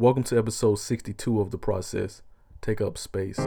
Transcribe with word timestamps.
Welcome 0.00 0.22
to 0.22 0.38
episode 0.38 0.76
62 0.76 1.42
of 1.42 1.50
The 1.50 1.58
Process 1.58 2.22
Take 2.62 2.80
Up 2.80 2.96
Space. 2.96 3.38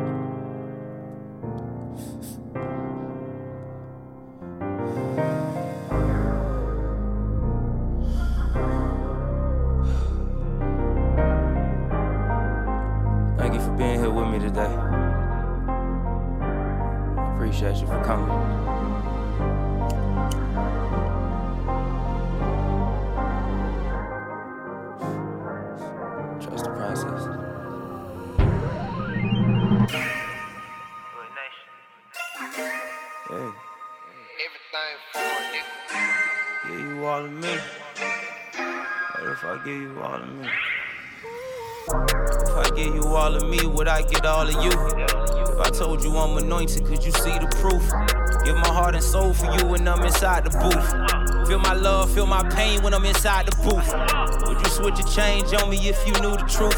When 52.84 52.94
I'm 52.94 53.06
inside 53.06 53.48
the 53.48 53.56
booth. 53.64 54.48
Would 54.48 54.60
you 54.60 54.70
switch 54.70 55.00
a 55.00 55.16
change 55.16 55.54
on 55.54 55.70
me 55.70 55.78
if 55.88 56.06
you 56.06 56.12
knew 56.22 56.36
the 56.36 56.44
truth? 56.44 56.76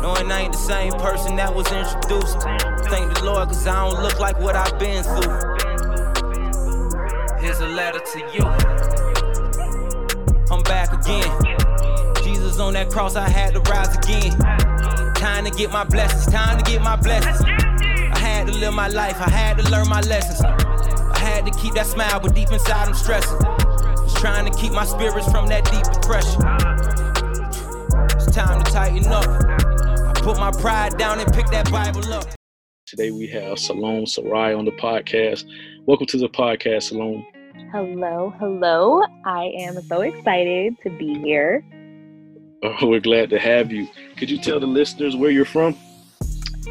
Knowing 0.00 0.30
I 0.30 0.42
ain't 0.42 0.52
the 0.52 0.58
same 0.58 0.92
person 0.92 1.34
that 1.36 1.52
was 1.52 1.66
introduced. 1.72 2.40
Thank 2.88 3.14
the 3.14 3.24
Lord, 3.24 3.48
cause 3.48 3.66
I 3.66 3.90
don't 3.90 4.00
look 4.02 4.20
like 4.20 4.38
what 4.38 4.54
I've 4.54 4.78
been 4.78 5.02
through. 5.02 5.34
Here's 7.40 7.58
a 7.58 7.66
letter 7.66 7.98
to 7.98 8.18
you. 8.32 8.44
I'm 10.50 10.62
back 10.62 10.92
again. 10.92 11.28
Jesus 12.22 12.60
on 12.60 12.74
that 12.74 12.88
cross, 12.90 13.16
I 13.16 13.28
had 13.28 13.54
to 13.54 13.60
rise 13.60 13.96
again. 13.96 14.38
Time 15.14 15.44
to 15.44 15.50
get 15.50 15.72
my 15.72 15.84
blessings, 15.84 16.32
time 16.32 16.62
to 16.62 16.70
get 16.70 16.80
my 16.80 16.96
blessings. 16.96 17.42
I 17.42 18.18
had 18.18 18.46
to 18.46 18.52
live 18.52 18.72
my 18.72 18.88
life, 18.88 19.20
I 19.20 19.30
had 19.30 19.58
to 19.58 19.68
learn 19.68 19.88
my 19.88 20.00
lessons. 20.02 20.40
I 20.42 21.18
had 21.18 21.44
to 21.44 21.50
keep 21.58 21.74
that 21.74 21.86
smile, 21.86 22.20
but 22.20 22.34
deep 22.34 22.52
inside 22.52 22.88
I'm 22.88 22.94
stressing. 22.94 23.53
Just 24.24 24.34
trying 24.34 24.50
to 24.50 24.58
keep 24.58 24.72
my 24.72 24.86
spirits 24.86 25.30
from 25.30 25.48
that 25.48 25.64
deep 25.70 25.84
depression. 25.92 26.40
It's 28.16 28.34
time 28.34 28.64
to 28.64 28.72
tighten 28.72 29.06
up. 29.12 29.26
I 29.28 30.18
put 30.22 30.38
my 30.38 30.50
pride 30.50 30.96
down 30.96 31.20
and 31.20 31.30
pick 31.30 31.46
that 31.48 31.70
Bible 31.70 32.10
up. 32.10 32.24
Today 32.86 33.10
we 33.10 33.26
have 33.26 33.58
Salóme 33.58 34.08
Syrie 34.08 34.54
on 34.54 34.64
the 34.64 34.72
podcast. 34.72 35.44
Welcome 35.84 36.06
to 36.06 36.16
the 36.16 36.30
podcast, 36.30 36.90
Salóme. 36.90 37.22
Hello, 37.70 38.32
hello. 38.38 39.02
I 39.26 39.52
am 39.58 39.82
so 39.82 40.00
excited 40.00 40.76
to 40.84 40.90
be 40.96 41.18
here. 41.18 41.62
Oh, 42.62 42.88
we're 42.88 43.00
glad 43.00 43.28
to 43.28 43.38
have 43.38 43.70
you. 43.70 43.86
Could 44.16 44.30
you 44.30 44.38
tell 44.38 44.58
the 44.58 44.66
listeners 44.66 45.14
where 45.14 45.30
you're 45.30 45.44
from? 45.44 45.76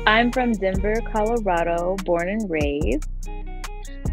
I'm 0.07 0.31
from 0.31 0.53
Denver, 0.53 0.95
Colorado, 1.13 1.97
born 2.03 2.29
and 2.29 2.49
raised. 2.49 3.07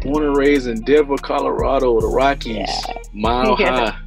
Born 0.01 0.23
and 0.25 0.35
raised 0.37 0.67
in 0.67 0.81
Denver, 0.83 1.17
Colorado, 1.17 1.99
the 2.01 2.07
Rockies, 2.07 2.55
Yeah. 2.57 2.93
mile 3.13 3.55
Yeah. 3.59 3.91
high, 3.91 3.99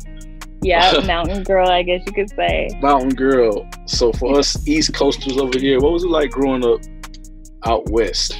Yeah, 0.62 1.00
mountain 1.06 1.42
girl, 1.44 1.68
I 1.68 1.82
guess 1.82 2.02
you 2.06 2.12
could 2.12 2.30
say. 2.30 2.68
mountain 2.80 3.10
girl. 3.10 3.68
So 3.86 4.12
for 4.12 4.38
us 4.38 4.66
East 4.66 4.94
Coasters 4.94 5.36
over 5.38 5.58
here, 5.58 5.78
what 5.80 5.92
was 5.92 6.04
it 6.04 6.10
like 6.10 6.30
growing 6.30 6.64
up 6.64 6.80
out 7.66 7.88
west 7.90 8.36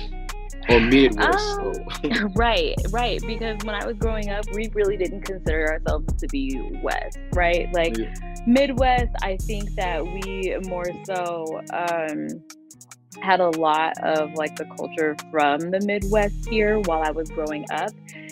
or 0.69 0.81
Midwest? 0.81 1.59
Um, 1.61 2.33
right, 2.37 2.75
right. 2.91 3.21
Because 3.27 3.59
when 3.65 3.75
I 3.75 3.87
was 3.87 3.97
growing 3.99 4.31
up, 4.31 4.45
we 4.55 4.69
really 4.75 4.97
didn't 4.97 5.23
consider 5.23 5.73
ourselves 5.73 6.13
to 6.21 6.27
be 6.29 6.61
West, 6.83 7.19
right? 7.35 7.73
Like 7.73 7.97
Yeah. 7.99 8.13
Midwest, 8.47 9.09
I 9.23 9.37
think 9.43 9.71
that 9.77 10.05
we 10.05 10.57
more 10.67 10.85
so 11.07 11.61
um, 11.73 12.27
had 13.23 13.41
a 13.41 13.51
lot 13.51 13.93
of 14.03 14.33
like 14.35 14.57
the 14.57 14.65
culture 14.77 15.17
from 15.31 15.71
the 15.71 15.81
Midwest 15.81 16.49
here 16.49 16.81
while 16.81 17.03
I 17.03 17.11
was 17.11 17.29
growing 17.31 17.65
up. 17.71 17.91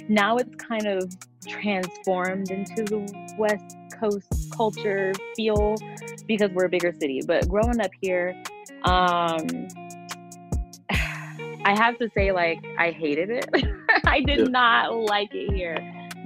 Now 0.09 0.37
it's 0.37 0.54
kind 0.56 0.87
of 0.87 1.10
transformed 1.47 2.50
into 2.50 2.84
the 2.84 3.34
West 3.38 3.76
Coast 3.98 4.53
culture 4.56 5.12
feel 5.37 5.76
because 6.26 6.50
we're 6.53 6.66
a 6.66 6.69
bigger 6.69 6.93
city. 6.93 7.20
But 7.26 7.48
growing 7.48 7.81
up 7.81 7.91
here, 8.00 8.34
um, 8.84 9.47
I 10.91 11.75
have 11.76 11.99
to 11.99 12.10
say, 12.14 12.32
like, 12.32 12.59
I 12.78 12.91
hated 12.91 13.31
it. 13.31 13.49
I 14.06 14.20
did 14.20 14.38
Yeah. 14.41 14.44
not 14.47 14.94
like 14.97 15.31
it 15.32 15.53
here. 15.53 15.78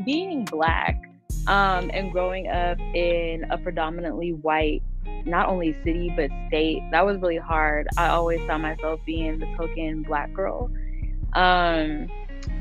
Being 0.04 0.44
black 0.44 0.98
um, 1.46 1.90
and 1.92 2.10
growing 2.12 2.48
up 2.48 2.78
in 2.94 3.44
a 3.50 3.58
predominantly 3.58 4.32
white, 4.32 4.82
not 5.24 5.48
only 5.48 5.76
city, 5.84 6.12
but 6.14 6.30
state, 6.48 6.82
that 6.92 7.04
was 7.04 7.18
really 7.20 7.36
hard. 7.36 7.88
I 7.96 8.08
always 8.08 8.40
saw 8.46 8.58
myself 8.58 9.00
being 9.04 9.38
the 9.38 9.46
token 9.56 10.02
black 10.02 10.32
girl 10.32 10.70
um, 11.34 12.08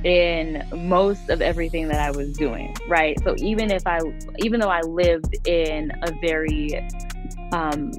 in 0.03 0.63
most 0.73 1.29
of 1.29 1.41
everything 1.41 1.87
that 1.87 1.99
I 1.99 2.11
was 2.11 2.33
doing, 2.33 2.75
right? 2.87 3.17
So 3.23 3.35
even 3.37 3.71
if 3.71 3.85
I, 3.85 3.99
even 4.39 4.59
though 4.59 4.69
I 4.69 4.81
lived 4.81 5.47
in 5.47 5.91
a 6.01 6.11
very 6.21 6.87
um, 7.51 7.91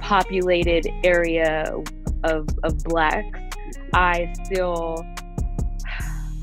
populated 0.00 0.86
area 1.04 1.74
of, 2.24 2.48
of 2.62 2.78
blacks, 2.84 3.40
I 3.94 4.32
still 4.44 5.04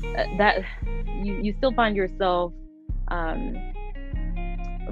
that 0.38 0.64
you, 1.06 1.40
you 1.42 1.54
still 1.58 1.72
find 1.72 1.96
yourself 1.96 2.52
um, 3.08 3.56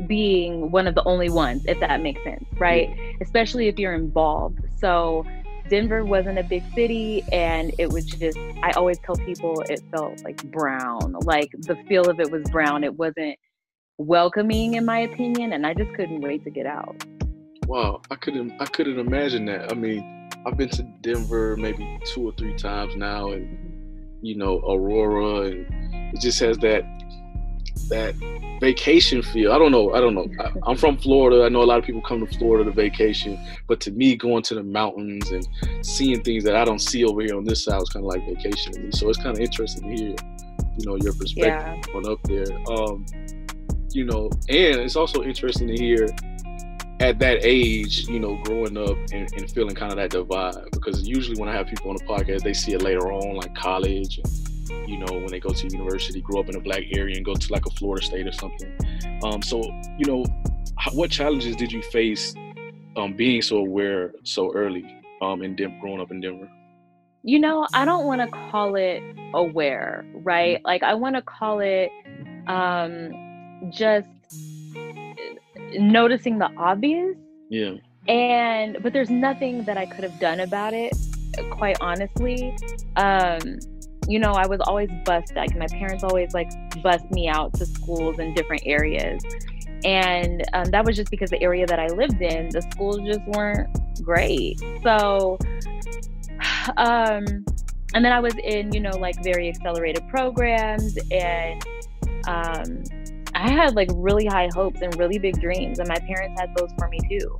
being 0.07 0.71
one 0.71 0.87
of 0.87 0.95
the 0.95 1.05
only 1.05 1.31
ones, 1.31 1.65
if 1.67 1.79
that 1.81 2.01
makes 2.03 2.23
sense, 2.25 2.45
right? 2.59 2.89
Especially 3.21 3.69
if 3.69 3.79
you're 3.79 3.95
involved. 3.95 4.59
So 4.79 5.25
Denver 5.69 6.05
wasn't 6.05 6.39
a 6.39 6.43
big 6.43 6.63
city, 6.75 7.25
and 7.33 7.73
it 7.79 7.91
was 7.91 8.05
just 8.05 8.39
I 8.63 8.73
always 8.73 8.99
tell 8.99 9.17
people 9.17 9.61
it 9.69 9.83
felt 9.91 10.23
like 10.25 10.43
brown, 10.51 11.17
like 11.23 11.51
the 11.53 11.77
feel 11.89 12.09
of 12.09 12.21
it 12.21 12.31
was 12.31 12.43
brown. 12.51 12.85
It 12.85 12.95
wasn't 12.95 13.39
welcoming, 13.99 14.75
in 14.75 14.85
my 14.85 15.01
opinion, 15.01 15.53
and 15.53 15.67
I 15.67 15.75
just 15.75 15.93
couldn't 15.95 16.21
wait 16.21 16.45
to 16.45 16.51
get 16.51 16.67
out. 16.67 17.05
Wow, 17.67 18.03
I 18.11 18.17
couldn't 18.17 18.53
I 18.61 18.67
couldn't 18.67 18.99
imagine 18.99 19.47
that. 19.47 19.73
I 19.73 19.75
mean, 19.75 20.29
I've 20.47 20.57
been 20.57 20.69
to 20.71 20.83
Denver 21.01 21.57
maybe 21.57 21.99
two 22.05 22.29
or 22.29 22.33
three 22.33 22.55
times 22.57 22.95
now 22.97 23.33
and 23.33 23.59
you 24.21 24.37
know, 24.37 24.59
Aurora 24.61 25.49
and 25.49 25.67
it 26.15 26.21
just 26.21 26.41
has 26.41 26.59
that 26.59 26.85
that 27.89 28.15
vacation 28.61 29.23
feel. 29.23 29.53
I 29.53 29.59
don't 29.59 29.73
know. 29.73 29.93
I 29.93 30.01
don't 30.01 30.15
know. 30.15 30.27
I, 30.41 30.51
I'm 30.67 30.77
from 30.77 30.97
Florida. 30.99 31.45
I 31.45 31.49
know 31.49 31.63
a 31.63 31.65
lot 31.65 31.79
of 31.79 31.85
people 31.85 32.01
come 32.03 32.25
to 32.27 32.39
Florida 32.39 32.65
to 32.65 32.71
vacation, 32.71 33.39
but 33.69 33.81
to 33.81 33.91
me, 33.91 34.17
going 34.17 34.43
to 34.45 34.55
the 34.55 34.63
mountains 34.63 35.31
and 35.31 35.47
seeing 35.85 36.23
things 36.23 36.45
that 36.45 36.57
I 36.57 36.65
don't 36.65 36.81
see 36.81 37.05
over 37.05 37.21
here 37.23 37.37
on 37.37 37.45
this 37.45 37.65
side 37.65 37.79
was 37.79 37.91
kind 37.91 38.05
of 38.05 38.09
like 38.09 38.25
vacation 38.27 38.73
to 38.73 38.81
me. 38.81 38.91
So 38.93 39.09
it's 39.09 39.19
kind 39.19 39.37
of 39.37 39.41
interesting 39.41 39.83
to 39.91 39.97
hear, 39.97 40.15
you 40.79 40.87
know, 40.87 40.97
your 40.97 41.13
perspective 41.15 41.85
Yeah. 41.87 41.97
on 41.97 42.09
up 42.11 42.23
there. 42.25 42.47
Um, 42.71 43.05
you 43.93 44.05
know, 44.05 44.31
and 44.49 44.81
it's 44.81 44.97
also 44.97 45.23
interesting 45.23 45.69
to 45.69 45.77
hear 45.77 46.09
at 47.01 47.19
that 47.19 47.39
age, 47.43 48.09
you 48.09 48.19
know, 48.19 48.37
growing 48.45 48.77
up 48.77 48.97
and, 49.13 49.29
and 49.37 49.51
feeling 49.51 49.75
kind 49.75 49.93
of 49.93 49.97
that 49.99 50.11
divide. 50.11 50.55
Because 50.73 51.07
usually 51.07 51.39
when 51.39 51.49
I 51.49 51.53
have 51.53 51.67
people 51.67 51.91
on 51.91 51.97
the 51.97 52.05
podcast, 52.05 52.43
they 52.43 52.55
see 52.55 52.73
it 52.73 52.83
later 52.83 53.13
on, 53.13 53.37
like 53.37 53.55
college, 53.55 54.19
and 54.19 54.44
you 54.87 54.99
know, 54.99 55.13
when 55.13 55.29
they 55.29 55.41
go 55.41 55.51
to 55.51 55.69
university, 55.69 56.21
grow 56.21 56.41
up 56.41 56.49
in 56.49 56.57
a 56.57 56.61
black 56.61 56.83
area, 56.93 57.17
and 57.17 57.25
go 57.25 57.35
to 57.35 57.53
like 57.53 57.67
a 57.67 57.71
Florida 57.71 58.05
state 58.05 58.27
or 58.27 58.33
something. 58.33 58.77
Um, 59.23 59.43
so 59.43 59.63
you 59.99 60.07
know, 60.07 60.25
what 60.93 61.11
challenges 61.11 61.57
did 61.57 61.73
you 61.73 61.83
face 61.83 62.35
um, 62.97 63.15
being 63.15 63.43
so 63.43 63.59
aware 63.59 64.13
so 64.23 64.53
early 64.55 64.85
um, 65.23 65.43
in 65.43 65.57
Denver, 65.57 65.77
growing 65.81 66.01
up 66.01 66.11
in 66.11 66.21
Denver? 66.21 66.49
you 67.27 67.39
know 67.39 67.67
i 67.73 67.87
don't 67.87 68.05
want 68.05 68.21
to 68.21 68.29
call 68.51 68.77
it 68.77 69.03
aware 69.33 70.05
right 70.17 70.63
like 70.65 70.83
i 70.83 70.93
want 70.93 71.17
to 71.17 71.23
call 71.23 71.59
it 71.59 71.91
um 72.49 73.11
just 73.73 74.07
noticing 75.79 76.39
the 76.39 76.51
obvious 76.59 77.17
Yeah, 77.49 77.77
and 78.07 78.77
but 78.83 78.93
there's 78.93 79.09
nothing 79.09 79.65
that 79.65 79.79
i 79.79 79.87
could 79.87 80.05
have 80.05 80.21
done 80.21 80.41
about 80.41 80.75
it 80.75 80.93
quite 81.51 81.79
honestly 81.81 82.55
um 82.97 83.59
you 84.09 84.19
know 84.19 84.33
i 84.33 84.47
was 84.47 84.61
always 84.61 84.89
bused 85.05 85.35
like 85.35 85.57
my 85.57 85.67
parents 85.69 86.05
always 86.05 86.33
like 86.35 86.51
bust 86.83 87.11
me 87.11 87.29
out 87.29 87.53
to 87.55 87.67
schools 87.67 88.19
in 88.19 88.35
different 88.35 88.63
areas. 88.67 89.23
And 89.85 90.43
um, 90.55 90.65
that 90.71 90.83
was 90.87 90.97
just 90.97 91.11
because 91.11 91.31
the 91.31 91.43
area 91.43 91.67
that 91.67 91.79
i 91.79 91.89
lived 91.89 92.21
in 92.23 92.49
the 92.51 92.63
schools 92.73 93.01
just 93.05 93.25
weren't 93.27 93.69
great. 94.03 94.61
So 94.83 95.39
um 96.77 97.45
and 97.95 98.05
then 98.05 98.13
i 98.13 98.21
was 98.21 98.35
in 98.43 98.73
you 98.73 98.81
know 98.81 98.97
like 98.99 99.23
very 99.23 99.49
accelerated 99.49 100.07
programs 100.09 100.99
and 101.11 101.63
um 102.27 102.83
i 103.35 103.51
had 103.51 103.75
like 103.75 103.89
really 103.95 104.27
high 104.27 104.49
hopes 104.53 104.81
and 104.83 104.97
really 104.99 105.19
big 105.19 105.41
dreams 105.41 105.79
and 105.79 105.89
my 105.89 105.99
parents 106.01 106.41
had 106.41 106.55
those 106.57 106.71
for 106.79 106.89
me 106.89 106.99
too 107.09 107.39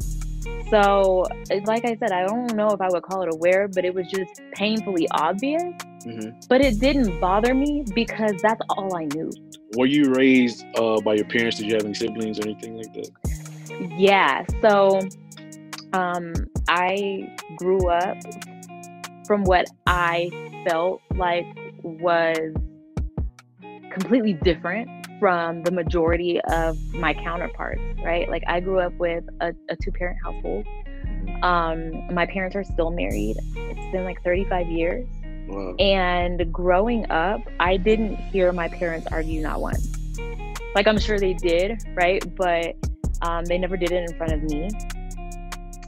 So, 0.75 1.25
like 1.67 1.85
I 1.85 1.97
said, 2.01 2.11
I 2.11 2.27
don't 2.27 2.57
know 2.57 2.67
if 2.71 2.81
I 2.81 2.89
would 2.89 3.05
call 3.05 3.23
it 3.23 3.33
aware, 3.33 3.69
but 3.69 3.85
it 3.85 3.95
was 3.95 4.09
just 4.09 4.43
painfully 4.55 5.07
obvious. 5.13 5.63
Mm-hmm. 6.05 6.31
But 6.49 6.63
it 6.63 6.81
didn't 6.81 7.21
bother 7.21 7.55
me 7.55 7.85
because 7.95 8.43
that's 8.43 8.61
all 8.71 8.97
I 8.97 9.05
knew. 9.05 9.31
Were 9.77 9.87
you 9.87 10.13
raised 10.13 10.65
uh, 10.77 11.01
by 11.01 11.15
your 11.15 11.27
parents? 11.27 11.59
Did 11.59 11.69
you 11.69 11.75
have 11.75 11.85
any 11.85 11.95
siblings 11.95 12.41
or 12.41 12.49
anything 12.49 12.77
like 12.77 12.93
that? 12.93 13.95
Yeah. 13.97 14.45
So, 14.63 15.01
um, 15.93 16.35
I 16.67 17.33
grew 17.57 17.89
up 17.89 18.17
from 19.29 19.45
what 19.45 19.69
I 19.87 20.29
felt 20.69 21.03
like 21.15 21.47
was 21.85 22.53
completely 23.93 24.33
different 24.33 24.91
from 25.25 25.63
the 25.63 25.71
majority 25.71 26.39
of 26.51 26.79
my 26.93 27.15
counterparts, 27.15 27.81
right? 28.05 28.29
Like 28.29 28.43
I 28.47 28.61
grew 28.61 28.79
up 28.79 28.93
with 28.99 29.25
a, 29.41 29.55
a 29.71 29.77
two 29.77 29.91
parent 29.91 30.19
household. 30.23 30.67
Um, 31.41 32.15
my 32.15 32.27
parents 32.27 32.55
are 32.55 32.63
still 32.63 32.91
married. 32.91 33.39
It's 33.57 33.91
been 33.91 34.05
like 34.05 34.23
35 34.23 34.67
years. 34.67 35.09
Wow. 35.49 35.77
And 35.77 36.53
growing 36.53 37.11
up, 37.11 37.41
I 37.59 37.79
didn't 37.79 38.17
hear 38.17 38.53
my 38.53 38.69
parents 38.69 39.07
argue 39.11 39.41
not 39.41 39.63
once. 39.63 39.97
Like 40.75 40.87
I'm 40.87 40.99
sure 40.99 41.19
they 41.19 41.33
did, 41.33 41.83
right? 41.95 42.23
But 42.37 42.77
um, 43.23 43.47
they 43.47 43.57
never 43.57 43.79
did 43.79 43.93
it 43.93 44.11
in 44.11 44.15
front 44.19 44.35
of 44.35 44.43
me. 44.43 44.69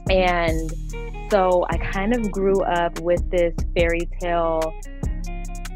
And 0.09 0.73
so 1.29 1.67
I 1.69 1.77
kind 1.77 2.15
of 2.15 2.31
grew 2.31 2.63
up 2.63 2.99
with 3.01 3.29
this 3.29 3.53
fairy 3.75 4.09
tale 4.19 4.73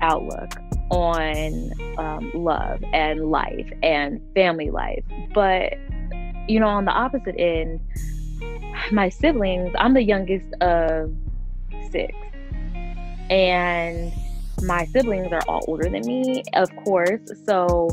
outlook 0.01 0.49
on 0.91 1.71
um, 1.97 2.31
love 2.33 2.83
and 2.93 3.31
life 3.31 3.71
and 3.81 4.21
family 4.35 4.69
life. 4.69 5.03
But, 5.33 5.73
you 6.47 6.59
know, 6.59 6.67
on 6.67 6.85
the 6.85 6.91
opposite 6.91 7.35
end, 7.39 7.79
my 8.91 9.09
siblings, 9.09 9.73
I'm 9.77 9.93
the 9.93 10.03
youngest 10.03 10.53
of 10.61 11.13
six. 11.91 12.13
And 13.29 14.11
my 14.63 14.85
siblings 14.85 15.31
are 15.31 15.41
all 15.47 15.63
older 15.67 15.89
than 15.89 16.05
me, 16.05 16.43
of 16.53 16.69
course. 16.83 17.21
So 17.45 17.89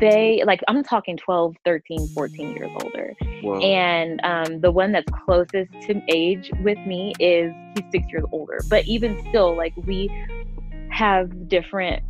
they, 0.00 0.42
like, 0.46 0.60
I'm 0.68 0.82
talking 0.82 1.18
12, 1.18 1.56
13, 1.64 2.08
14 2.08 2.56
years 2.56 2.70
older. 2.82 3.14
Wow. 3.42 3.60
And 3.60 4.20
um, 4.24 4.60
the 4.60 4.70
one 4.70 4.92
that's 4.92 5.10
closest 5.24 5.70
to 5.82 6.02
age 6.08 6.50
with 6.62 6.78
me 6.86 7.12
is 7.20 7.52
he's 7.74 7.84
six 7.92 8.06
years 8.10 8.24
older. 8.32 8.60
But 8.68 8.86
even 8.86 9.22
still, 9.28 9.54
like, 9.54 9.74
we 9.84 10.08
have 10.90 11.48
different 11.48 12.02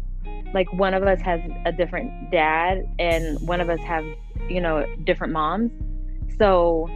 like 0.55 0.73
one 0.73 0.95
of 0.95 1.03
us 1.03 1.21
has 1.23 1.41
a 1.67 1.73
different 1.73 2.31
dad 2.31 2.87
and 2.99 3.39
one 3.47 3.61
of 3.61 3.69
us 3.69 3.81
have 3.81 4.05
you 4.49 4.61
know 4.61 4.85
different 5.05 5.33
moms. 5.33 5.71
So 6.39 6.89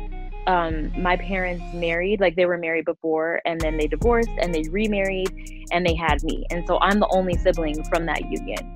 um 0.46 0.90
my 1.00 1.17
parents 1.17 1.62
married 1.75 2.20
like 2.20 2.34
they 2.34 2.46
were 2.46 2.58
married 2.58 2.84
before 2.84 3.40
and 3.44 3.61
then 3.61 3.76
they 3.76 3.87
divorced 3.87 4.31
and 4.40 4.55
they 4.55 4.62
remarried 4.70 5.31
and 5.70 5.87
they 5.87 5.94
had 5.94 6.23
me. 6.23 6.46
And 6.50 6.67
so 6.67 6.79
i'm 6.81 6.99
the 6.99 7.08
only 7.08 7.37
sibling 7.37 7.82
from 7.85 8.06
that 8.06 8.23
union. 8.31 8.75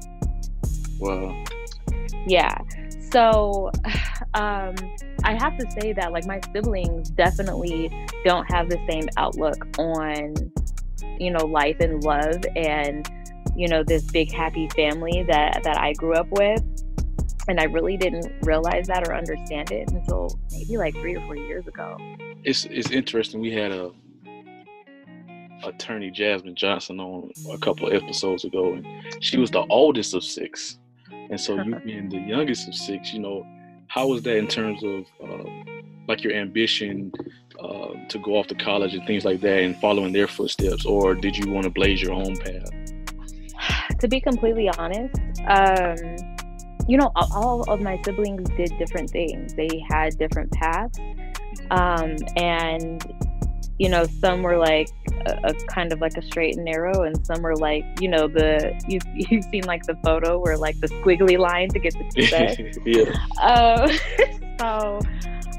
Wow. 0.98 1.44
yeah. 2.26 2.56
So 3.10 3.70
um 4.34 4.74
i 5.24 5.34
have 5.34 5.56
to 5.56 5.66
say 5.80 5.92
that 5.94 6.12
like 6.12 6.26
my 6.26 6.40
siblings 6.52 7.10
definitely 7.10 7.90
don't 8.24 8.44
have 8.52 8.68
the 8.68 8.78
same 8.88 9.08
outlook 9.16 9.66
on 9.78 10.34
you 11.20 11.30
know 11.30 11.44
life 11.44 11.76
and 11.80 12.02
love 12.04 12.44
and 12.54 13.08
you 13.56 13.68
know 13.68 13.82
this 13.82 14.02
big 14.10 14.32
happy 14.32 14.68
family 14.70 15.24
that 15.28 15.62
that 15.64 15.78
I 15.78 15.92
grew 15.94 16.14
up 16.14 16.28
with 16.30 16.62
and 17.48 17.60
I 17.60 17.64
really 17.64 17.96
didn't 17.96 18.32
realize 18.42 18.86
that 18.88 19.06
or 19.06 19.14
understand 19.14 19.70
it 19.70 19.90
until 19.90 20.38
maybe 20.52 20.76
like 20.76 20.94
3 20.94 21.16
or 21.16 21.20
4 21.26 21.36
years 21.36 21.66
ago. 21.68 21.96
It's 22.42 22.64
it's 22.66 22.90
interesting. 22.90 23.40
We 23.40 23.52
had 23.52 23.72
a 23.72 23.92
attorney 25.64 26.10
Jasmine 26.10 26.54
Johnson 26.54 27.00
on 27.00 27.30
a 27.50 27.58
couple 27.58 27.88
of 27.88 27.94
episodes 27.94 28.44
ago, 28.44 28.74
and 28.74 28.86
she 29.20 29.38
was 29.38 29.50
the 29.50 29.64
oldest 29.70 30.14
of 30.14 30.22
six. 30.22 30.78
And 31.10 31.40
so 31.40 31.60
you 31.60 31.74
being 31.84 32.08
the 32.08 32.18
youngest 32.18 32.68
of 32.68 32.74
six, 32.74 33.12
you 33.12 33.20
know, 33.20 33.46
how 33.88 34.08
was 34.08 34.22
that 34.22 34.36
in 34.36 34.46
terms 34.46 34.82
of 34.84 35.06
uh, 35.22 35.44
like 36.08 36.22
your 36.22 36.34
ambition 36.34 37.12
uh, 37.60 37.88
to 38.08 38.18
go 38.18 38.36
off 38.36 38.46
to 38.48 38.54
college 38.54 38.94
and 38.94 39.06
things 39.06 39.24
like 39.24 39.40
that, 39.40 39.60
and 39.62 39.76
following 39.80 40.12
their 40.12 40.26
footsteps, 40.28 40.84
or 40.84 41.14
did 41.14 41.36
you 41.36 41.50
want 41.50 41.64
to 41.64 41.70
blaze 41.70 42.00
your 42.02 42.12
own 42.12 42.36
path? 42.36 42.70
To 44.00 44.08
be 44.08 44.20
completely 44.20 44.68
honest, 44.76 45.14
um, 45.48 45.96
you 46.86 46.98
know, 46.98 47.10
all- 47.16 47.64
of 47.68 47.80
my 47.80 48.00
siblings 48.04 48.48
did 48.50 48.70
different 48.78 49.08
things. 49.10 49.54
They 49.54 49.82
had 49.88 50.18
different 50.18 50.52
paths, 50.52 50.98
um, 51.70 52.16
and 52.36 53.02
you 53.78 53.88
know, 53.90 54.04
some 54.20 54.42
were 54.42 54.56
like 54.56 54.88
a, 55.26 55.38
a 55.50 55.54
kind 55.66 55.92
of 55.92 56.00
like 56.00 56.16
a 56.16 56.22
straight 56.22 56.56
and 56.56 56.64
narrow, 56.64 57.02
and 57.02 57.26
some 57.26 57.42
were 57.42 57.56
like, 57.56 57.84
you 58.00 58.08
know, 58.08 58.26
the 58.28 58.78
you 58.88 59.00
you've 59.14 59.44
seen 59.44 59.64
like 59.64 59.82
the 59.84 59.96
photo 60.04 60.38
where 60.38 60.56
like 60.58 60.78
the 60.80 60.88
squiggly 60.88 61.38
line 61.38 61.68
to 61.70 61.78
get 61.78 61.92
to 61.94 62.10
success. 62.10 62.58
yeah. 62.84 63.10
Um, 63.42 63.90
so 64.60 65.00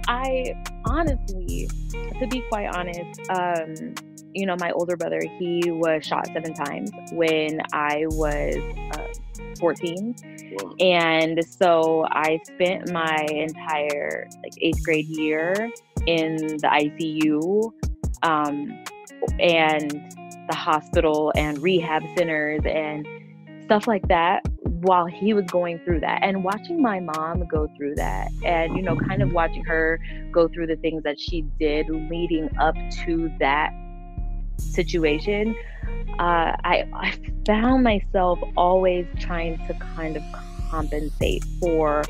I 0.08 0.54
honestly, 0.86 1.70
to 2.20 2.28
be 2.28 2.42
quite 2.50 2.68
honest, 2.68 3.20
um, 3.30 3.96
you 4.34 4.46
know, 4.46 4.56
my 4.60 4.72
older 4.72 4.96
brother, 4.96 5.22
he 5.40 5.72
was 5.72 6.06
shot 6.06 6.28
seven 6.28 6.54
times 6.54 6.92
when 7.12 7.62
I 7.74 8.06
was 8.08 8.56
uh, 8.94 9.08
14. 9.60 10.16
Wow. 10.52 10.76
And 10.80 11.44
so 11.46 12.06
I 12.10 12.40
spent 12.44 12.92
my 12.92 13.26
entire 13.30 14.28
like 14.44 14.54
eighth 14.62 14.84
grade 14.84 15.08
year 15.08 15.72
in 16.06 16.38
the 16.38 16.68
ICU 16.68 17.72
um, 18.24 18.84
and 19.40 19.92
the 20.50 20.56
hospital 20.56 21.32
and 21.36 21.58
rehab 21.60 22.04
centers 22.18 22.62
and 22.66 23.08
stuff 23.68 23.86
like 23.86 24.08
that 24.08 24.42
while 24.64 25.06
he 25.06 25.34
was 25.34 25.44
going 25.46 25.78
through 25.80 26.00
that 26.00 26.20
and 26.24 26.42
watching 26.42 26.82
my 26.82 27.02
mom 27.02 27.46
go 27.48 27.68
through 27.76 27.94
that 27.96 28.30
and 28.46 28.78
you 28.78 28.82
know 28.82 28.96
kind 28.96 29.22
of 29.22 29.30
watching 29.34 29.64
her 29.66 30.00
go 30.32 30.48
through 30.48 30.66
the 30.66 30.78
things 30.78 31.04
that 31.04 31.20
she 31.20 31.42
did 31.60 31.90
leading 31.90 32.50
up 32.60 32.76
to 32.90 33.30
that 33.40 33.70
situation 34.58 35.54
uh, 36.20 36.56
I, 36.64 36.88
I 36.94 37.20
found 37.46 37.84
myself 37.84 38.40
always 38.56 39.06
trying 39.20 39.58
to 39.68 39.74
kind 39.96 40.16
of 40.16 40.24
compensate 40.70 41.44
for 41.60 42.04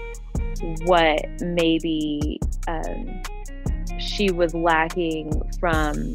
what 0.86 1.25
maybe 1.42 2.39
um, 2.68 3.24
she 4.00 4.31
was 4.31 4.54
lacking 4.54 5.42
from 5.59 6.14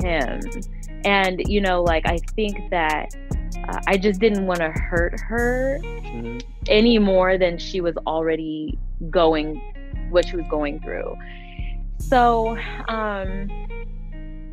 him. 0.00 0.40
And 1.04 1.42
you 1.48 1.62
know 1.62 1.82
like 1.82 2.06
i 2.06 2.18
think 2.36 2.58
that 2.70 3.14
uh, 3.68 3.78
i 3.86 3.96
just 3.96 4.20
didn't 4.20 4.46
want 4.46 4.60
to 4.60 4.70
hurt 4.70 5.18
her 5.20 5.78
Mhm. 6.14 6.42
any 6.68 6.98
more 6.98 7.38
than 7.38 7.58
she 7.58 7.80
was 7.80 7.96
already 8.06 8.78
going 9.10 9.60
what 10.10 10.26
she 10.26 10.36
was 10.36 10.46
going 10.48 10.80
through 10.80 11.14
so 11.98 12.56
um 12.88 13.48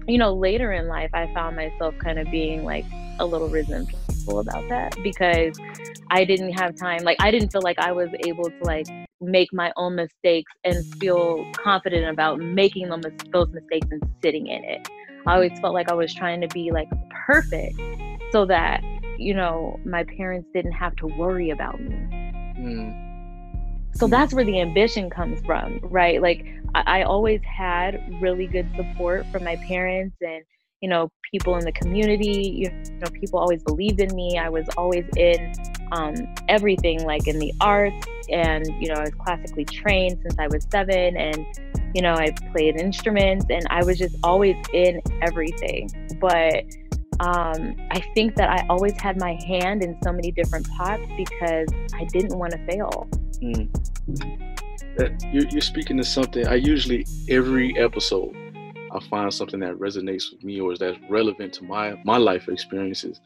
you 0.08 0.18
know 0.18 0.34
later 0.34 0.72
in 0.72 0.88
life 0.88 1.10
i 1.14 1.28
found 1.34 1.56
myself 1.56 1.94
kind 2.04 2.20
of 2.20 2.30
being 2.32 2.64
like 2.64 2.86
a 3.20 3.26
little 3.26 3.50
resentful 3.50 4.40
about 4.40 4.68
that 4.70 4.96
because 5.04 5.58
i 6.12 6.24
didn't 6.24 6.54
have 6.54 6.76
time 6.78 7.04
like 7.04 7.18
i 7.20 7.32
didn't 7.32 7.52
feel 7.52 7.62
like 7.62 7.80
i 7.80 7.92
was 7.92 8.10
able 8.26 8.46
to 8.46 8.64
like 8.64 8.86
make 9.20 9.52
my 9.52 9.72
own 9.78 9.96
mistakes 9.96 10.52
and 10.64 10.86
feel 11.00 11.44
confident 11.56 12.08
about 12.08 12.40
making 12.40 12.88
them, 12.88 13.02
those 13.34 13.48
mistakes 13.52 13.88
and 13.92 14.02
sitting 14.24 14.48
in 14.48 14.64
it 14.64 14.88
i 15.26 15.34
always 15.34 15.52
felt 15.60 15.74
like 15.74 15.90
i 15.90 15.94
was 15.94 16.14
trying 16.14 16.40
to 16.40 16.48
be 16.50 16.72
like 16.72 16.88
perfect 17.26 17.74
so 18.32 18.46
that 18.46 18.82
you 19.20 19.34
know 19.34 19.80
my 19.86 20.04
parents 20.04 20.48
didn't 20.54 20.72
have 20.74 20.96
to 20.98 21.08
worry 21.08 21.50
about 21.50 21.80
me 21.82 21.96
Mm. 22.58 22.92
so 23.96 24.08
Mm. 24.08 24.10
that's 24.10 24.34
where 24.34 24.44
the 24.44 24.60
ambition 24.60 25.10
comes 25.10 25.40
from 25.46 25.80
right 25.84 26.22
like 26.22 26.46
I, 26.76 27.00
I 27.00 27.04
always 27.04 27.42
had 27.44 28.02
really 28.22 28.48
good 28.48 28.68
support 28.76 29.26
from 29.32 29.44
my 29.44 29.56
parents 29.68 30.16
and 30.22 30.44
you 30.82 30.90
know 30.90 31.10
people 31.32 31.56
in 31.56 31.66
the 31.66 31.72
community 31.72 32.50
you 32.56 32.72
know 33.00 33.10
people 33.22 33.40
always 33.40 33.62
believed 33.64 34.00
in 34.00 34.16
me 34.16 34.38
i 34.38 34.50
was 34.50 34.68
always 34.78 35.06
in 35.18 35.54
um, 35.92 36.14
everything 36.50 37.04
like 37.06 37.28
in 37.28 37.40
the 37.40 37.54
arts 37.62 38.06
and 38.30 38.66
you 38.82 38.88
know 38.90 38.96
i 38.96 39.02
was 39.02 39.14
classically 39.16 39.66
trained 39.66 40.18
since 40.22 40.36
i 40.40 40.48
was 40.48 40.68
seven 40.72 41.16
and 41.16 41.46
you 41.96 42.02
know 42.02 42.14
i 42.14 42.30
played 42.52 42.76
instruments 42.76 43.46
and 43.50 43.66
i 43.70 43.84
was 43.84 43.98
just 43.98 44.16
always 44.24 44.56
in 44.74 45.02
everything 45.22 45.90
but 46.20 46.64
um, 47.20 47.76
I 47.92 48.00
think 48.14 48.36
that 48.36 48.50
I 48.50 48.66
always 48.70 49.00
had 49.02 49.20
my 49.20 49.38
hand 49.48 49.84
in 49.84 49.98
so 50.04 50.12
many 50.12 50.32
different 50.32 50.68
pots 50.70 51.04
because 51.18 51.68
I 51.96 52.06
didn't 52.14 52.38
want 52.38 52.52
to 52.54 52.60
fail. 52.66 53.08
Mm. 53.42 53.70
That- 54.98 55.24
You're, 55.32 55.48
you're 55.50 55.62
speaking 55.62 55.98
to 55.98 56.04
something. 56.04 56.48
I 56.48 56.56
usually 56.56 57.06
every 57.30 57.78
episode, 57.78 58.36
I 58.92 59.00
find 59.10 59.34
something 59.34 59.60
that 59.62 59.76
resonates 59.76 60.32
with 60.32 60.44
me 60.44 60.60
or 60.60 60.72
is 60.74 60.80
that's 60.80 60.98
relevant 61.10 61.54
to 61.54 61.64
my 61.64 62.00
my 62.06 62.18
life 62.18 62.48
experiences. 62.50 63.20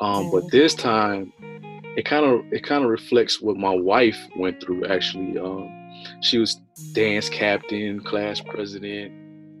Um, 0.00 0.30
But 0.30 0.44
Mm. 0.44 0.50
this 0.50 0.74
time, 0.74 1.32
it 1.96 2.04
kind 2.04 2.24
of 2.24 2.50
it 2.52 2.62
kind 2.62 2.84
of 2.84 2.90
reflects 2.90 3.40
what 3.40 3.56
my 3.56 3.74
wife 3.74 4.18
went 4.36 4.62
through. 4.62 4.86
Actually, 4.86 5.38
um, 5.38 5.68
she 6.20 6.38
was 6.38 6.60
dance 6.94 7.28
captain, 7.28 8.00
class 8.00 8.40
president, 8.40 9.12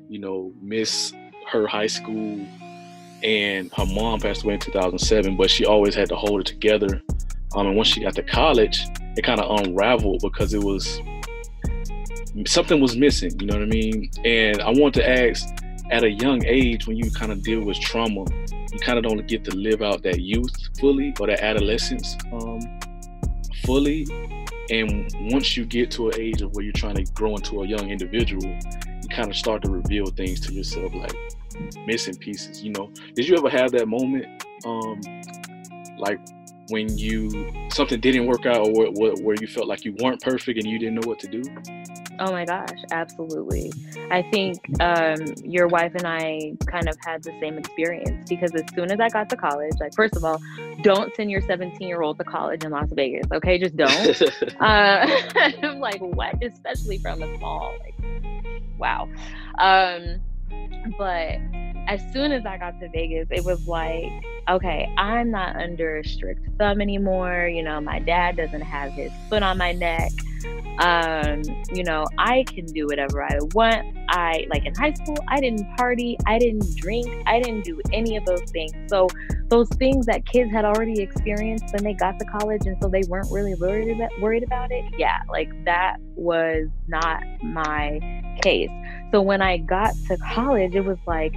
you 0.08 0.18
know, 0.18 0.52
miss 0.62 1.12
her 1.52 1.66
high 1.66 1.88
school, 1.88 2.46
and 3.22 3.72
her 3.74 3.86
mom 3.86 4.20
passed 4.20 4.44
away 4.44 4.54
in 4.54 4.60
2007. 4.60 5.36
But 5.36 5.50
she 5.50 5.66
always 5.66 5.94
had 5.94 6.08
to 6.08 6.16
hold 6.16 6.40
it 6.40 6.46
together. 6.46 7.02
Um, 7.54 7.66
and 7.66 7.76
once 7.76 7.88
she 7.88 8.02
got 8.02 8.14
to 8.14 8.22
college, 8.22 8.86
it 9.16 9.22
kind 9.22 9.40
of 9.40 9.60
unraveled 9.60 10.20
because 10.22 10.54
it 10.54 10.62
was 10.62 11.00
something 12.46 12.80
was 12.80 12.96
missing. 12.96 13.38
You 13.40 13.46
know 13.46 13.54
what 13.54 13.64
I 13.64 13.66
mean? 13.66 14.10
And 14.24 14.62
I 14.62 14.70
want 14.70 14.94
to 14.94 15.08
ask, 15.08 15.48
at 15.90 16.04
a 16.04 16.10
young 16.10 16.44
age, 16.46 16.86
when 16.86 16.96
you 16.96 17.10
kind 17.10 17.32
of 17.32 17.42
deal 17.42 17.60
with 17.62 17.80
trauma, 17.80 18.24
you 18.72 18.78
kind 18.80 18.98
of 18.98 19.04
don't 19.04 19.26
get 19.26 19.44
to 19.44 19.56
live 19.56 19.82
out 19.82 20.02
that 20.04 20.20
youth 20.20 20.54
fully 20.78 21.12
or 21.18 21.26
that 21.26 21.40
adolescence 21.40 22.16
um, 22.32 22.60
fully. 23.64 24.06
And 24.70 25.12
once 25.32 25.56
you 25.56 25.64
get 25.64 25.90
to 25.92 26.10
an 26.10 26.20
age 26.20 26.42
of 26.42 26.54
where 26.54 26.64
you're 26.64 26.72
trying 26.72 26.94
to 26.94 27.12
grow 27.12 27.34
into 27.34 27.62
a 27.62 27.66
young 27.66 27.90
individual, 27.90 28.44
you 28.44 29.08
kind 29.10 29.28
of 29.28 29.36
start 29.36 29.62
to 29.62 29.70
reveal 29.70 30.06
things 30.06 30.40
to 30.42 30.52
yourself, 30.52 30.94
like 30.94 31.16
missing 31.86 32.16
pieces. 32.16 32.62
You 32.62 32.72
know, 32.72 32.92
did 33.14 33.28
you 33.28 33.36
ever 33.36 33.50
have 33.50 33.72
that 33.72 33.86
moment, 33.86 34.26
um, 34.64 35.00
like 35.98 36.20
when 36.68 36.96
you 36.96 37.52
something 37.70 38.00
didn't 38.00 38.26
work 38.26 38.46
out, 38.46 38.66
or 38.66 38.90
where, 38.92 39.12
where 39.22 39.36
you 39.40 39.46
felt 39.46 39.66
like 39.66 39.84
you 39.84 39.94
weren't 40.00 40.20
perfect 40.20 40.58
and 40.58 40.66
you 40.66 40.78
didn't 40.78 40.94
know 40.94 41.06
what 41.08 41.18
to 41.20 41.28
do? 41.28 41.42
Oh 42.22 42.30
my 42.32 42.44
gosh, 42.44 42.68
absolutely. 42.90 43.72
I 44.10 44.20
think 44.20 44.58
um, 44.78 45.16
your 45.42 45.68
wife 45.68 45.94
and 45.94 46.06
I 46.06 46.52
kind 46.66 46.86
of 46.86 46.96
had 47.02 47.22
the 47.22 47.32
same 47.40 47.56
experience 47.56 48.28
because 48.28 48.54
as 48.54 48.62
soon 48.74 48.92
as 48.92 49.00
I 49.00 49.08
got 49.08 49.30
to 49.30 49.36
college, 49.36 49.72
like, 49.80 49.94
first 49.94 50.14
of 50.16 50.24
all, 50.24 50.38
don't 50.82 51.16
send 51.16 51.30
your 51.30 51.40
17 51.40 51.88
year 51.88 52.02
old 52.02 52.18
to 52.18 52.24
college 52.24 52.62
in 52.62 52.72
Las 52.72 52.90
Vegas, 52.92 53.26
okay? 53.32 53.58
Just 53.58 53.74
don't. 53.74 54.22
uh, 54.60 55.06
I'm 55.62 55.80
like, 55.80 56.00
what? 56.00 56.42
Especially 56.44 56.98
from 56.98 57.22
a 57.22 57.38
small, 57.38 57.74
like, 57.80 57.94
wow. 58.78 59.08
Um, 59.58 60.20
but 60.98 61.38
as 61.90 62.00
soon 62.12 62.30
as 62.30 62.46
I 62.46 62.56
got 62.56 62.78
to 62.78 62.88
Vegas, 62.88 63.26
it 63.32 63.44
was 63.44 63.66
like, 63.66 64.12
okay, 64.48 64.88
I'm 64.96 65.32
not 65.32 65.56
under 65.56 66.04
strict 66.04 66.48
thumb 66.56 66.80
anymore. 66.80 67.50
You 67.52 67.64
know, 67.64 67.80
my 67.80 67.98
dad 67.98 68.36
doesn't 68.36 68.60
have 68.60 68.92
his 68.92 69.10
foot 69.28 69.42
on 69.42 69.58
my 69.58 69.72
neck. 69.72 70.12
Um, 70.78 71.42
you 71.72 71.82
know, 71.82 72.06
I 72.16 72.44
can 72.44 72.64
do 72.66 72.86
whatever 72.86 73.24
I 73.24 73.38
want. 73.54 73.84
I 74.08 74.46
like 74.50 74.64
in 74.66 74.74
high 74.74 74.92
school, 74.92 75.16
I 75.26 75.40
didn't 75.40 75.66
party, 75.76 76.16
I 76.26 76.38
didn't 76.38 76.76
drink, 76.76 77.08
I 77.26 77.40
didn't 77.40 77.64
do 77.64 77.80
any 77.92 78.16
of 78.16 78.24
those 78.24 78.42
things. 78.52 78.72
So 78.86 79.08
those 79.48 79.68
things 79.70 80.06
that 80.06 80.24
kids 80.26 80.50
had 80.52 80.64
already 80.64 81.02
experienced 81.02 81.74
when 81.74 81.82
they 81.82 81.92
got 81.92 82.20
to 82.20 82.24
college 82.24 82.66
and 82.66 82.76
so 82.80 82.88
they 82.88 83.02
weren't 83.08 83.30
really 83.32 83.56
worried 83.56 83.96
about 83.96 84.10
worried 84.20 84.44
about 84.44 84.70
it. 84.70 84.84
Yeah, 84.96 85.20
like 85.28 85.50
that 85.64 85.96
was 86.14 86.68
not 86.86 87.24
my 87.42 87.98
case. 88.42 88.70
So 89.10 89.20
when 89.20 89.42
I 89.42 89.58
got 89.58 89.92
to 90.06 90.16
college, 90.18 90.76
it 90.76 90.84
was 90.84 90.98
like 91.04 91.34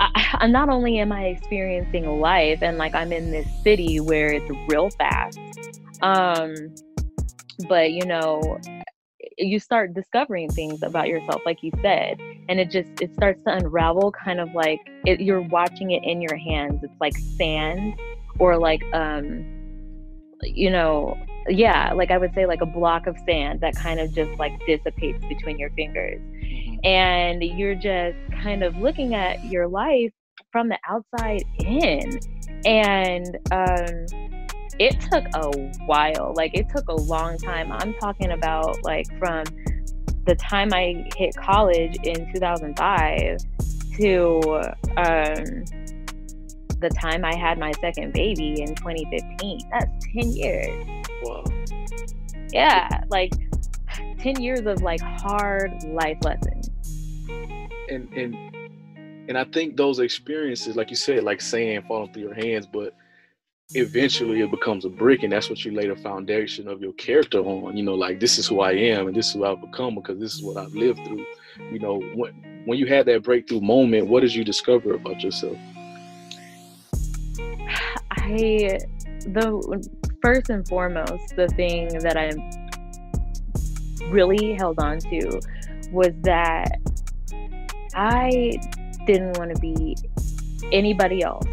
I, 0.00 0.46
not 0.46 0.68
only 0.68 0.98
am 0.98 1.12
I 1.12 1.26
experiencing 1.26 2.20
life 2.20 2.60
and 2.62 2.78
like 2.78 2.94
I'm 2.94 3.12
in 3.12 3.30
this 3.30 3.46
city 3.62 4.00
where 4.00 4.32
it's 4.32 4.50
real 4.68 4.90
fast, 4.90 5.38
um, 6.02 6.54
but 7.68 7.92
you 7.92 8.04
know 8.06 8.58
you 9.36 9.58
start 9.58 9.94
discovering 9.94 10.50
things 10.50 10.82
about 10.82 11.08
yourself 11.08 11.40
like 11.46 11.62
you 11.62 11.70
said 11.82 12.18
and 12.48 12.60
it 12.60 12.70
just 12.70 12.88
it 13.00 13.12
starts 13.14 13.42
to 13.44 13.50
unravel 13.54 14.12
kind 14.12 14.40
of 14.40 14.52
like 14.54 14.80
it, 15.06 15.20
you're 15.20 15.42
watching 15.42 15.90
it 15.90 16.02
in 16.04 16.20
your 16.20 16.36
hands 16.36 16.80
it's 16.82 17.00
like 17.00 17.16
sand 17.16 17.94
or 18.38 18.58
like 18.58 18.82
um 18.92 19.44
you 20.42 20.70
know 20.70 21.16
yeah 21.48 21.92
like 21.92 22.10
i 22.10 22.18
would 22.18 22.34
say 22.34 22.46
like 22.46 22.60
a 22.60 22.66
block 22.66 23.06
of 23.06 23.16
sand 23.26 23.60
that 23.60 23.74
kind 23.76 23.98
of 24.00 24.12
just 24.14 24.30
like 24.38 24.52
dissipates 24.66 25.24
between 25.26 25.58
your 25.58 25.70
fingers. 25.70 26.20
And 26.84 27.42
you're 27.42 27.74
just 27.74 28.16
kind 28.42 28.62
of 28.62 28.76
looking 28.78 29.14
at 29.14 29.44
your 29.44 29.68
life 29.68 30.12
from 30.52 30.68
the 30.68 30.78
outside 30.88 31.42
in 31.58 32.18
and 32.64 33.38
um 33.52 34.06
it 34.80 34.98
took 34.98 35.24
a 35.34 35.50
while. 35.84 36.32
Like 36.34 36.56
it 36.56 36.66
took 36.74 36.88
a 36.88 36.94
long 36.94 37.36
time. 37.36 37.70
I'm 37.70 37.92
talking 37.94 38.32
about 38.32 38.82
like 38.82 39.06
from 39.18 39.44
the 40.24 40.34
time 40.36 40.72
I 40.72 41.06
hit 41.16 41.36
college 41.36 41.96
in 42.02 42.32
2005 42.32 43.38
to 43.98 44.40
um, 44.96 45.64
the 46.80 46.90
time 46.98 47.26
I 47.26 47.34
had 47.34 47.58
my 47.58 47.72
second 47.72 48.14
baby 48.14 48.62
in 48.62 48.74
2015. 48.74 49.60
That's 49.70 50.06
10 50.14 50.32
years. 50.32 50.86
Wow. 51.24 51.44
Yeah, 52.50 53.04
like 53.10 53.32
10 54.18 54.40
years 54.40 54.60
of 54.60 54.80
like 54.80 55.00
hard 55.00 55.72
life 55.84 56.18
lessons. 56.24 56.69
And 57.90 58.12
and 58.14 58.34
and 59.28 59.38
I 59.38 59.44
think 59.44 59.76
those 59.76 59.98
experiences, 59.98 60.76
like 60.76 60.90
you 60.90 60.96
said, 60.96 61.22
like 61.24 61.40
sand 61.40 61.84
falling 61.86 62.12
through 62.12 62.22
your 62.22 62.34
hands, 62.34 62.66
but 62.66 62.94
eventually 63.74 64.40
it 64.40 64.50
becomes 64.50 64.84
a 64.84 64.88
brick 64.88 65.22
and 65.22 65.32
that's 65.32 65.48
what 65.48 65.64
you 65.64 65.70
lay 65.70 65.86
the 65.86 65.94
foundation 65.96 66.66
of 66.66 66.80
your 66.80 66.92
character 66.94 67.38
on 67.38 67.76
you 67.76 67.84
know 67.84 67.94
like 67.94 68.18
this 68.18 68.36
is 68.36 68.48
who 68.48 68.60
i 68.60 68.72
am 68.72 69.06
and 69.06 69.16
this 69.16 69.28
is 69.28 69.34
who 69.34 69.44
i've 69.44 69.60
become 69.60 69.94
because 69.94 70.18
this 70.18 70.34
is 70.34 70.42
what 70.42 70.56
i've 70.56 70.74
lived 70.74 70.98
through. 71.06 71.24
You 71.70 71.78
know 71.78 72.00
when 72.14 72.62
when 72.64 72.78
you 72.78 72.86
had 72.86 73.06
that 73.06 73.22
breakthrough 73.22 73.60
moment 73.60 74.08
what 74.08 74.20
did 74.20 74.34
you 74.34 74.44
discover 74.44 74.94
about 74.94 75.22
yourself? 75.22 75.56
I 78.10 78.80
the 79.20 79.88
first 80.20 80.50
and 80.50 80.66
foremost 80.66 81.36
the 81.36 81.46
thing 81.48 81.88
that 81.98 82.16
i 82.16 82.30
really 84.10 84.54
held 84.54 84.80
on 84.80 84.98
to 84.98 85.40
was 85.92 86.10
that 86.22 86.79
i 87.94 88.52
didn't 89.06 89.36
want 89.38 89.54
to 89.54 89.60
be 89.60 89.96
anybody 90.72 91.22
else 91.22 91.46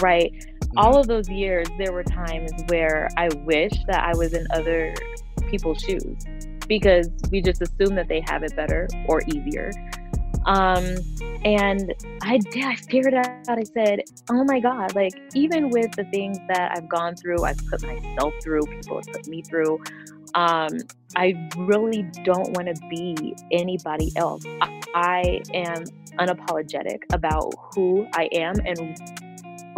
right 0.00 0.32
all 0.76 0.92
mm-hmm. 0.92 1.00
of 1.00 1.06
those 1.06 1.28
years, 1.28 1.68
there 1.78 1.92
were 1.92 2.02
times 2.02 2.50
where 2.68 3.08
I 3.16 3.28
wish 3.44 3.72
that 3.86 4.04
I 4.04 4.16
was 4.16 4.32
in 4.32 4.46
other 4.52 4.94
people's 5.48 5.80
shoes 5.80 6.16
because 6.66 7.08
we 7.30 7.40
just 7.42 7.62
assume 7.62 7.94
that 7.96 8.08
they 8.08 8.22
have 8.26 8.42
it 8.42 8.56
better 8.56 8.88
or 9.06 9.22
easier. 9.28 9.70
Um, 10.46 10.96
and 11.44 11.94
I 12.22 12.38
did, 12.38 12.64
I 12.64 12.74
figured 12.76 13.14
out, 13.14 13.48
I 13.48 13.62
said, 13.62 14.00
oh 14.30 14.44
my 14.44 14.60
God, 14.60 14.94
like 14.94 15.12
even 15.34 15.70
with 15.70 15.92
the 15.92 16.04
things 16.04 16.38
that 16.48 16.72
I've 16.76 16.88
gone 16.88 17.16
through, 17.16 17.44
I've 17.44 17.58
put 17.68 17.82
myself 17.82 18.34
through, 18.42 18.62
people 18.62 18.96
have 18.96 19.06
put 19.12 19.26
me 19.28 19.42
through. 19.42 19.82
Um, 20.34 20.70
I 21.16 21.48
really 21.56 22.02
don't 22.24 22.50
want 22.56 22.74
to 22.74 22.88
be 22.88 23.36
anybody 23.52 24.10
else. 24.16 24.44
I 24.94 25.42
am 25.52 25.84
unapologetic 26.18 27.02
about 27.12 27.52
who 27.74 28.06
I 28.14 28.28
am 28.32 28.54
and 28.64 28.96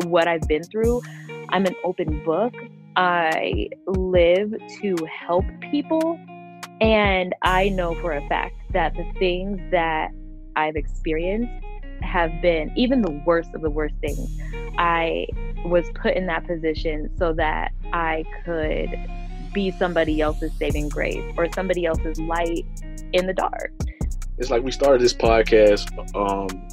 what 0.05 0.29
I've 0.29 0.47
been 0.47 0.63
through. 0.63 1.01
I'm 1.49 1.65
an 1.65 1.75
open 1.85 2.23
book. 2.23 2.55
I 2.97 3.69
live 3.87 4.53
to 4.83 4.97
help 5.07 5.45
people. 5.71 6.21
And 6.81 7.35
I 7.43 7.71
know 7.71 7.95
for 7.95 8.13
a 8.13 8.29
fact 8.29 8.57
that 8.73 8.95
the 8.95 9.11
things 9.19 9.59
that 9.71 10.11
I've 10.55 10.77
experienced 10.77 11.65
have 12.03 12.31
been 12.43 12.71
even 12.77 13.01
the 13.01 13.23
worst 13.25 13.55
of 13.55 13.63
the 13.63 13.71
worst 13.71 13.95
things. 14.03 14.39
I 14.77 15.27
was 15.65 15.87
put 15.95 16.15
in 16.15 16.27
that 16.27 16.47
position 16.47 17.11
so 17.17 17.33
that 17.35 17.73
I 17.93 18.25
could 18.45 18.91
be 19.55 19.71
somebody 19.71 20.21
else's 20.21 20.53
saving 20.59 20.91
grace 20.91 21.25
or 21.39 21.51
somebody 21.55 21.87
else's 21.87 22.21
light 22.21 22.67
in 23.15 23.27
the 23.27 23.33
dark. 23.33 23.73
It's 24.39 24.51
like 24.51 24.63
we 24.63 24.71
started 24.71 25.01
this 25.01 25.15
podcast 25.15 25.91
um, 26.15 26.69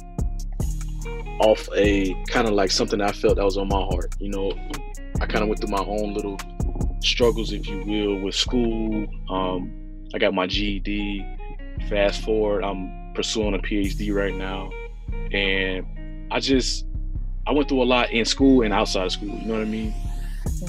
off 1.40 1.66
a 1.74 2.14
kind 2.26 2.46
of 2.46 2.52
like 2.52 2.70
something 2.70 3.00
I 3.00 3.12
felt 3.12 3.36
that 3.36 3.44
was 3.44 3.56
on 3.56 3.68
my 3.68 3.80
heart. 3.80 4.14
You 4.18 4.28
know, 4.28 4.52
I 5.20 5.26
kind 5.26 5.42
of 5.42 5.48
went 5.48 5.60
through 5.60 5.70
my 5.70 5.84
own 5.84 6.12
little 6.12 6.38
struggles, 7.00 7.52
if 7.52 7.66
you 7.66 7.82
will, 7.86 8.20
with 8.20 8.34
school. 8.34 9.06
Um, 9.30 9.72
I 10.14 10.18
got 10.18 10.34
my 10.34 10.46
GED. 10.46 11.26
Fast 11.88 12.22
forward, 12.22 12.64
I'm 12.64 13.12
pursuing 13.14 13.54
a 13.54 13.58
PhD 13.58 14.14
right 14.14 14.34
now, 14.34 14.70
and 15.32 15.86
I 16.30 16.40
just 16.40 16.86
I 17.46 17.52
went 17.52 17.68
through 17.68 17.82
a 17.82 17.84
lot 17.84 18.10
in 18.12 18.24
school 18.24 18.62
and 18.62 18.72
outside 18.72 19.06
of 19.06 19.12
school. 19.12 19.28
You 19.28 19.46
know 19.46 19.54
what 19.54 19.62
I 19.62 19.66
mean? 19.66 19.94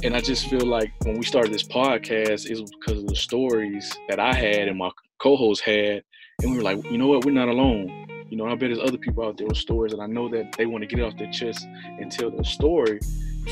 And 0.03 0.15
I 0.15 0.21
just 0.21 0.49
feel 0.49 0.65
like 0.65 0.91
when 1.03 1.17
we 1.17 1.25
started 1.25 1.53
this 1.53 1.63
podcast, 1.63 2.49
it 2.49 2.59
was 2.59 2.71
because 2.71 2.99
of 2.99 3.07
the 3.07 3.15
stories 3.15 3.93
that 4.09 4.19
I 4.19 4.33
had 4.33 4.67
and 4.67 4.77
my 4.77 4.89
co-host 5.19 5.61
had, 5.61 6.03
and 6.41 6.51
we 6.51 6.57
were 6.57 6.63
like, 6.63 6.83
you 6.85 6.97
know 6.97 7.07
what, 7.07 7.25
we're 7.25 7.31
not 7.31 7.47
alone 7.47 8.05
you 8.29 8.37
know, 8.37 8.47
I 8.47 8.55
bet 8.55 8.69
there's 8.69 8.79
other 8.79 8.97
people 8.97 9.25
out 9.25 9.37
there 9.37 9.47
with 9.47 9.57
stories, 9.57 9.93
and 9.93 10.01
I 10.01 10.07
know 10.07 10.27
that 10.29 10.55
they 10.57 10.65
want 10.65 10.81
to 10.81 10.87
get 10.87 10.99
it 10.99 11.03
off 11.03 11.17
their 11.17 11.31
chest 11.31 11.67
and 11.99 12.11
tell 12.11 12.31
their 12.31 12.43
story 12.43 12.99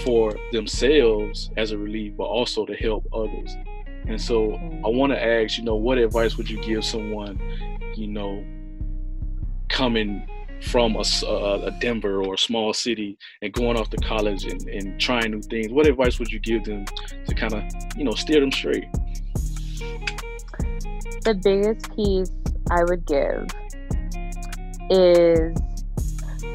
for 0.03 0.35
themselves 0.51 1.51
as 1.57 1.71
a 1.71 1.77
relief, 1.77 2.13
but 2.17 2.23
also 2.23 2.65
to 2.65 2.73
help 2.75 3.05
others. 3.13 3.55
And 4.07 4.19
so 4.19 4.55
I 4.55 4.57
mm-hmm. 4.57 4.97
want 4.97 5.13
to 5.13 5.23
ask, 5.23 5.57
you 5.57 5.63
know, 5.63 5.75
what 5.75 5.97
advice 5.97 6.37
would 6.37 6.49
you 6.49 6.61
give 6.61 6.83
someone, 6.83 7.39
you 7.95 8.07
know, 8.07 8.43
coming 9.69 10.27
from 10.61 10.95
a 10.95 11.71
Denver 11.79 12.23
or 12.23 12.33
a 12.33 12.37
small 12.37 12.73
city 12.73 13.17
and 13.41 13.53
going 13.53 13.77
off 13.77 13.89
to 13.91 13.97
college 13.97 14.45
and, 14.45 14.67
and 14.67 14.99
trying 14.99 15.31
new 15.31 15.41
things, 15.41 15.71
what 15.71 15.85
advice 15.87 16.19
would 16.19 16.31
you 16.31 16.39
give 16.39 16.63
them 16.63 16.85
to 17.27 17.35
kind 17.35 17.53
of, 17.53 17.63
you 17.97 18.03
know, 18.03 18.13
steer 18.13 18.39
them 18.39 18.51
straight? 18.51 18.85
the 21.23 21.33
biggest 21.33 21.95
piece 21.95 22.31
I 22.73 22.83
would 22.85 23.05
give 23.05 23.47
is 24.89 25.55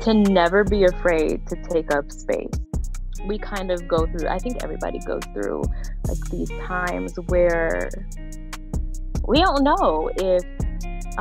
to 0.02 0.14
never 0.14 0.64
be 0.64 0.84
afraid 0.84 1.46
to 1.46 1.56
take 1.70 1.94
up 1.94 2.10
space. 2.10 2.50
We 3.26 3.38
kind 3.38 3.70
of 3.70 3.86
go 3.86 4.06
through, 4.06 4.28
I 4.28 4.38
think 4.38 4.64
everybody 4.64 4.98
goes 4.98 5.22
through 5.32 5.62
like 6.08 6.18
these 6.30 6.50
times 6.66 7.14
where 7.28 7.88
we 9.28 9.38
don't 9.38 9.62
know 9.62 10.10
if 10.16 10.42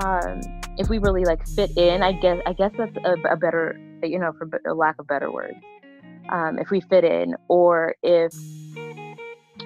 um, 0.04 0.42
if 0.77 0.89
we 0.89 0.98
really 0.98 1.25
like 1.25 1.46
fit 1.48 1.77
in. 1.77 2.01
I 2.01 2.13
guess 2.13 2.39
I 2.46 2.54
guess 2.54 2.72
that's 2.77 2.98
a, 3.04 3.34
a 3.34 3.36
better, 3.36 3.80
you 4.01 4.18
know, 4.18 4.32
for 4.34 4.50
a 4.68 4.74
lack 4.74 4.96
of 5.00 5.08
better 5.08 5.32
words. 5.32 5.58
Um, 6.30 6.58
if 6.60 6.72
we 6.72 6.82
fit 6.82 7.04
in, 7.04 7.36
or 7.48 7.96
if 8.01 8.34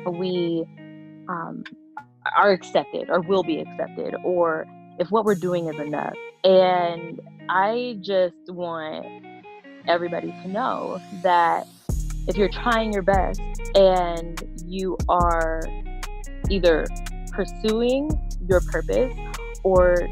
we 0.08 0.66
um, 1.28 1.64
are 2.36 2.52
accepted 2.52 3.10
or 3.10 3.22
will 3.22 3.44
be 3.44 3.60
accepted 3.60 4.16
or 4.24 4.66
if 5.00 5.10
what 5.12 5.26
we're 5.26 5.36
doing 5.36 5.68
is 5.68 5.80
enough. 5.80 6.14
And 6.44 7.20
I 7.50 7.98
just 8.02 8.36
want 8.50 9.06
everybody 9.88 10.32
to 10.44 10.48
know 10.48 11.02
that 11.24 11.68
if 12.28 12.38
you're 12.38 12.50
trying 12.50 12.94
your 12.94 13.02
best 13.02 13.42
and 13.76 14.42
you 14.66 14.98
are 15.10 15.64
either 16.50 16.86
pursuing 17.32 18.10
your 18.48 18.62
purpose 18.62 19.14
or 19.64 20.08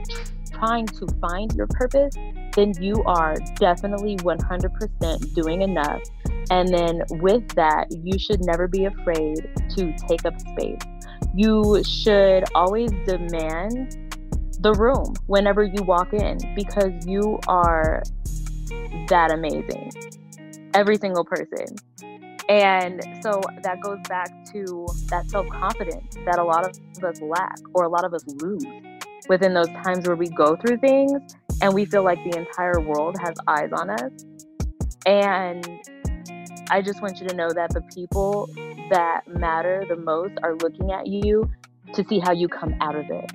trying 0.51 0.87
to 0.87 1.07
find 1.21 1.53
your 1.53 1.67
purpose, 1.67 2.13
then 2.55 2.73
you 2.81 3.03
are 3.03 3.35
definitely 3.55 4.17
100% 4.17 5.33
doing 5.35 5.61
enough. 5.61 6.01
And 6.51 6.67
then 6.69 7.03
with 7.21 7.47
that, 7.49 7.87
you 7.91 8.17
should 8.17 8.43
never 8.43 8.67
be 8.67 8.85
afraid 8.85 9.49
to 9.75 9.93
take 10.07 10.25
up 10.25 10.39
space 10.39 10.79
you 11.35 11.83
should 11.83 12.43
always 12.55 12.91
demand 13.05 13.97
the 14.59 14.73
room 14.73 15.13
whenever 15.27 15.63
you 15.63 15.83
walk 15.83 16.13
in 16.13 16.37
because 16.55 17.05
you 17.05 17.39
are 17.47 18.03
that 19.07 19.31
amazing. 19.31 19.91
Every 20.73 20.97
single 20.97 21.25
person. 21.25 21.75
And 22.49 23.01
so 23.21 23.41
that 23.63 23.79
goes 23.81 23.99
back 24.07 24.29
to 24.53 24.87
that 25.09 25.29
self 25.29 25.47
confidence 25.49 26.15
that 26.25 26.39
a 26.39 26.43
lot 26.43 26.65
of 26.65 27.03
us 27.03 27.21
lack 27.21 27.57
or 27.73 27.83
a 27.83 27.89
lot 27.89 28.03
of 28.03 28.13
us 28.13 28.23
lose 28.41 28.65
within 29.27 29.53
those 29.53 29.69
times 29.83 30.07
where 30.07 30.15
we 30.15 30.27
go 30.29 30.55
through 30.55 30.77
things 30.77 31.21
and 31.61 31.73
we 31.73 31.85
feel 31.85 32.03
like 32.03 32.17
the 32.23 32.37
entire 32.37 32.79
world 32.79 33.15
has 33.21 33.35
eyes 33.47 33.69
on 33.71 33.89
us. 33.91 34.11
And 35.05 35.67
I 36.71 36.81
just 36.81 37.01
want 37.01 37.19
you 37.19 37.27
to 37.27 37.35
know 37.35 37.49
that 37.51 37.71
the 37.71 37.81
people 37.93 38.49
that 38.89 39.21
matter 39.27 39.85
the 39.87 39.95
most 39.95 40.33
are 40.43 40.55
looking 40.55 40.91
at 40.91 41.07
you 41.07 41.49
to 41.93 42.03
see 42.07 42.19
how 42.19 42.31
you 42.31 42.47
come 42.47 42.75
out 42.81 42.95
of 42.95 43.05
it. 43.09 43.31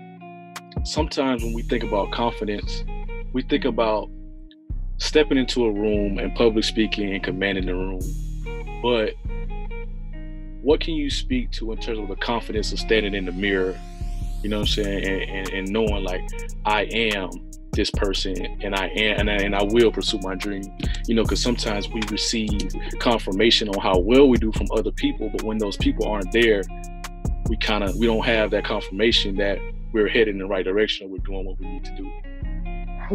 Sometimes 0.82 1.42
when 1.42 1.52
we 1.52 1.62
think 1.62 1.84
about 1.84 2.10
confidence, 2.10 2.84
we 3.32 3.42
think 3.42 3.64
about 3.64 4.10
stepping 4.98 5.38
into 5.38 5.64
a 5.64 5.72
room 5.72 6.18
and 6.18 6.34
public 6.34 6.64
speaking 6.64 7.12
and 7.12 7.22
commanding 7.22 7.66
the 7.66 7.74
room. 7.74 8.00
But 8.82 9.14
what 10.62 10.80
can 10.80 10.94
you 10.94 11.10
speak 11.10 11.50
to 11.52 11.72
in 11.72 11.78
terms 11.78 11.98
of 11.98 12.08
the 12.08 12.16
confidence 12.16 12.72
of 12.72 12.78
standing 12.78 13.14
in 13.14 13.26
the 13.26 13.32
mirror, 13.32 13.78
you 14.42 14.48
know 14.48 14.58
what 14.58 14.68
I'm 14.68 14.84
saying, 14.84 15.04
and, 15.04 15.30
and, 15.30 15.48
and 15.50 15.68
knowing 15.68 16.04
like 16.04 16.22
I 16.64 16.82
am 16.84 17.30
this 17.72 17.90
person 17.90 18.34
and 18.62 18.74
I 18.74 18.86
am 18.88 19.20
and 19.20 19.30
I, 19.30 19.34
and 19.34 19.54
I 19.54 19.62
will 19.62 19.90
pursue 19.90 20.18
my 20.22 20.34
dream. 20.34 20.64
You 21.06 21.14
know, 21.14 21.22
because 21.22 21.42
sometimes 21.42 21.88
we 21.88 22.00
receive 22.10 22.72
confirmation 22.98 23.68
on 23.68 23.80
how 23.80 23.98
well 23.98 24.28
we 24.28 24.38
do 24.38 24.52
from 24.52 24.68
other 24.72 24.92
people, 24.92 25.28
but 25.30 25.42
when 25.42 25.58
those 25.58 25.76
people 25.76 26.06
aren't 26.06 26.32
there, 26.32 26.62
we 27.48 27.56
kind 27.58 27.84
of 27.84 27.96
we 27.96 28.06
don't 28.06 28.24
have 28.24 28.50
that 28.52 28.64
confirmation 28.64 29.36
that 29.36 29.58
we're 29.94 30.08
heading 30.08 30.34
in 30.34 30.38
the 30.38 30.46
right 30.46 30.64
direction 30.64 31.08
we're 31.08 31.18
doing 31.18 31.46
what 31.46 31.58
we 31.60 31.66
need 31.66 31.84
to 31.84 31.92
do. 31.92 32.10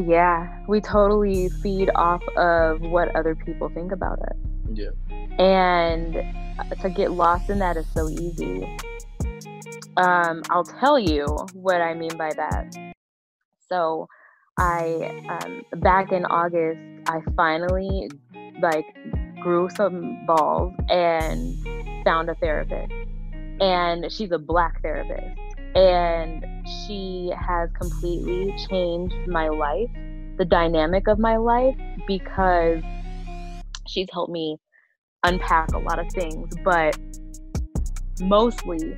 Yeah, 0.07 0.63
we 0.67 0.79
totally 0.79 1.49
feed 1.49 1.91
off 1.93 2.23
of 2.37 2.79
what 2.81 3.13
other 3.15 3.35
people 3.35 3.69
think 3.69 3.91
about 3.91 4.19
us. 4.19 4.37
Yeah. 4.73 4.91
And 5.37 6.13
to 6.81 6.89
get 6.89 7.11
lost 7.11 7.49
in 7.49 7.59
that 7.59 7.75
is 7.75 7.85
so 7.93 8.07
easy. 8.07 8.63
Um, 9.97 10.41
I'll 10.49 10.63
tell 10.63 10.97
you 10.97 11.25
what 11.53 11.81
I 11.81 11.93
mean 11.93 12.15
by 12.17 12.31
that. 12.33 12.93
So, 13.67 14.07
I 14.57 15.41
um, 15.41 15.81
back 15.81 16.11
in 16.11 16.25
August, 16.25 16.79
I 17.07 17.19
finally 17.35 18.09
like 18.61 18.85
grew 19.41 19.69
some 19.69 20.25
balls 20.25 20.73
and 20.89 21.55
found 22.05 22.29
a 22.29 22.35
therapist, 22.35 22.93
and 23.59 24.11
she's 24.11 24.31
a 24.31 24.37
black 24.37 24.81
therapist, 24.81 25.37
and 25.75 26.45
she 26.69 27.31
has 27.35 27.69
completely 27.79 28.53
changed 28.69 29.15
my 29.27 29.47
life, 29.49 29.89
the 30.37 30.45
dynamic 30.45 31.07
of 31.07 31.19
my 31.19 31.37
life, 31.37 31.75
because 32.07 32.81
she's 33.87 34.07
helped 34.11 34.31
me 34.31 34.57
unpack 35.23 35.71
a 35.73 35.77
lot 35.77 35.99
of 35.99 36.07
things, 36.11 36.53
but 36.63 36.97
mostly 38.21 38.95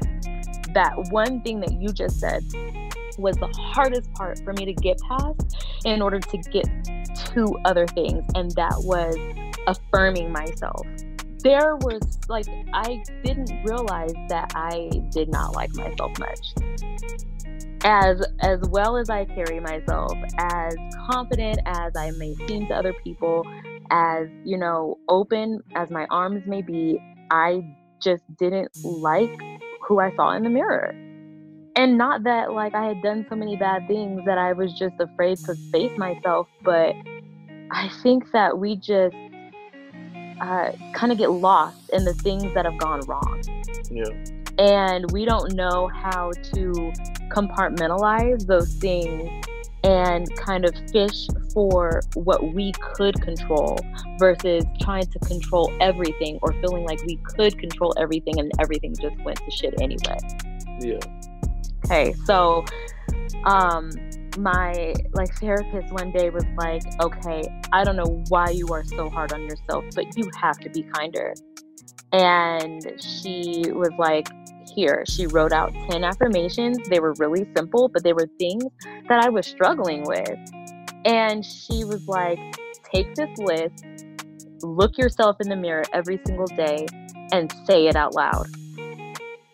that 0.73 0.93
one 1.09 1.41
thing 1.41 1.59
that 1.59 1.73
you 1.73 1.89
just 1.89 2.19
said 2.19 2.43
was 3.17 3.35
the 3.37 3.47
hardest 3.73 4.11
part 4.13 4.39
for 4.43 4.53
me 4.53 4.65
to 4.65 4.73
get 4.73 4.97
past 5.01 5.57
in 5.85 6.01
order 6.01 6.19
to 6.19 6.37
get 6.37 6.65
to 7.15 7.57
other 7.65 7.85
things 7.87 8.23
and 8.35 8.51
that 8.51 8.73
was 8.79 9.15
affirming 9.67 10.31
myself. 10.31 10.85
There 11.43 11.75
was 11.77 12.01
like 12.29 12.45
i 12.73 13.03
didn't 13.23 13.51
realize 13.65 14.13
that 14.29 14.51
i 14.55 14.89
did 15.11 15.29
not 15.29 15.55
like 15.55 15.73
myself 15.73 16.11
much 16.19 16.53
as 17.83 18.21
as 18.39 18.59
well 18.69 18.97
as 18.97 19.09
i 19.09 19.25
carry 19.25 19.59
myself 19.59 20.13
as 20.37 20.75
confident 21.09 21.59
as 21.65 21.93
i 21.95 22.11
may 22.11 22.35
seem 22.47 22.67
to 22.67 22.73
other 22.73 22.93
people 23.03 23.43
as 23.89 24.27
you 24.43 24.57
know 24.57 24.97
open 25.09 25.59
as 25.75 25.89
my 25.89 26.05
arms 26.09 26.43
may 26.45 26.61
be 26.61 26.99
i 27.31 27.61
just 28.01 28.23
didn't 28.37 28.71
like 28.83 29.35
who 29.87 29.99
i 29.99 30.15
saw 30.15 30.31
in 30.31 30.43
the 30.43 30.49
mirror 30.49 30.93
and 31.75 31.97
not 31.97 32.23
that 32.23 32.51
like 32.51 32.73
I 32.73 32.85
had 32.85 33.01
done 33.01 33.25
so 33.29 33.35
many 33.35 33.55
bad 33.55 33.87
things 33.87 34.21
that 34.25 34.37
I 34.37 34.53
was 34.53 34.73
just 34.73 34.95
afraid 34.99 35.37
to 35.45 35.55
face 35.71 35.97
myself, 35.97 36.47
but 36.63 36.95
I 37.71 37.89
think 38.03 38.31
that 38.31 38.59
we 38.59 38.75
just 38.75 39.15
uh, 40.41 40.71
kind 40.93 41.11
of 41.11 41.17
get 41.17 41.31
lost 41.31 41.89
in 41.93 42.03
the 42.03 42.13
things 42.13 42.53
that 42.53 42.65
have 42.65 42.77
gone 42.77 43.01
wrong. 43.01 43.41
Yeah. 43.89 44.40
And 44.57 45.09
we 45.11 45.25
don't 45.25 45.53
know 45.53 45.89
how 45.93 46.31
to 46.53 46.93
compartmentalize 47.29 48.45
those 48.45 48.73
things 48.75 49.29
and 49.83 50.27
kind 50.35 50.65
of 50.65 50.75
fish 50.91 51.27
for 51.53 52.01
what 52.13 52.53
we 52.53 52.71
could 52.73 53.19
control 53.21 53.77
versus 54.19 54.63
trying 54.79 55.05
to 55.05 55.19
control 55.19 55.71
everything 55.81 56.37
or 56.41 56.53
feeling 56.61 56.85
like 56.85 57.03
we 57.05 57.15
could 57.17 57.57
control 57.57 57.93
everything 57.97 58.39
and 58.39 58.51
everything 58.59 58.93
just 59.01 59.17
went 59.23 59.37
to 59.37 59.51
shit 59.51 59.73
anyway. 59.81 60.17
Yeah. 60.79 60.99
Okay, 61.85 62.13
so 62.25 62.63
um 63.45 63.91
my 64.37 64.93
like 65.13 65.33
therapist 65.39 65.91
one 65.91 66.11
day 66.11 66.29
was 66.29 66.45
like, 66.57 66.83
"Okay, 67.01 67.43
I 67.73 67.83
don't 67.83 67.95
know 67.95 68.23
why 68.29 68.49
you 68.49 68.67
are 68.67 68.83
so 68.85 69.09
hard 69.09 69.33
on 69.33 69.41
yourself, 69.41 69.83
but 69.95 70.15
you 70.15 70.29
have 70.39 70.57
to 70.59 70.69
be 70.69 70.83
kinder." 70.83 71.33
And 72.13 73.01
she 73.01 73.71
was 73.71 73.91
like, 73.97 74.27
"Here." 74.75 75.03
She 75.07 75.27
wrote 75.27 75.51
out 75.51 75.73
10 75.89 76.03
affirmations. 76.03 76.77
They 76.89 76.99
were 76.99 77.13
really 77.19 77.45
simple, 77.55 77.89
but 77.89 78.03
they 78.03 78.13
were 78.13 78.27
things 78.39 78.63
that 79.07 79.23
I 79.23 79.29
was 79.29 79.45
struggling 79.45 80.03
with. 80.03 80.37
And 81.05 81.45
she 81.45 81.83
was 81.83 82.07
like, 82.07 82.39
"Take 82.83 83.13
this 83.15 83.37
list, 83.37 83.85
look 84.61 84.97
yourself 84.97 85.37
in 85.39 85.49
the 85.49 85.55
mirror 85.55 85.83
every 85.93 86.19
single 86.25 86.47
day 86.47 86.85
and 87.31 87.51
say 87.65 87.87
it 87.87 87.95
out 87.95 88.15
loud." 88.15 88.47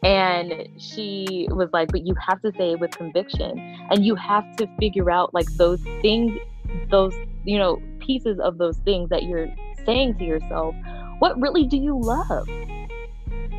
and 0.03 0.69
she 0.77 1.47
was 1.51 1.69
like 1.73 1.91
but 1.91 2.05
you 2.05 2.13
have 2.15 2.41
to 2.41 2.51
say 2.53 2.71
it 2.71 2.79
with 2.79 2.91
conviction 2.91 3.57
and 3.89 4.05
you 4.05 4.15
have 4.15 4.45
to 4.55 4.67
figure 4.79 5.09
out 5.09 5.33
like 5.33 5.47
those 5.57 5.81
things 6.01 6.31
those 6.91 7.13
you 7.45 7.57
know 7.57 7.81
pieces 7.99 8.39
of 8.39 8.57
those 8.57 8.77
things 8.79 9.09
that 9.09 9.23
you're 9.23 9.47
saying 9.85 10.15
to 10.17 10.23
yourself 10.23 10.75
what 11.19 11.39
really 11.41 11.65
do 11.65 11.77
you 11.77 11.99
love 11.99 12.47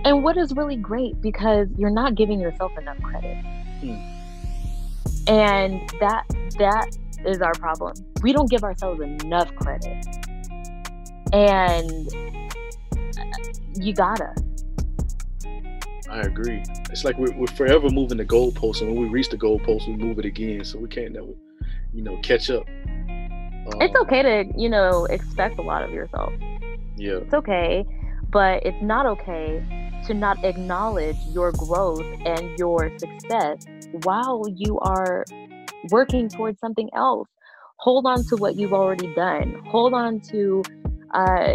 and 0.04 0.22
what 0.22 0.36
is 0.36 0.54
really 0.54 0.76
great 0.76 1.20
because 1.20 1.68
you're 1.76 1.90
not 1.90 2.14
giving 2.14 2.38
yourself 2.40 2.76
enough 2.78 3.00
credit 3.02 3.36
Hmm. 3.80 3.94
and 5.28 5.80
that 6.00 6.24
that 6.58 6.96
is 7.24 7.40
our 7.40 7.52
problem 7.54 7.94
we 8.22 8.32
don't 8.32 8.50
give 8.50 8.64
ourselves 8.64 9.00
enough 9.00 9.54
credit 9.56 10.04
and 11.32 12.08
you 13.76 13.92
gotta 13.94 14.34
I 16.10 16.20
agree. 16.20 16.62
It's 16.90 17.04
like 17.04 17.18
we're, 17.18 17.32
we're 17.36 17.46
forever 17.48 17.90
moving 17.90 18.16
the 18.16 18.24
goalpost, 18.24 18.80
and 18.80 18.90
when 18.90 18.98
we 19.02 19.08
reach 19.10 19.28
the 19.28 19.36
goalpost, 19.36 19.86
we 19.86 19.94
move 19.94 20.18
it 20.18 20.24
again. 20.24 20.64
So 20.64 20.78
we 20.78 20.88
can't 20.88 21.12
never, 21.12 21.26
you 21.92 22.00
know, 22.02 22.16
catch 22.22 22.48
up. 22.48 22.64
it's 22.66 23.94
Um, 23.94 24.02
okay 24.04 24.22
to 24.22 24.44
you 24.56 24.70
know 24.70 25.04
expect 25.04 25.58
a 25.58 25.62
lot 25.62 25.82
of 25.84 25.90
yourself 25.90 26.32
Yeah, 26.96 27.16
it's 27.16 27.34
okay 27.34 27.84
but 28.30 28.64
it's 28.64 28.80
not 28.82 29.04
okay 29.04 29.62
to 30.08 30.14
not 30.14 30.42
acknowledge 30.44 31.16
your 31.28 31.52
growth 31.52 32.04
and 32.24 32.58
your 32.58 32.90
success 32.98 33.64
while 34.02 34.42
you 34.54 34.78
are 34.80 35.24
working 35.90 36.28
towards 36.28 36.58
something 36.58 36.88
else. 36.94 37.28
Hold 37.76 38.06
on 38.06 38.24
to 38.26 38.36
what 38.36 38.56
you've 38.56 38.72
already 38.72 39.14
done. 39.14 39.62
Hold 39.66 39.94
on 39.94 40.20
to 40.32 40.62
uh 41.14 41.54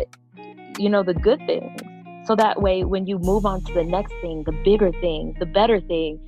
you 0.80 0.90
know 0.90 1.04
the 1.04 1.14
good 1.14 1.40
things. 1.46 1.80
So 2.26 2.36
that 2.36 2.62
way 2.62 2.84
when 2.84 3.06
you 3.06 3.20
move 3.20 3.46
on 3.46 3.64
to 3.66 3.74
the 3.74 3.84
next 3.84 4.14
thing 4.22 4.44
the 4.46 4.54
bigger 4.64 4.92
thing 5.02 5.36
the 5.40 5.46
better 5.46 5.82
thing 5.82 6.20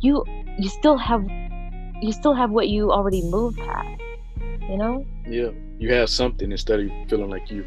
you 0.00 0.24
you 0.58 0.68
still 0.68 0.96
have 0.96 1.24
you 2.00 2.12
still 2.12 2.34
have 2.34 2.50
what 2.50 2.68
you 2.68 2.92
already 2.92 3.22
moved 3.22 3.58
past 3.58 4.00
you 4.70 4.76
know? 4.76 5.04
Yeah. 5.26 5.50
You 5.78 5.92
have 5.94 6.08
something 6.08 6.52
instead 6.52 6.80
of 6.80 6.90
feeling 7.08 7.30
like 7.30 7.50
you 7.50 7.64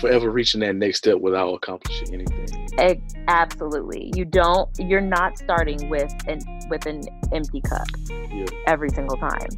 forever 0.00 0.30
reaching 0.30 0.60
that 0.60 0.74
next 0.76 0.98
step 0.98 1.18
without 1.20 1.52
accomplishing 1.54 2.14
anything. 2.14 2.68
E- 2.80 3.00
absolutely 3.28 4.12
you 4.14 4.24
don't 4.24 4.68
you're 4.78 5.00
not 5.00 5.36
starting 5.38 5.88
with 5.88 6.12
an 6.28 6.40
with 6.70 6.86
an 6.86 7.02
empty 7.32 7.60
cup 7.62 7.86
Yeah. 8.32 8.44
every 8.66 8.90
single 8.90 9.16
time 9.16 9.48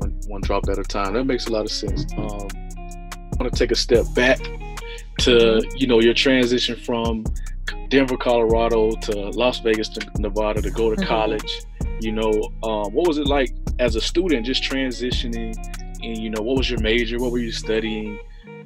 one, 0.00 0.20
one 0.28 0.40
drop 0.42 0.68
at 0.68 0.78
a 0.78 0.82
time. 0.82 1.14
That 1.14 1.24
makes 1.24 1.46
a 1.46 1.52
lot 1.52 1.64
of 1.64 1.70
sense. 1.70 2.06
Um, 2.16 2.48
I 2.78 3.42
want 3.42 3.52
to 3.52 3.58
take 3.58 3.70
a 3.70 3.76
step 3.76 4.04
back 4.14 4.38
to 5.20 5.62
you 5.76 5.86
know 5.86 6.00
your 6.00 6.14
transition 6.14 6.76
from 6.76 7.24
Denver, 7.88 8.16
Colorado 8.16 8.92
to 8.92 9.12
Las 9.30 9.60
Vegas, 9.60 9.88
to 9.90 10.06
Nevada 10.18 10.62
to 10.62 10.70
go 10.70 10.94
to 10.94 11.00
Mhm. 11.00 11.06
college. 11.06 11.60
You 12.00 12.12
know, 12.12 12.30
um, 12.62 12.92
what 12.92 13.06
was 13.08 13.18
it 13.18 13.26
like 13.26 13.50
as 13.78 13.96
a 13.96 14.00
student 14.00 14.44
just 14.46 14.62
transitioning? 14.62 15.54
And 16.02 16.18
you 16.18 16.30
know, 16.30 16.42
what 16.42 16.56
was 16.58 16.70
your 16.70 16.80
major? 16.80 17.18
What 17.18 17.32
were 17.32 17.38
you 17.38 17.52
studying? 17.52 18.18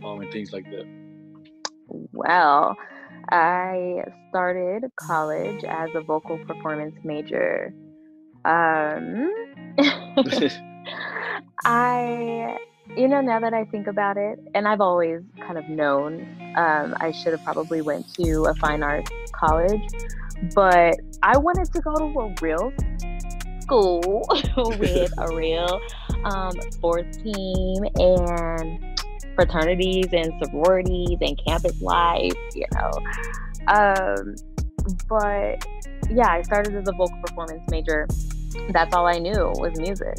Um, 0.04 0.20
and 0.20 0.32
things 0.32 0.52
like 0.52 0.64
that. 0.70 0.86
Well, 1.88 2.76
I 3.30 4.04
started 4.30 4.84
college 4.96 5.64
as 5.64 5.90
a 5.94 6.00
vocal 6.00 6.38
performance 6.38 6.96
major. 7.04 7.74
Um, 8.44 9.30
I, 11.64 12.56
you 12.96 13.08
know, 13.08 13.20
now 13.20 13.40
that 13.40 13.52
I 13.52 13.64
think 13.66 13.86
about 13.86 14.16
it, 14.16 14.38
and 14.54 14.66
I've 14.66 14.80
always 14.80 15.20
kind 15.40 15.58
of 15.58 15.68
known, 15.68 16.22
um, 16.56 16.96
I 17.00 17.12
should 17.12 17.32
have 17.32 17.44
probably 17.44 17.82
went 17.82 18.12
to 18.14 18.44
a 18.44 18.54
fine 18.54 18.82
arts 18.82 19.10
college, 19.32 19.82
but 20.54 20.98
I 21.22 21.36
wanted 21.36 21.72
to 21.72 21.80
go 21.80 21.94
to 21.94 22.20
a 22.20 22.34
real 22.40 22.72
school 23.60 24.26
with 24.78 25.12
a 25.18 25.34
real 25.34 25.80
um, 26.24 26.52
sports 26.70 27.18
team 27.18 27.84
and 27.96 28.99
fraternities 29.34 30.08
and 30.12 30.32
sororities 30.44 31.18
and 31.20 31.40
campus 31.46 31.80
life, 31.80 32.32
you 32.54 32.66
know. 32.74 32.90
Um, 33.68 34.34
but 35.08 35.66
yeah, 36.10 36.28
I 36.28 36.42
started 36.42 36.74
as 36.74 36.88
a 36.88 36.92
vocal 36.92 37.18
performance 37.24 37.62
major. 37.70 38.06
That's 38.70 38.94
all 38.94 39.06
I 39.06 39.18
knew 39.18 39.52
was 39.56 39.78
music. 39.78 40.16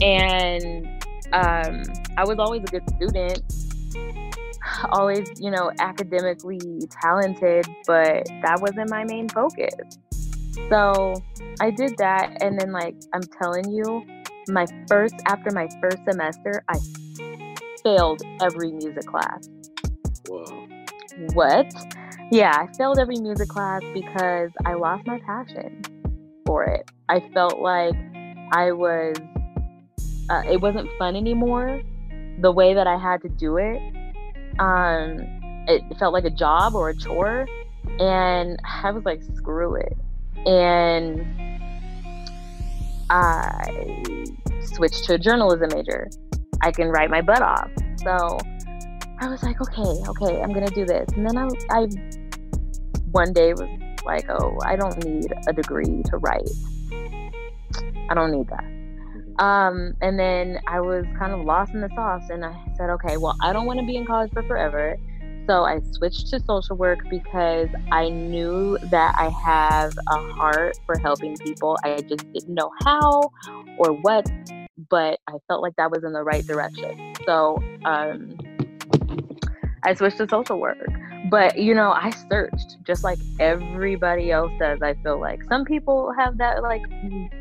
And 0.00 0.86
um, 1.32 1.82
I 2.16 2.24
was 2.24 2.38
always 2.38 2.62
a 2.62 2.66
good 2.66 2.88
student, 2.96 3.42
always, 4.90 5.28
you 5.38 5.50
know, 5.50 5.70
academically 5.78 6.80
talented, 7.02 7.66
but 7.86 8.26
that 8.42 8.58
wasn't 8.60 8.90
my 8.90 9.04
main 9.04 9.28
focus. 9.28 9.98
So 10.70 11.14
I 11.60 11.70
did 11.70 11.96
that. 11.98 12.42
And 12.42 12.58
then, 12.58 12.72
like, 12.72 12.96
I'm 13.12 13.22
telling 13.42 13.70
you, 13.70 14.04
my 14.48 14.66
first, 14.88 15.14
after 15.26 15.50
my 15.50 15.68
first 15.80 15.98
semester, 16.08 16.64
I 16.68 16.78
failed 17.82 18.22
every 18.40 18.72
music 18.72 19.06
class. 19.06 19.48
Wow. 20.28 20.68
What? 21.34 21.72
Yeah, 22.30 22.52
I 22.56 22.72
failed 22.76 22.98
every 22.98 23.16
music 23.16 23.48
class 23.48 23.82
because 23.94 24.50
I 24.64 24.74
lost 24.74 25.06
my 25.06 25.18
passion 25.20 25.82
for 26.46 26.64
it. 26.64 26.90
I 27.08 27.20
felt 27.32 27.58
like 27.60 27.94
I 28.52 28.72
was, 28.72 29.16
uh, 30.30 30.42
it 30.50 30.60
wasn't 30.60 30.88
fun 30.98 31.16
anymore 31.16 31.80
the 32.40 32.52
way 32.52 32.74
that 32.74 32.86
I 32.86 32.98
had 32.98 33.22
to 33.22 33.28
do 33.28 33.56
it. 33.56 33.80
Um, 34.58 35.18
it 35.68 35.82
felt 35.98 36.12
like 36.12 36.24
a 36.24 36.30
job 36.30 36.74
or 36.74 36.90
a 36.90 36.96
chore. 36.96 37.46
And 37.98 38.58
I 38.64 38.90
was 38.90 39.04
like, 39.04 39.22
screw 39.36 39.74
it. 39.74 39.96
And 40.46 41.26
I 43.10 44.24
switched 44.62 45.04
to 45.04 45.14
a 45.14 45.18
journalism 45.18 45.70
major. 45.74 46.10
I 46.62 46.70
can 46.70 46.88
write 46.88 47.10
my 47.10 47.20
butt 47.20 47.42
off. 47.42 47.70
So 48.02 48.38
I 49.20 49.28
was 49.28 49.42
like, 49.42 49.60
okay, 49.60 50.08
okay, 50.08 50.40
I'm 50.40 50.52
gonna 50.52 50.70
do 50.70 50.84
this. 50.84 51.08
And 51.16 51.26
then 51.28 51.36
I, 51.36 51.48
I 51.70 51.88
one 53.10 53.32
day 53.32 53.52
was 53.52 53.68
like, 54.04 54.28
oh, 54.30 54.58
I 54.64 54.76
don't 54.76 55.04
need 55.04 55.32
a 55.46 55.52
degree 55.52 56.02
to 56.04 56.16
write. 56.18 56.48
I 58.10 58.14
don't 58.14 58.30
need 58.30 58.48
that. 58.48 58.64
Um, 59.42 59.94
and 60.00 60.18
then 60.18 60.58
I 60.66 60.80
was 60.80 61.04
kind 61.18 61.32
of 61.32 61.44
lost 61.44 61.72
in 61.72 61.80
the 61.80 61.90
sauce, 61.94 62.28
and 62.30 62.44
I 62.44 62.56
said, 62.76 62.90
okay, 62.90 63.16
well, 63.16 63.36
I 63.40 63.52
don't 63.52 63.66
want 63.66 63.78
to 63.78 63.86
be 63.86 63.96
in 63.96 64.04
college 64.04 64.32
for 64.32 64.42
forever. 64.42 64.96
So 65.46 65.64
I 65.64 65.80
switched 65.92 66.28
to 66.28 66.40
social 66.40 66.76
work 66.76 66.98
because 67.08 67.68
I 67.90 68.10
knew 68.10 68.76
that 68.90 69.14
I 69.18 69.30
have 69.30 69.96
a 69.96 70.32
heart 70.34 70.78
for 70.84 70.98
helping 70.98 71.36
people. 71.38 71.78
I 71.82 72.02
just 72.02 72.30
didn't 72.32 72.52
know 72.52 72.70
how 72.84 73.32
or 73.78 73.92
what, 73.92 74.30
but 74.90 75.20
I 75.26 75.34
felt 75.48 75.62
like 75.62 75.76
that 75.76 75.90
was 75.90 76.04
in 76.04 76.12
the 76.12 76.22
right 76.22 76.46
direction. 76.46 77.14
So 77.24 77.62
um, 77.84 78.36
I 79.82 79.94
switched 79.94 80.18
to 80.18 80.28
social 80.28 80.58
work. 80.58 80.78
But 81.30 81.58
you 81.58 81.74
know, 81.74 81.90
I 81.90 82.10
searched 82.30 82.78
just 82.84 83.04
like 83.04 83.18
everybody 83.38 84.30
else 84.30 84.52
does. 84.58 84.80
I 84.82 84.94
feel 85.02 85.20
like 85.20 85.42
some 85.44 85.64
people 85.64 86.12
have 86.16 86.38
that 86.38 86.62
like 86.62 86.82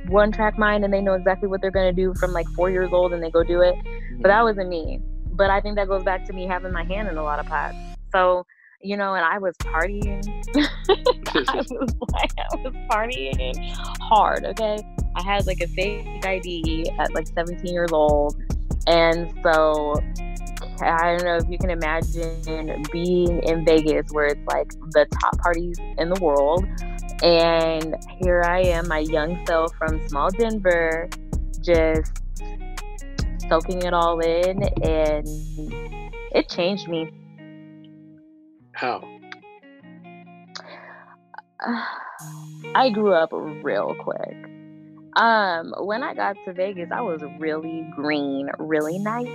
one 0.07 0.31
track 0.31 0.57
mind 0.57 0.83
and 0.83 0.93
they 0.93 1.01
know 1.01 1.13
exactly 1.13 1.47
what 1.47 1.61
they're 1.61 1.71
gonna 1.71 1.93
do 1.93 2.13
from 2.15 2.33
like 2.33 2.47
four 2.49 2.69
years 2.69 2.89
old 2.91 3.13
and 3.13 3.23
they 3.23 3.31
go 3.31 3.43
do 3.43 3.61
it. 3.61 3.75
But 4.19 4.29
that 4.29 4.43
wasn't 4.43 4.69
me. 4.69 4.99
But 5.31 5.51
I 5.51 5.61
think 5.61 5.75
that 5.75 5.87
goes 5.87 6.03
back 6.03 6.25
to 6.25 6.33
me 6.33 6.47
having 6.47 6.73
my 6.73 6.83
hand 6.83 7.07
in 7.07 7.17
a 7.17 7.23
lot 7.23 7.39
of 7.39 7.45
pots. 7.45 7.77
So 8.11 8.45
you 8.81 8.95
know, 8.95 9.15
and 9.15 9.25
I 9.25 9.37
was 9.37 9.55
partying. 9.57 10.25
I 11.49 11.55
was 11.55 11.95
like, 12.11 12.31
I 12.37 12.55
was 12.57 12.73
partying 12.91 13.75
hard. 14.01 14.45
Okay, 14.45 14.77
I 15.17 15.23
had 15.23 15.47
like 15.47 15.61
a 15.61 15.67
fake 15.67 16.25
ID 16.25 16.91
at 16.99 17.13
like 17.13 17.27
17 17.27 17.65
years 17.65 17.91
old, 17.91 18.39
and 18.85 19.33
so 19.43 19.95
I 20.81 21.17
don't 21.17 21.23
know 21.23 21.37
if 21.37 21.49
you 21.49 21.57
can 21.57 21.71
imagine 21.71 22.83
being 22.91 23.41
in 23.43 23.65
Vegas 23.65 24.11
where 24.11 24.27
it's 24.27 24.47
like 24.47 24.69
the 24.91 25.07
top 25.21 25.39
parties 25.39 25.77
in 25.97 26.09
the 26.09 26.19
world. 26.21 26.65
And 27.23 27.95
here 28.21 28.43
I 28.43 28.61
am, 28.61 28.87
my 28.87 28.99
young 28.99 29.43
self 29.47 29.73
from 29.75 30.07
small 30.07 30.29
Denver, 30.29 31.09
just 31.61 32.21
soaking 33.49 33.81
it 33.81 33.93
all 33.93 34.19
in. 34.19 34.63
And 34.83 35.27
it 36.31 36.47
changed 36.49 36.87
me. 36.87 37.11
How? 38.73 39.03
I 42.75 42.91
grew 42.91 43.13
up 43.13 43.29
real 43.31 43.95
quick. 43.99 44.56
Um, 45.17 45.73
when 45.79 46.03
I 46.03 46.13
got 46.13 46.37
to 46.45 46.53
Vegas, 46.53 46.89
I 46.91 47.01
was 47.01 47.21
really 47.39 47.89
green, 47.95 48.49
really 48.59 48.99
nice. 48.99 49.27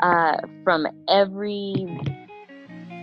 Uh, 0.00 0.38
from 0.64 0.86
every 1.08 1.86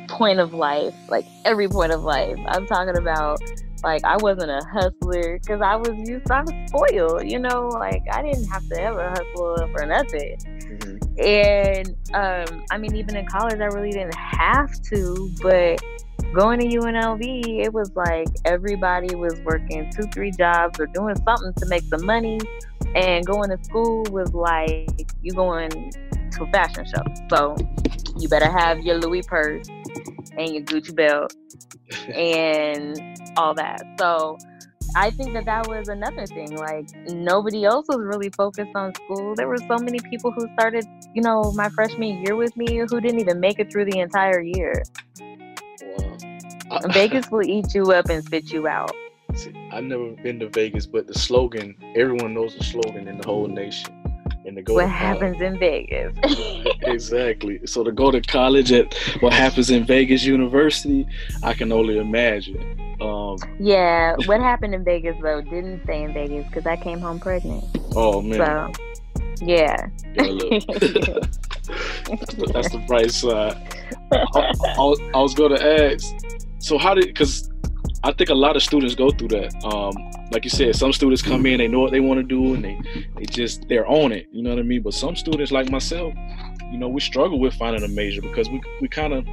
point 0.07 0.39
of 0.39 0.53
life, 0.53 0.95
like 1.09 1.25
every 1.45 1.67
point 1.67 1.91
of 1.91 2.03
life. 2.03 2.37
I'm 2.47 2.65
talking 2.65 2.97
about 2.97 3.39
like 3.83 4.03
I 4.03 4.17
wasn't 4.17 4.49
a 4.49 4.61
hustler 4.65 5.37
because 5.39 5.61
I 5.61 5.75
was 5.75 5.91
used. 6.09 6.31
I 6.31 6.41
was 6.41 6.53
spoiled, 6.67 7.29
you 7.29 7.37
know. 7.37 7.67
Like 7.67 8.01
I 8.11 8.23
didn't 8.23 8.45
have 8.47 8.67
to 8.69 8.81
ever 8.81 9.09
hustle 9.09 9.69
for 9.71 9.85
nothing. 9.85 10.37
Mhm. 10.37 11.23
And 11.23 11.89
um, 12.15 12.65
I 12.71 12.77
mean, 12.79 12.95
even 12.95 13.15
in 13.15 13.27
college, 13.27 13.59
I 13.59 13.65
really 13.65 13.91
didn't 13.91 14.15
have 14.15 14.81
to. 14.93 15.31
But 15.43 15.79
going 16.35 16.59
to 16.59 16.67
UNLV, 16.67 17.63
it 17.63 17.73
was 17.73 17.91
like 17.95 18.27
everybody 18.43 19.15
was 19.15 19.39
working 19.41 19.89
two, 19.91 20.03
three 20.13 20.31
jobs 20.31 20.79
or 20.79 20.85
doing 20.87 21.15
something 21.23 21.53
to 21.53 21.65
make 21.67 21.83
some 21.83 22.05
money. 22.05 22.39
And 22.93 23.25
going 23.25 23.49
to 23.49 23.63
school 23.63 24.03
was 24.11 24.33
like 24.33 24.89
you 25.21 25.31
going 25.33 25.69
to 25.71 26.43
a 26.43 26.51
fashion 26.51 26.85
show. 26.85 27.03
So 27.29 27.55
you 28.17 28.27
better 28.27 28.51
have 28.51 28.81
your 28.81 28.97
Louis 28.97 29.21
purse 29.23 29.67
and 30.37 30.53
your 30.53 30.63
Gucci 30.63 30.93
belt 30.93 31.33
and 32.13 32.99
all 33.37 33.53
that. 33.53 33.81
So 33.97 34.37
I 34.97 35.11
think 35.11 35.33
that 35.33 35.45
that 35.45 35.67
was 35.67 35.87
another 35.87 36.25
thing. 36.25 36.55
Like 36.55 36.87
nobody 37.07 37.65
else 37.65 37.85
was 37.87 37.99
really 37.99 38.29
focused 38.29 38.71
on 38.75 38.93
school. 38.95 39.35
There 39.35 39.47
were 39.47 39.57
so 39.57 39.77
many 39.77 39.99
people 39.99 40.31
who 40.31 40.47
started, 40.53 40.85
you 41.13 41.21
know, 41.21 41.51
my 41.53 41.69
freshman 41.69 42.23
year 42.25 42.35
with 42.35 42.55
me 42.55 42.77
who 42.77 43.01
didn't 43.01 43.19
even 43.19 43.39
make 43.39 43.59
it 43.59 43.71
through 43.71 43.85
the 43.85 43.99
entire 43.99 44.41
year. 44.41 44.83
Vegas 46.93 47.29
will 47.31 47.43
eat 47.43 47.73
you 47.73 47.91
up 47.91 48.09
and 48.09 48.23
spit 48.23 48.51
you 48.51 48.67
out. 48.67 48.91
See, 49.35 49.51
I've 49.71 49.83
never 49.83 50.11
been 50.11 50.39
to 50.39 50.49
Vegas, 50.49 50.85
but 50.85 51.07
the 51.07 51.13
slogan, 51.13 51.75
everyone 51.95 52.33
knows 52.33 52.55
the 52.55 52.63
slogan 52.63 53.07
in 53.07 53.17
the 53.17 53.27
whole 53.27 53.47
nation. 53.47 53.91
And 54.45 54.55
to 54.57 54.61
go 54.61 54.75
what 54.75 54.83
to 54.83 54.87
happens 54.87 55.41
in 55.41 55.57
Vegas. 55.57 56.15
exactly. 56.83 57.59
So 57.65 57.83
to 57.83 57.91
go 57.91 58.11
to 58.11 58.21
college 58.21 58.71
at 58.71 58.93
what 59.19 59.33
happens 59.33 59.71
in 59.71 59.85
Vegas 59.85 60.23
University, 60.23 61.07
I 61.41 61.53
can 61.55 61.71
only 61.71 61.97
imagine. 61.97 62.79
Um, 63.01 63.37
yeah, 63.59 64.15
what 64.25 64.39
happened 64.39 64.75
in 64.75 64.83
Vegas 64.83 65.15
though 65.21 65.41
didn't 65.41 65.83
stay 65.83 66.03
in 66.03 66.13
Vegas 66.13 66.45
because 66.47 66.65
I 66.67 66.77
came 66.77 66.99
home 66.99 67.19
pregnant. 67.19 67.63
oh 67.95 68.21
man, 68.21 68.37
So, 68.37 68.71
yeah. 69.45 69.87
Yeah, 70.13 70.13
that's, 70.13 70.29
the, 72.35 72.51
that's 72.53 72.69
the 72.69 72.83
bright 72.87 73.11
side. 73.11 73.57
I, 74.11 74.53
I 74.77 74.95
I 75.15 75.19
was 75.21 75.33
going 75.33 75.57
to 75.57 75.91
ask. 75.91 76.13
So 76.65 76.79
how 76.79 76.95
did? 76.95 77.05
Because 77.05 77.47
I 78.03 78.11
think 78.11 78.31
a 78.31 78.33
lot 78.33 78.55
of 78.55 78.63
students 78.63 78.95
go 78.95 79.11
through 79.11 79.27
that. 79.27 79.53
Um, 79.63 79.93
like 80.31 80.43
you 80.45 80.49
said, 80.49 80.75
some 80.75 80.91
students 80.93 81.21
come 81.21 81.45
in, 81.45 81.59
they 81.59 81.67
know 81.67 81.79
what 81.79 81.91
they 81.91 81.99
want 81.99 82.17
to 82.17 82.23
do, 82.23 82.55
and 82.55 82.63
they 82.63 82.79
they 83.15 83.25
just 83.25 83.67
they're 83.69 83.87
on 83.87 84.11
it. 84.11 84.25
You 84.31 84.41
know 84.41 84.49
what 84.49 84.57
I 84.57 84.63
mean? 84.63 84.81
But 84.81 84.95
some 84.95 85.15
students, 85.15 85.51
like 85.51 85.69
myself, 85.69 86.15
you 86.71 86.79
know, 86.79 86.87
we 86.87 87.01
struggle 87.01 87.39
with 87.39 87.53
finding 87.53 87.83
a 87.83 87.87
major 87.87 88.19
because 88.19 88.49
we 88.49 88.59
we 88.81 88.87
kind 88.87 89.13
of 89.13 89.27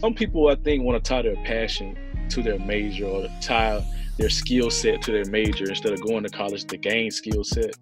some 0.00 0.14
people 0.14 0.46
I 0.46 0.54
think 0.54 0.84
want 0.84 1.02
to 1.02 1.08
tie 1.08 1.22
their 1.22 1.34
passion 1.42 1.98
to 2.28 2.44
their 2.44 2.60
major 2.60 3.06
or 3.06 3.26
tie 3.40 3.84
their 4.16 4.30
skill 4.30 4.70
set 4.70 5.02
to 5.02 5.10
their 5.10 5.24
major 5.24 5.68
instead 5.68 5.94
of 5.94 6.00
going 6.00 6.22
to 6.22 6.28
college 6.28 6.64
to 6.66 6.76
gain 6.76 7.10
skill 7.10 7.42
set. 7.42 7.74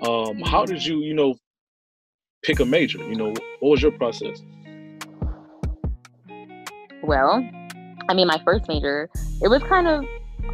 Um, 0.00 0.40
how 0.40 0.64
did 0.64 0.82
you, 0.82 1.00
you 1.00 1.12
know, 1.12 1.34
pick 2.42 2.60
a 2.60 2.64
major? 2.64 2.96
You 2.96 3.16
know, 3.16 3.34
what 3.60 3.70
was 3.72 3.82
your 3.82 3.92
process? 3.92 4.42
Well, 7.02 7.46
I 8.08 8.14
mean, 8.14 8.26
my 8.26 8.40
first 8.44 8.68
major, 8.68 9.10
it 9.42 9.48
was 9.48 9.62
kind 9.64 9.86
of 9.86 10.04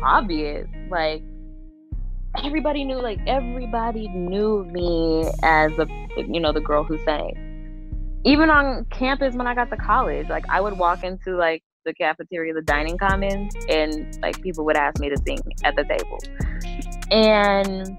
obvious. 0.03 0.67
Like, 0.91 1.23
everybody 2.43 2.85
knew, 2.85 3.01
like, 3.01 3.19
everybody 3.27 4.09
knew 4.09 4.65
me 4.65 5.31
as 5.43 5.73
a, 5.79 5.87
you 6.17 6.41
know, 6.41 6.53
the 6.53 6.61
girl 6.61 6.83
who 6.85 6.99
sang. 7.05 8.21
Even 8.25 8.51
on 8.51 8.85
campus 8.87 9.35
when 9.35 9.47
I 9.47 9.55
got 9.55 9.69
to 9.71 9.77
college, 9.77 10.29
like, 10.29 10.49
I 10.49 10.61
would 10.61 10.79
walk 10.79 11.05
into, 11.05 11.37
like, 11.37 11.63
the 11.85 11.93
cafeteria, 11.95 12.55
the 12.55 12.63
dining 12.63 12.97
commons, 12.97 13.53
and, 13.69 14.17
like, 14.23 14.41
people 14.41 14.65
would 14.65 14.77
ask 14.77 15.01
me 15.01 15.11
to 15.11 15.17
sing 15.27 15.39
at 15.65 15.75
the 15.77 15.85
table. 15.85 16.19
And, 17.11 17.97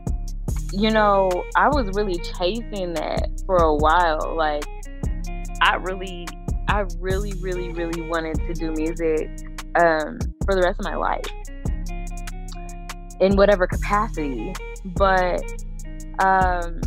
you 0.72 0.90
know, 0.90 1.30
I 1.56 1.68
was 1.68 1.90
really 1.94 2.18
chasing 2.18 2.94
that 2.94 3.30
for 3.46 3.58
a 3.58 3.76
while. 3.76 4.34
Like, 4.36 4.64
I 5.62 5.76
really 5.76 6.28
I 6.68 6.86
really, 7.00 7.34
really, 7.42 7.70
really 7.70 8.02
wanted 8.02 8.36
to 8.36 8.54
do 8.54 8.72
music 8.72 9.30
um, 9.76 10.20
for 10.46 10.56
the 10.56 10.62
rest 10.62 10.80
of 10.80 10.86
my 10.86 10.96
life 10.96 11.26
in 13.20 13.36
whatever 13.36 13.68
capacity. 13.68 14.54
But, 14.86 15.44
um, 16.20 16.82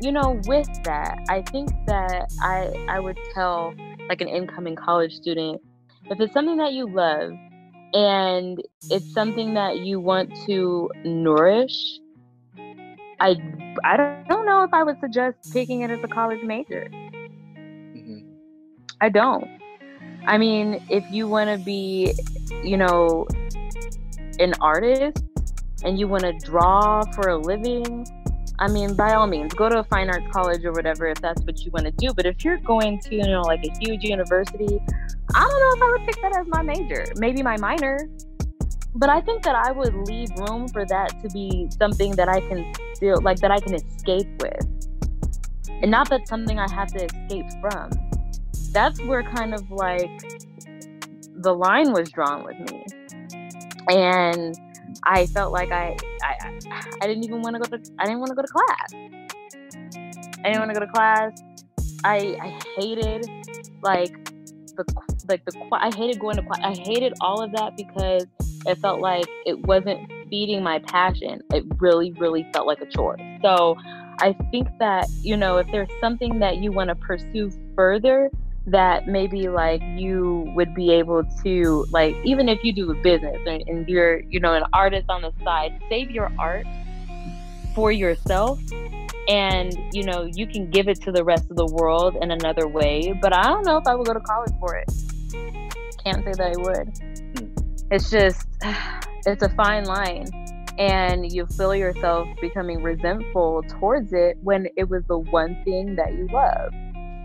you 0.00 0.12
know, 0.12 0.40
with 0.46 0.68
that, 0.84 1.18
I 1.28 1.42
think 1.42 1.70
that 1.86 2.32
I, 2.42 2.86
I 2.88 3.00
would 3.00 3.18
tell 3.34 3.74
like 4.08 4.20
an 4.20 4.28
incoming 4.28 4.76
college 4.76 5.12
student 5.14 5.60
if 6.10 6.20
it's 6.20 6.32
something 6.32 6.56
that 6.56 6.72
you 6.72 6.88
love 6.88 7.32
and 7.92 8.62
it's 8.90 9.12
something 9.12 9.54
that 9.54 9.78
you 9.78 10.00
want 10.00 10.34
to 10.46 10.90
nourish, 11.04 11.98
I, 13.20 13.36
I 13.84 13.96
don't, 14.28 14.46
know 14.46 14.62
if 14.62 14.72
I 14.72 14.82
would 14.82 14.98
suggest 15.00 15.52
picking 15.52 15.82
it 15.82 15.90
as 15.90 15.98
a 16.02 16.08
college 16.08 16.42
major. 16.42 16.88
I 19.00 19.08
don't. 19.08 19.48
I 20.26 20.38
mean, 20.38 20.84
if 20.90 21.04
you 21.10 21.28
want 21.28 21.50
to 21.50 21.64
be, 21.64 22.12
you 22.62 22.76
know, 22.76 23.26
an 24.38 24.54
artist 24.60 25.24
and 25.84 25.98
you 25.98 26.08
want 26.08 26.24
to 26.24 26.32
draw 26.44 27.02
for 27.12 27.28
a 27.28 27.38
living, 27.38 28.06
I 28.58 28.68
mean, 28.68 28.94
by 28.94 29.14
all 29.14 29.28
means, 29.28 29.54
go 29.54 29.68
to 29.68 29.78
a 29.78 29.84
fine 29.84 30.10
arts 30.10 30.26
college 30.32 30.64
or 30.64 30.72
whatever 30.72 31.06
if 31.06 31.20
that's 31.20 31.42
what 31.42 31.64
you 31.64 31.70
want 31.70 31.86
to 31.86 31.92
do. 31.92 32.12
But 32.12 32.26
if 32.26 32.44
you're 32.44 32.58
going 32.58 32.98
to, 33.00 33.14
you 33.14 33.22
know, 33.22 33.42
like 33.42 33.64
a 33.64 33.72
huge 33.78 34.02
university, 34.02 34.80
I 35.34 35.40
don't 35.40 35.60
know 35.60 35.72
if 35.76 35.82
I 35.82 35.90
would 35.92 36.06
pick 36.06 36.20
that 36.22 36.36
as 36.36 36.46
my 36.48 36.62
major. 36.62 37.06
Maybe 37.16 37.42
my 37.42 37.56
minor. 37.56 38.10
But 38.94 39.10
I 39.10 39.20
think 39.20 39.44
that 39.44 39.54
I 39.54 39.70
would 39.70 39.94
leave 40.08 40.30
room 40.38 40.66
for 40.68 40.84
that 40.86 41.22
to 41.22 41.28
be 41.28 41.68
something 41.78 42.16
that 42.16 42.28
I 42.28 42.40
can 42.40 42.72
still, 42.94 43.20
like, 43.22 43.38
that 43.40 43.52
I 43.52 43.60
can 43.60 43.74
escape 43.74 44.28
with. 44.42 44.66
And 45.68 45.90
not 45.90 46.10
that 46.10 46.26
something 46.26 46.58
I 46.58 46.68
have 46.72 46.88
to 46.94 47.04
escape 47.04 47.46
from 47.60 47.90
that's 48.72 49.00
where 49.02 49.22
kind 49.22 49.54
of 49.54 49.70
like 49.70 50.10
the 51.34 51.54
line 51.54 51.92
was 51.92 52.10
drawn 52.10 52.44
with 52.44 52.58
me. 52.70 52.84
And 53.88 54.54
i 55.04 55.26
felt 55.26 55.52
like 55.52 55.70
i 55.70 55.96
i, 56.22 56.58
I 57.02 57.06
didn't 57.06 57.24
even 57.24 57.42
want 57.42 57.56
to 57.56 57.60
go 57.60 57.76
to 57.76 57.92
i 57.98 58.04
didn't 58.04 58.20
want 58.20 58.30
to 58.30 58.34
go 58.34 58.42
to 58.42 58.48
class. 58.48 58.92
I 60.44 60.52
didn't 60.52 60.60
want 60.60 60.70
to 60.72 60.80
go 60.80 60.86
to 60.86 60.92
class. 60.92 61.32
I 62.04 62.36
i 62.40 62.60
hated 62.76 63.28
like 63.82 64.12
the 64.76 64.84
like 65.28 65.44
the 65.44 65.68
i 65.72 65.94
hated 65.94 66.20
going 66.20 66.36
to 66.36 66.42
class 66.42 66.60
i 66.62 66.74
hated 66.74 67.12
all 67.20 67.42
of 67.42 67.52
that 67.52 67.76
because 67.76 68.26
it 68.66 68.78
felt 68.78 69.00
like 69.00 69.26
it 69.46 69.66
wasn't 69.66 70.10
feeding 70.28 70.62
my 70.62 70.78
passion. 70.80 71.40
It 71.54 71.64
really 71.78 72.12
really 72.12 72.46
felt 72.52 72.66
like 72.66 72.80
a 72.80 72.86
chore. 72.86 73.16
So 73.42 73.76
i 74.20 74.34
think 74.50 74.68
that 74.80 75.06
you 75.22 75.36
know 75.36 75.58
if 75.58 75.66
there's 75.70 75.90
something 76.00 76.40
that 76.40 76.56
you 76.56 76.72
want 76.72 76.88
to 76.88 76.94
pursue 76.96 77.50
further 77.76 78.30
that 78.70 79.06
maybe 79.06 79.48
like 79.48 79.82
you 79.96 80.50
would 80.54 80.74
be 80.74 80.90
able 80.90 81.24
to 81.42 81.86
like 81.90 82.14
even 82.24 82.48
if 82.48 82.62
you 82.62 82.72
do 82.72 82.90
a 82.90 82.94
business 82.94 83.38
and, 83.46 83.62
and 83.66 83.88
you're 83.88 84.20
you 84.28 84.40
know 84.40 84.54
an 84.54 84.64
artist 84.72 85.06
on 85.08 85.22
the 85.22 85.32
side 85.42 85.78
save 85.88 86.10
your 86.10 86.30
art 86.38 86.66
for 87.74 87.90
yourself 87.90 88.60
and 89.28 89.76
you 89.92 90.02
know 90.02 90.28
you 90.34 90.46
can 90.46 90.70
give 90.70 90.88
it 90.88 91.00
to 91.00 91.12
the 91.12 91.24
rest 91.24 91.50
of 91.50 91.56
the 91.56 91.66
world 91.66 92.16
in 92.20 92.30
another 92.30 92.66
way 92.66 93.12
but 93.22 93.32
i 93.32 93.42
don't 93.44 93.64
know 93.64 93.76
if 93.76 93.86
i 93.86 93.94
would 93.94 94.06
go 94.06 94.12
to 94.12 94.20
college 94.20 94.52
for 94.60 94.76
it. 94.76 94.90
Can't 96.04 96.24
say 96.24 96.32
that 96.32 96.40
i 96.40 96.60
would. 96.60 96.88
Hmm. 97.36 97.92
It's 97.92 98.10
just 98.10 98.46
it's 99.26 99.42
a 99.42 99.48
fine 99.50 99.84
line 99.84 100.26
and 100.78 101.32
you 101.32 101.44
feel 101.46 101.74
yourself 101.74 102.28
becoming 102.40 102.82
resentful 102.82 103.62
towards 103.68 104.12
it 104.12 104.38
when 104.42 104.68
it 104.76 104.88
was 104.88 105.02
the 105.08 105.18
one 105.18 105.60
thing 105.64 105.96
that 105.96 106.12
you 106.14 106.28
love 106.32 106.72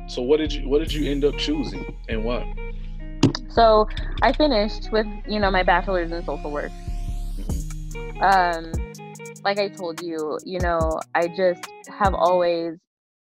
So 0.08 0.22
what 0.22 0.38
did 0.38 0.54
you 0.54 0.68
what 0.68 0.80
did 0.80 0.94
you 0.94 1.10
end 1.10 1.26
up 1.26 1.38
choosing 1.38 1.96
and 2.10 2.24
why? 2.24 2.54
So 3.50 3.88
I 4.22 4.34
finished 4.34 4.92
with, 4.92 5.06
you 5.28 5.40
know, 5.40 5.52
my 5.52 5.64
bachelor's 5.64 6.12
in 6.12 6.26
social 6.26 6.52
work. 6.52 6.72
Um, 8.22 8.72
like 9.44 9.60
I 9.60 9.70
told 9.70 10.02
you, 10.02 10.40
you 10.44 10.60
know, 10.60 11.00
I 11.14 11.28
just 11.28 11.64
have 11.88 12.14
always 12.14 12.78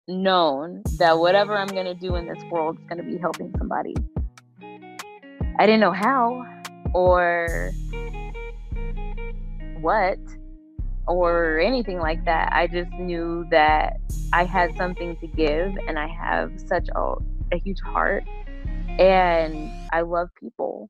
known 0.08 0.84
that 0.98 1.18
whatever 1.18 1.58
I'm 1.58 1.68
gonna 1.68 1.96
do 1.96 2.16
in 2.16 2.28
this 2.28 2.44
world 2.52 2.78
is 2.80 2.86
gonna 2.88 3.04
be 3.04 3.18
helping 3.18 3.54
somebody. 3.58 3.96
I 5.60 5.66
didn't 5.66 5.80
know 5.80 5.92
how 5.92 6.46
or 6.94 7.72
what 9.80 10.20
or 11.08 11.60
anything 11.60 12.00
like 12.00 12.24
that. 12.26 12.52
I 12.52 12.68
just 12.68 12.92
knew 12.94 13.46
that 13.50 13.98
I 14.34 14.44
had 14.44 14.76
something 14.78 15.16
to 15.18 15.28
give 15.28 15.76
and 15.88 15.98
I 15.98 16.08
have 16.08 16.52
such 16.60 16.90
a, 16.96 17.16
a 17.52 17.58
huge 17.58 17.80
heart 17.82 18.24
and 19.00 19.72
I 19.94 20.02
love 20.02 20.30
people. 20.40 20.90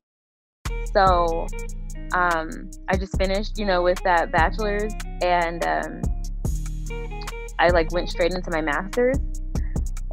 So 0.92 1.46
um, 2.12 2.70
I 2.88 2.96
just 2.96 3.16
finished, 3.18 3.58
you 3.58 3.66
know, 3.66 3.82
with 3.82 4.02
that 4.04 4.32
bachelor's 4.32 4.92
and 5.22 5.64
um, 5.64 6.02
I 7.58 7.68
like 7.68 7.92
went 7.92 8.08
straight 8.08 8.32
into 8.32 8.50
my 8.50 8.60
master's. 8.60 9.18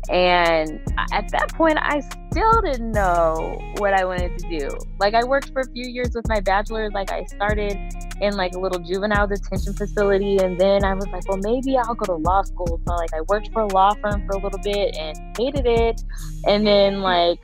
And 0.10 0.82
at 1.12 1.32
that 1.32 1.52
point, 1.54 1.80
I 1.82 2.00
still 2.32 2.62
didn't 2.62 2.92
know 2.92 3.60
what 3.78 3.94
I 3.94 4.06
wanted 4.06 4.38
to 4.38 4.60
do. 4.60 4.70
Like, 5.00 5.16
I 5.16 5.24
worked 5.24 5.52
for 5.52 5.62
a 5.62 5.72
few 5.72 5.88
years 5.88 6.12
with 6.14 6.28
my 6.28 6.40
bachelor's. 6.40 6.94
Like, 6.94 7.12
I 7.12 7.26
started 7.26 7.76
in 8.22 8.36
like 8.36 8.54
a 8.54 8.60
little 8.60 8.80
juvenile 8.80 9.28
detention 9.28 9.74
facility, 9.74 10.38
and 10.38 10.60
then 10.60 10.84
I 10.84 10.94
was 10.94 11.08
like, 11.08 11.28
well, 11.28 11.40
maybe 11.42 11.78
I'll 11.78 11.96
go 11.96 12.06
to 12.06 12.16
law 12.16 12.44
school. 12.44 12.80
So, 12.88 12.96
like, 12.96 13.14
I 13.14 13.22
worked 13.22 13.52
for 13.52 13.62
a 13.62 13.68
law 13.68 13.94
firm 13.96 14.26
for 14.26 14.34
a 14.34 14.40
little 14.40 14.60
bit 14.60 14.96
and 14.96 15.18
hated 15.38 15.66
it. 15.66 16.02
And 16.48 16.66
then, 16.66 17.02
like, 17.02 17.40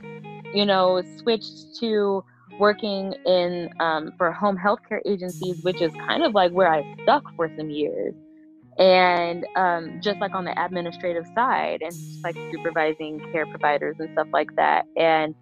you 0.54 0.66
know, 0.66 1.02
switched 1.18 1.76
to 1.80 2.24
working 2.58 3.14
in 3.26 3.70
um, 3.80 4.12
for 4.16 4.30
home 4.32 4.56
healthcare 4.56 5.00
agencies, 5.06 5.62
which 5.62 5.80
is 5.80 5.92
kind 6.06 6.22
of 6.22 6.34
like 6.34 6.52
where 6.52 6.72
I 6.72 6.96
stuck 7.02 7.24
for 7.36 7.50
some 7.56 7.70
years 7.70 8.14
and 8.78 9.46
um, 9.56 10.00
just 10.00 10.18
like 10.20 10.34
on 10.34 10.44
the 10.44 10.64
administrative 10.64 11.26
side 11.34 11.82
and 11.82 11.92
just 11.92 12.24
like 12.24 12.36
supervising 12.50 13.20
care 13.32 13.46
providers 13.46 13.96
and 13.98 14.08
stuff 14.12 14.28
like 14.32 14.54
that 14.56 14.86
and 14.96 15.34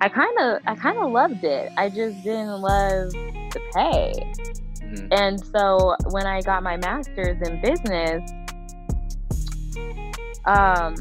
i 0.00 0.08
kind 0.08 0.36
of 0.40 0.60
i 0.66 0.74
kind 0.74 0.98
of 0.98 1.10
loved 1.12 1.44
it 1.44 1.70
i 1.76 1.88
just 1.88 2.22
didn't 2.24 2.60
love 2.60 3.10
the 3.12 3.60
pay 3.74 4.12
Mhm. 4.88 5.08
and 5.12 5.44
so 5.46 5.94
when 6.10 6.26
i 6.26 6.40
got 6.40 6.62
my 6.62 6.76
master's 6.78 7.40
in 7.48 7.60
business 7.60 8.22
um 10.46 10.94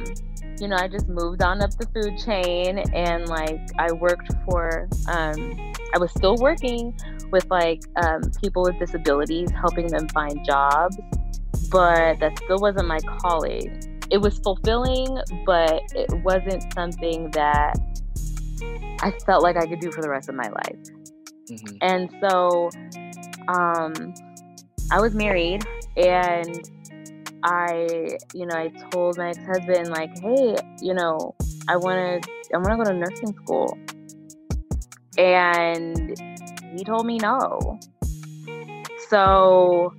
you 0.59 0.67
know 0.67 0.75
i 0.75 0.87
just 0.87 1.07
moved 1.07 1.41
on 1.41 1.61
up 1.61 1.71
the 1.77 1.87
food 1.93 2.17
chain 2.17 2.79
and 2.93 3.27
like 3.29 3.61
i 3.79 3.91
worked 3.91 4.31
for 4.45 4.87
um 5.09 5.73
i 5.93 5.99
was 5.99 6.11
still 6.11 6.35
working 6.37 6.93
with 7.31 7.45
like 7.51 7.81
um, 7.97 8.21
people 8.41 8.63
with 8.63 8.79
disabilities 8.79 9.49
helping 9.51 9.87
them 9.87 10.07
find 10.09 10.43
jobs 10.45 10.97
but 11.69 12.19
that 12.19 12.37
still 12.39 12.59
wasn't 12.59 12.87
my 12.87 12.99
calling. 12.99 13.81
It 14.09 14.19
was 14.19 14.39
fulfilling, 14.39 15.17
but 15.45 15.81
it 15.93 16.11
wasn't 16.23 16.71
something 16.73 17.29
that 17.31 17.75
I 19.01 19.11
felt 19.25 19.43
like 19.43 19.57
I 19.57 19.65
could 19.65 19.79
do 19.79 19.91
for 19.91 20.01
the 20.01 20.09
rest 20.09 20.29
of 20.29 20.35
my 20.35 20.47
life. 20.47 20.79
Mm-hmm. 21.49 21.77
And 21.81 22.09
so 22.21 22.69
um, 23.47 24.13
I 24.91 24.99
was 24.99 25.13
married 25.13 25.65
and 25.95 26.69
I, 27.43 28.17
you 28.33 28.45
know, 28.45 28.55
I 28.55 28.69
told 28.91 29.17
my 29.17 29.29
ex-husband 29.29 29.89
like, 29.89 30.17
"Hey, 30.19 30.55
you 30.81 30.93
know, 30.93 31.35
I 31.67 31.77
want 31.77 32.23
to 32.23 32.31
I 32.53 32.57
want 32.57 32.71
to 32.71 32.77
go 32.77 32.83
to 32.83 32.93
nursing 32.93 33.35
school." 33.43 33.77
And 35.17 36.15
he 36.75 36.83
told 36.83 37.05
me 37.05 37.17
no. 37.17 37.79
So 39.09 39.93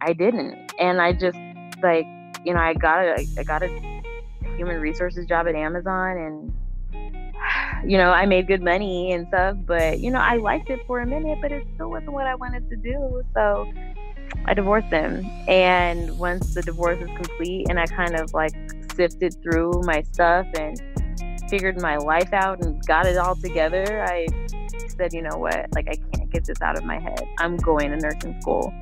I 0.00 0.12
didn't. 0.12 0.72
And 0.78 1.00
I 1.00 1.12
just 1.12 1.38
like, 1.82 2.06
you 2.44 2.54
know, 2.54 2.60
I 2.60 2.74
got 2.74 3.04
a 3.04 3.26
I 3.38 3.42
got 3.42 3.62
a 3.62 3.68
human 4.56 4.80
resources 4.80 5.26
job 5.26 5.46
at 5.46 5.54
Amazon 5.54 6.16
and 6.16 6.52
you 7.84 7.96
know, 7.96 8.10
I 8.10 8.26
made 8.26 8.46
good 8.46 8.62
money 8.62 9.12
and 9.12 9.26
stuff, 9.28 9.56
but 9.66 10.00
you 10.00 10.10
know, 10.10 10.20
I 10.20 10.36
liked 10.36 10.70
it 10.70 10.80
for 10.86 11.00
a 11.00 11.06
minute, 11.06 11.38
but 11.40 11.52
it 11.52 11.66
still 11.74 11.90
wasn't 11.90 12.12
what 12.12 12.26
I 12.26 12.34
wanted 12.34 12.68
to 12.70 12.76
do. 12.76 13.22
So 13.34 13.70
I 14.46 14.54
divorced 14.54 14.88
him. 14.88 15.24
And 15.48 16.18
once 16.18 16.54
the 16.54 16.62
divorce 16.62 17.00
was 17.00 17.10
complete 17.16 17.66
and 17.68 17.78
I 17.78 17.86
kind 17.86 18.16
of 18.16 18.32
like 18.34 18.52
sifted 18.94 19.34
through 19.42 19.82
my 19.84 20.02
stuff 20.12 20.46
and 20.58 20.80
figured 21.48 21.80
my 21.80 21.96
life 21.96 22.32
out 22.32 22.62
and 22.62 22.84
got 22.86 23.06
it 23.06 23.16
all 23.16 23.36
together, 23.36 24.04
I 24.04 24.26
said, 24.96 25.12
you 25.12 25.22
know 25.22 25.38
what? 25.38 25.66
Like, 25.74 25.88
I 25.88 25.96
can't 26.12 26.30
get 26.30 26.44
this 26.44 26.60
out 26.62 26.78
of 26.78 26.84
my 26.84 26.98
head. 26.98 27.22
I'm 27.38 27.56
going 27.56 27.90
to 27.90 27.96
nursing 27.96 28.40
school. 28.40 28.72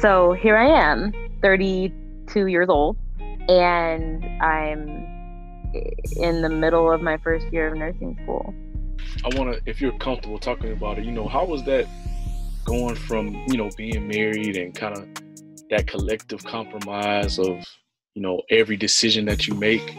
So 0.00 0.32
here 0.32 0.56
I 0.56 0.66
am, 0.66 1.12
32 1.42 2.46
years 2.46 2.68
old, 2.68 2.96
and 3.48 4.24
I'm 4.40 5.17
in 6.16 6.42
the 6.42 6.48
middle 6.48 6.90
of 6.90 7.00
my 7.00 7.16
first 7.18 7.46
year 7.52 7.68
of 7.68 7.78
nursing 7.78 8.18
school. 8.22 8.54
I 9.24 9.36
want 9.38 9.54
to, 9.54 9.60
if 9.70 9.80
you're 9.80 9.96
comfortable 9.98 10.38
talking 10.38 10.72
about 10.72 10.98
it, 10.98 11.04
you 11.04 11.12
know, 11.12 11.28
how 11.28 11.44
was 11.44 11.64
that 11.64 11.86
going 12.68 12.94
from 12.94 13.28
you 13.48 13.56
know 13.56 13.70
being 13.78 14.06
married 14.06 14.54
and 14.56 14.74
kind 14.74 14.94
of 14.94 15.08
that 15.70 15.86
collective 15.86 16.44
compromise 16.44 17.38
of 17.38 17.64
you 18.14 18.20
know 18.20 18.42
every 18.50 18.76
decision 18.76 19.24
that 19.24 19.46
you 19.46 19.54
make 19.54 19.96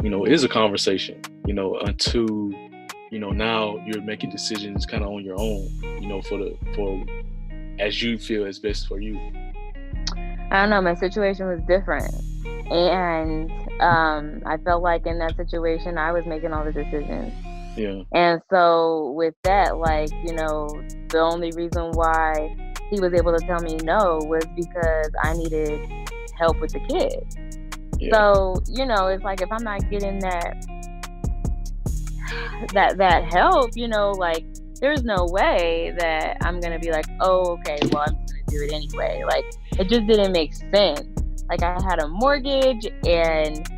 you 0.00 0.08
know 0.10 0.24
is 0.24 0.44
a 0.44 0.48
conversation 0.48 1.20
you 1.44 1.52
know 1.52 1.76
until 1.80 2.52
you 3.10 3.18
know 3.18 3.30
now 3.30 3.82
you're 3.84 4.00
making 4.02 4.30
decisions 4.30 4.86
kind 4.86 5.02
of 5.02 5.10
on 5.10 5.24
your 5.24 5.34
own 5.40 5.66
you 6.00 6.06
know 6.06 6.22
for 6.22 6.38
the 6.38 6.56
for 6.76 7.04
as 7.80 8.00
you 8.00 8.16
feel 8.16 8.46
is 8.46 8.60
best 8.60 8.86
for 8.86 9.00
you 9.00 9.18
i 10.52 10.60
don't 10.60 10.70
know 10.70 10.80
my 10.80 10.94
situation 10.94 11.48
was 11.48 11.60
different 11.66 12.14
and 12.70 13.50
um 13.80 14.40
i 14.46 14.56
felt 14.58 14.82
like 14.82 15.06
in 15.06 15.18
that 15.18 15.36
situation 15.36 15.98
i 15.98 16.12
was 16.12 16.24
making 16.26 16.52
all 16.52 16.64
the 16.64 16.72
decisions 16.72 17.32
yeah. 17.76 18.02
And 18.12 18.40
so 18.50 19.12
with 19.16 19.34
that, 19.42 19.78
like, 19.78 20.10
you 20.24 20.32
know, 20.32 20.68
the 21.08 21.18
only 21.18 21.50
reason 21.52 21.90
why 21.92 22.56
he 22.90 23.00
was 23.00 23.12
able 23.14 23.36
to 23.36 23.44
tell 23.46 23.60
me 23.60 23.76
no 23.76 24.20
was 24.22 24.44
because 24.56 25.10
I 25.22 25.34
needed 25.34 25.88
help 26.38 26.60
with 26.60 26.72
the 26.72 26.80
kids. 26.80 27.36
Yeah. 27.98 28.12
So, 28.12 28.62
you 28.68 28.86
know, 28.86 29.06
it's 29.08 29.24
like 29.24 29.40
if 29.40 29.50
I'm 29.50 29.64
not 29.64 29.88
getting 29.90 30.18
that 30.20 30.64
that 32.72 32.96
that 32.98 33.24
help, 33.32 33.70
you 33.74 33.88
know, 33.88 34.12
like 34.12 34.44
there's 34.80 35.04
no 35.04 35.26
way 35.30 35.94
that 35.98 36.38
I'm 36.42 36.60
gonna 36.60 36.78
be 36.78 36.90
like, 36.90 37.06
oh, 37.20 37.52
okay, 37.58 37.78
well 37.90 38.04
I'm 38.06 38.14
gonna 38.14 38.42
do 38.48 38.62
it 38.62 38.72
anyway. 38.72 39.24
Like 39.26 39.44
it 39.78 39.88
just 39.88 40.06
didn't 40.06 40.32
make 40.32 40.54
sense. 40.54 41.13
Like 41.48 41.62
I 41.62 41.80
had 41.82 42.00
a 42.00 42.08
mortgage 42.08 42.86
and 43.06 43.68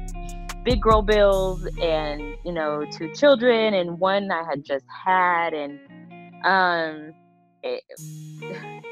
big 0.67 0.83
girl 0.83 1.01
bills 1.01 1.65
and 1.81 2.21
you 2.45 2.53
know 2.53 2.85
two 2.91 3.09
children 3.15 3.73
and 3.73 4.01
one 4.01 4.29
i 4.33 4.43
had 4.43 4.65
just 4.65 4.85
had 4.89 5.55
and 5.55 5.79
um 6.45 7.15
it, 7.63 7.85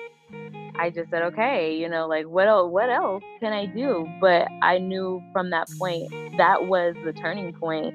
i 0.78 0.88
just 0.88 1.10
said 1.10 1.22
okay 1.22 1.76
you 1.76 1.88
know 1.88 2.06
like 2.06 2.26
what 2.28 2.46
else 2.46 2.70
what 2.70 2.88
else 2.90 3.24
can 3.40 3.52
i 3.52 3.66
do? 3.66 4.08
But 4.20 4.46
i 4.62 4.78
knew 4.78 5.20
from 5.32 5.50
that 5.50 5.68
point 5.76 6.08
that 6.36 6.64
was 6.66 6.94
the 7.04 7.12
turning 7.12 7.52
point 7.52 7.92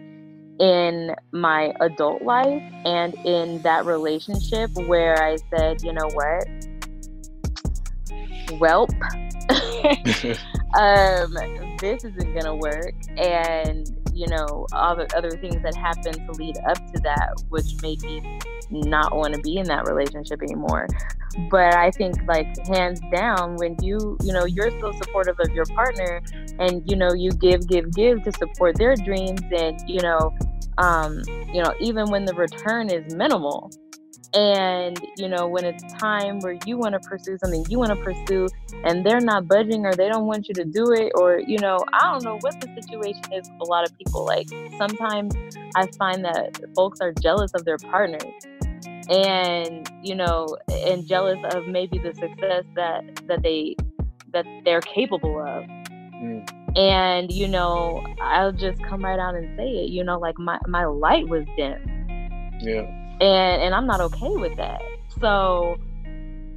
in 0.59 1.15
my 1.31 1.73
adult 1.79 2.21
life 2.21 2.61
and 2.83 3.13
in 3.25 3.61
that 3.61 3.85
relationship 3.85 4.69
where 4.87 5.23
i 5.23 5.37
said 5.55 5.81
you 5.83 5.93
know 5.93 6.09
what? 6.13 6.45
Welp 8.59 8.89
um, 10.77 11.35
this 11.79 12.03
isn't 12.03 12.33
gonna 12.33 12.55
work, 12.55 12.93
and 13.17 13.89
you 14.13 14.27
know 14.27 14.67
all 14.73 14.95
the 14.95 15.07
other 15.15 15.31
things 15.31 15.61
that 15.63 15.75
happened 15.75 16.21
to 16.25 16.31
lead 16.33 16.57
up 16.67 16.77
to 16.93 16.99
that, 17.01 17.43
which 17.49 17.81
made 17.81 18.01
me 18.03 18.39
not 18.69 19.15
want 19.15 19.33
to 19.33 19.41
be 19.41 19.57
in 19.57 19.65
that 19.67 19.87
relationship 19.87 20.41
anymore. 20.43 20.87
But 21.49 21.75
I 21.75 21.91
think 21.91 22.15
like 22.27 22.47
hands 22.67 23.01
down, 23.11 23.55
when 23.55 23.75
you 23.81 24.17
you 24.23 24.33
know 24.33 24.45
you're 24.45 24.71
so 24.79 24.91
supportive 24.91 25.39
of 25.39 25.51
your 25.53 25.65
partner, 25.65 26.21
and 26.59 26.83
you 26.89 26.95
know 26.95 27.13
you 27.13 27.31
give 27.31 27.67
give 27.67 27.91
give 27.91 28.23
to 28.23 28.31
support 28.33 28.77
their 28.77 28.95
dreams, 28.95 29.41
and 29.51 29.79
you 29.87 30.01
know 30.01 30.33
um, 30.77 31.21
you 31.51 31.63
know 31.63 31.73
even 31.79 32.09
when 32.11 32.25
the 32.25 32.33
return 32.33 32.89
is 32.89 33.15
minimal 33.15 33.71
and, 34.33 34.99
you 35.17 35.27
know, 35.27 35.47
when 35.47 35.65
it's 35.65 35.83
time 35.93 36.39
where 36.39 36.57
you 36.65 36.77
want 36.77 36.93
to 36.93 36.99
pursue 36.99 37.37
something 37.37 37.65
you 37.69 37.79
want 37.79 37.89
to 37.89 37.95
pursue 38.03 38.47
and 38.83 39.05
they're 39.05 39.19
not 39.19 39.47
budging 39.47 39.85
or 39.85 39.93
they 39.93 40.07
don't 40.07 40.25
want 40.25 40.47
you 40.47 40.53
to 40.55 40.65
do 40.65 40.91
it, 40.91 41.11
or, 41.15 41.39
you 41.39 41.57
know, 41.57 41.79
I 41.93 42.11
don't 42.11 42.23
know 42.23 42.37
what 42.41 42.59
the 42.61 42.67
situation 42.81 43.23
is 43.33 43.49
with 43.49 43.67
a 43.67 43.71
lot 43.71 43.85
of 43.85 43.97
people. 43.97 44.25
Like 44.25 44.47
sometimes 44.77 45.33
I 45.75 45.87
find 45.97 46.23
that 46.25 46.59
folks 46.75 46.99
are 47.01 47.11
jealous 47.13 47.51
of 47.53 47.65
their 47.65 47.77
partners 47.77 48.21
and, 49.09 49.89
you 50.03 50.15
know, 50.15 50.47
and 50.69 51.07
jealous 51.07 51.39
of 51.53 51.67
maybe 51.67 51.97
the 51.97 52.13
success 52.13 52.65
that, 52.75 53.27
that 53.27 53.41
they, 53.41 53.75
that 54.31 54.45
they're 54.63 54.81
capable 54.81 55.39
of. 55.39 55.63
Mm 55.65 56.59
and 56.75 57.31
you 57.31 57.47
know 57.47 58.05
i'll 58.21 58.51
just 58.51 58.79
come 58.83 59.03
right 59.03 59.19
out 59.19 59.33
and 59.33 59.57
say 59.57 59.67
it 59.67 59.89
you 59.89 60.03
know 60.03 60.19
like 60.19 60.37
my, 60.37 60.59
my 60.67 60.85
light 60.85 61.27
was 61.27 61.43
dim 61.57 61.79
yeah 62.59 63.08
and 63.21 63.61
and 63.61 63.75
I'm 63.75 63.87
not 63.87 64.01
okay 64.01 64.35
with 64.35 64.55
that. 64.57 64.81
So 65.19 65.77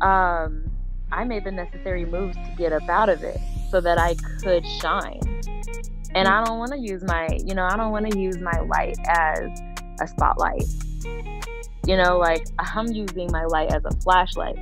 um, 0.01 0.71
I 1.11 1.25
made 1.25 1.45
the 1.45 1.53
necessary 1.53 2.05
moves 2.05 2.37
to 2.37 2.55
get 2.57 2.73
up 2.73 2.89
out 2.89 3.09
of 3.09 3.23
it 3.23 3.39
so 3.71 3.81
that 3.81 3.99
I 3.99 4.17
could 4.43 4.67
shine. 4.67 5.21
And 6.15 6.29
I 6.29 6.45
don't 6.45 6.59
want 6.59 6.73
to 6.73 6.79
use 6.79 7.03
my, 7.05 7.27
you 7.45 7.55
know, 7.55 7.65
I 7.65 7.77
don't 7.77 7.91
want 7.91 8.11
to 8.11 8.19
use 8.19 8.39
my 8.39 8.61
light 8.61 8.97
as 9.09 9.51
a 10.01 10.07
spotlight. 10.07 10.65
You 11.87 11.97
know, 11.97 12.19
like 12.19 12.47
I'm 12.59 12.87
using 12.89 13.29
my 13.33 13.45
light 13.45 13.73
as 13.73 13.83
a 13.85 13.91
flashlight 14.03 14.59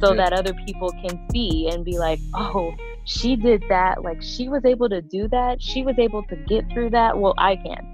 so 0.00 0.10
yeah. 0.10 0.16
that 0.16 0.32
other 0.32 0.52
people 0.66 0.90
can 0.90 1.26
see 1.30 1.68
and 1.70 1.84
be 1.84 1.98
like, 1.98 2.18
oh, 2.34 2.74
she 3.04 3.36
did 3.36 3.62
that. 3.68 4.02
Like 4.02 4.20
she 4.20 4.48
was 4.48 4.64
able 4.64 4.88
to 4.88 5.00
do 5.00 5.28
that. 5.28 5.62
She 5.62 5.84
was 5.84 5.94
able 5.98 6.24
to 6.24 6.36
get 6.36 6.68
through 6.70 6.90
that. 6.90 7.16
Well, 7.16 7.34
I 7.38 7.56
can 7.56 7.91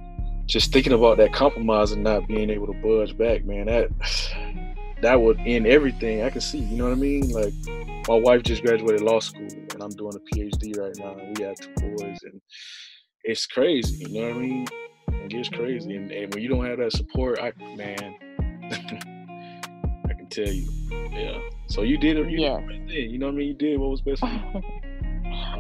just 0.49 0.73
thinking 0.73 0.95
about 0.95 1.19
that 1.19 1.33
compromise 1.33 1.93
and 1.93 2.03
not 2.03 2.27
being 2.27 2.49
able 2.49 2.67
to 2.67 2.73
budge 2.73 3.17
back, 3.17 3.45
man, 3.45 3.67
that 3.67 3.91
that 5.03 5.21
would 5.21 5.39
end 5.41 5.67
everything. 5.67 6.23
I 6.23 6.31
can 6.31 6.41
see, 6.41 6.59
you 6.59 6.77
know 6.77 6.85
what 6.85 6.93
I 6.93 6.97
mean? 6.97 7.31
Like 7.31 7.53
my 8.09 8.17
wife 8.17 8.43
just 8.43 8.63
graduated 8.63 9.03
law 9.03 9.21
school 9.21 9.47
and 9.47 9.83
I'm 9.83 9.91
doing 9.91 10.15
a 10.17 10.35
PhD 10.35 10.77
right 10.79 10.97
now 10.97 11.17
and 11.19 11.39
we 11.39 11.45
have 11.45 11.57
two 11.57 11.73
boys 11.75 12.19
and 12.25 12.41
it's 13.25 13.47
crazy, 13.47 14.07
you 14.11 14.21
know 14.21 14.29
what 14.29 14.37
I 14.37 14.41
mean? 14.41 14.67
It 15.09 15.29
gets 15.29 15.51
crazy. 15.51 15.95
And, 15.97 16.11
and 16.11 16.33
when 16.33 16.43
you 16.43 16.49
don't 16.49 16.65
have 16.65 16.79
that 16.79 16.93
support, 16.93 17.39
I 17.41 17.53
man 17.77 18.15
I 20.09 20.15
can 20.15 20.29
tell 20.31 20.49
you. 20.49 20.71
Yeah. 21.13 21.39
So 21.67 21.83
you 21.83 21.99
did 21.99 22.17
it, 22.17 22.31
you 22.31 22.41
yeah. 22.41 22.59
did 22.61 22.69
right. 22.69 22.89
You 22.89 23.19
know 23.19 23.27
what 23.27 23.35
I 23.35 23.39
mean? 23.39 23.49
You 23.49 23.55
did 23.55 23.79
what 23.79 23.91
was 23.91 24.01
best 24.01 24.21
for 24.21 24.29
you. 24.29 24.63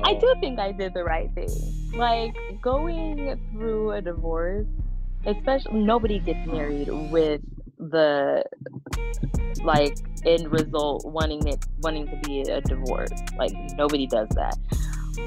I 0.02 0.14
do 0.14 0.34
think 0.40 0.58
I 0.58 0.72
did 0.72 0.94
the 0.94 1.04
right 1.04 1.30
thing. 1.34 1.48
Like 1.96 2.34
going 2.62 3.40
through 3.52 3.92
a 3.92 4.02
divorce, 4.02 4.66
especially 5.26 5.80
nobody 5.80 6.18
gets 6.18 6.46
married 6.46 6.88
with 7.10 7.40
the 7.79 8.42
like 9.64 9.96
end 10.24 10.50
result 10.52 11.04
wanting 11.04 11.46
it 11.46 11.64
wanting 11.81 12.06
to 12.06 12.16
be 12.29 12.42
a 12.42 12.60
divorce. 12.60 13.10
Like 13.37 13.52
nobody 13.76 14.06
does 14.06 14.29
that. 14.31 14.56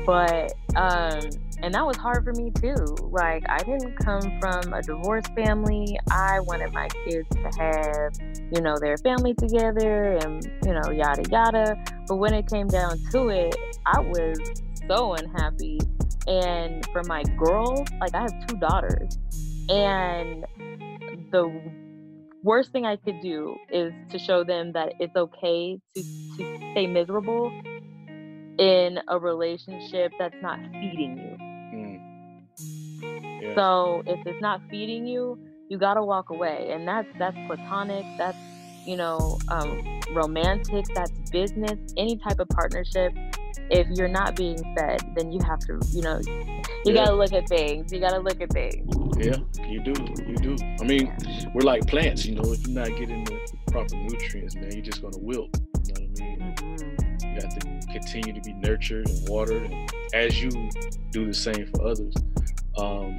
But 0.05 0.53
um 0.75 1.29
and 1.63 1.73
that 1.75 1.85
was 1.85 1.97
hard 1.97 2.23
for 2.23 2.33
me 2.33 2.51
too. 2.51 2.95
Like 3.11 3.43
I 3.47 3.59
didn't 3.59 3.95
come 3.97 4.39
from 4.39 4.73
a 4.73 4.81
divorced 4.81 5.33
family. 5.35 5.99
I 6.09 6.39
wanted 6.39 6.73
my 6.73 6.87
kids 7.05 7.27
to 7.29 7.51
have, 7.59 8.13
you 8.51 8.61
know, 8.61 8.77
their 8.79 8.97
family 8.97 9.33
together 9.35 10.17
and, 10.23 10.43
you 10.65 10.73
know, 10.73 10.89
yada 10.89 11.23
yada. 11.29 11.83
But 12.07 12.15
when 12.15 12.33
it 12.33 12.47
came 12.47 12.67
down 12.67 12.97
to 13.11 13.29
it, 13.29 13.55
I 13.85 13.99
was 13.99 14.37
so 14.87 15.13
unhappy. 15.13 15.79
And 16.27 16.85
for 16.87 17.03
my 17.03 17.23
girls, 17.37 17.87
like 17.99 18.15
I 18.15 18.21
have 18.21 18.47
two 18.47 18.57
daughters. 18.57 19.17
And 19.69 20.45
the 21.31 21.61
worst 22.43 22.71
thing 22.71 22.85
I 22.85 22.95
could 22.95 23.21
do 23.21 23.55
is 23.71 23.93
to 24.09 24.17
show 24.17 24.43
them 24.43 24.71
that 24.73 24.93
it's 24.99 25.15
okay 25.15 25.79
to, 25.95 26.01
to 26.01 26.57
stay 26.71 26.87
miserable 26.87 27.51
in 28.61 28.99
a 29.07 29.17
relationship 29.19 30.11
that's 30.19 30.35
not 30.41 30.59
feeding 30.79 31.17
you. 31.17 31.37
Mm. 31.75 33.41
Yeah. 33.41 33.55
So 33.55 34.03
if 34.05 34.19
it's 34.27 34.39
not 34.39 34.61
feeding 34.69 35.07
you, 35.07 35.37
you 35.67 35.77
gotta 35.79 36.03
walk 36.03 36.29
away, 36.29 36.69
and 36.71 36.87
that's 36.87 37.07
that's 37.17 37.35
platonic. 37.47 38.05
That's 38.19 38.37
you 38.85 38.97
know 38.97 39.39
um, 39.49 39.81
romantic. 40.13 40.85
That's 40.93 41.11
business. 41.31 41.79
Any 41.97 42.17
type 42.17 42.39
of 42.39 42.47
partnership. 42.49 43.13
If 43.69 43.87
you're 43.91 44.07
not 44.09 44.35
being 44.35 44.57
fed, 44.77 45.01
then 45.15 45.31
you 45.31 45.39
have 45.45 45.59
to, 45.59 45.79
you 45.91 46.01
know, 46.01 46.19
you 46.25 46.93
Yeah. 46.93 47.05
gotta 47.05 47.15
look 47.15 47.31
at 47.33 47.47
things. 47.47 47.91
You 47.91 47.99
gotta 47.99 48.19
look 48.19 48.41
at 48.41 48.51
things. 48.51 48.87
Yeah, 49.17 49.37
you 49.65 49.79
do. 49.81 49.93
You 50.27 50.35
do. 50.35 50.55
I 50.79 50.83
mean, 50.83 51.13
we're 51.53 51.61
like 51.61 51.87
plants, 51.87 52.25
you 52.25 52.35
know, 52.35 52.51
if 52.51 52.65
you're 52.67 52.77
not 52.77 52.89
getting 52.97 53.23
the 53.23 53.39
proper 53.71 53.95
nutrients, 53.95 54.55
man, 54.55 54.71
you're 54.73 54.81
just 54.81 55.01
gonna 55.01 55.17
wilt. 55.19 55.49
You 55.85 55.93
know 55.93 56.01
what 56.01 56.21
I 56.21 56.23
mean? 56.23 56.39
Mhm. 56.57 57.23
You 57.23 57.41
have 57.41 57.59
to 57.59 57.80
continue 57.91 58.33
to 58.33 58.41
be 58.41 58.53
nurtured 58.53 59.07
and 59.07 59.29
watered 59.29 59.63
and 59.63 59.91
as 60.13 60.41
you 60.41 60.49
do 61.11 61.27
the 61.27 61.33
same 61.33 61.67
for 61.67 61.87
others. 61.87 62.13
Um, 62.77 63.17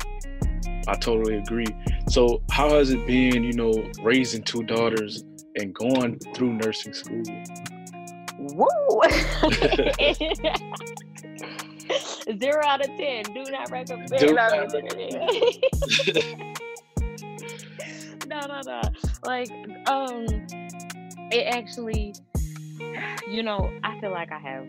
I 0.88 0.94
totally 0.94 1.36
agree. 1.36 1.66
So 2.08 2.42
how 2.50 2.70
has 2.70 2.90
it 2.90 3.06
been, 3.06 3.44
you 3.44 3.52
know, 3.52 3.72
raising 4.02 4.42
two 4.42 4.62
daughters 4.64 5.22
and 5.56 5.74
going 5.74 6.18
through 6.34 6.54
nursing 6.54 6.94
school? 6.94 7.22
Woo! 8.38 8.66
Zero 12.40 12.64
out 12.64 12.80
of 12.80 12.86
ten. 12.96 13.22
Do 13.24 13.44
not 13.50 13.70
recommend. 13.70 14.08
Do 14.10 14.26
No, 14.26 14.32
not 14.32 14.52
no, 18.26 18.40
no, 18.46 18.60
no. 18.64 18.80
Like, 19.24 19.50
um, 19.88 20.24
it 21.30 21.46
actually, 21.54 22.14
you 23.28 23.42
know, 23.42 23.72
I 23.82 23.98
feel 24.00 24.10
like 24.10 24.32
I 24.32 24.38
have 24.38 24.66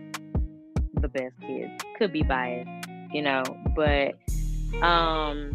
the 1.01 1.07
best 1.07 1.39
kids. 1.41 1.71
Could 1.97 2.13
be 2.13 2.23
biased, 2.23 2.89
you 3.11 3.21
know, 3.21 3.43
but 3.75 4.15
um, 4.81 5.53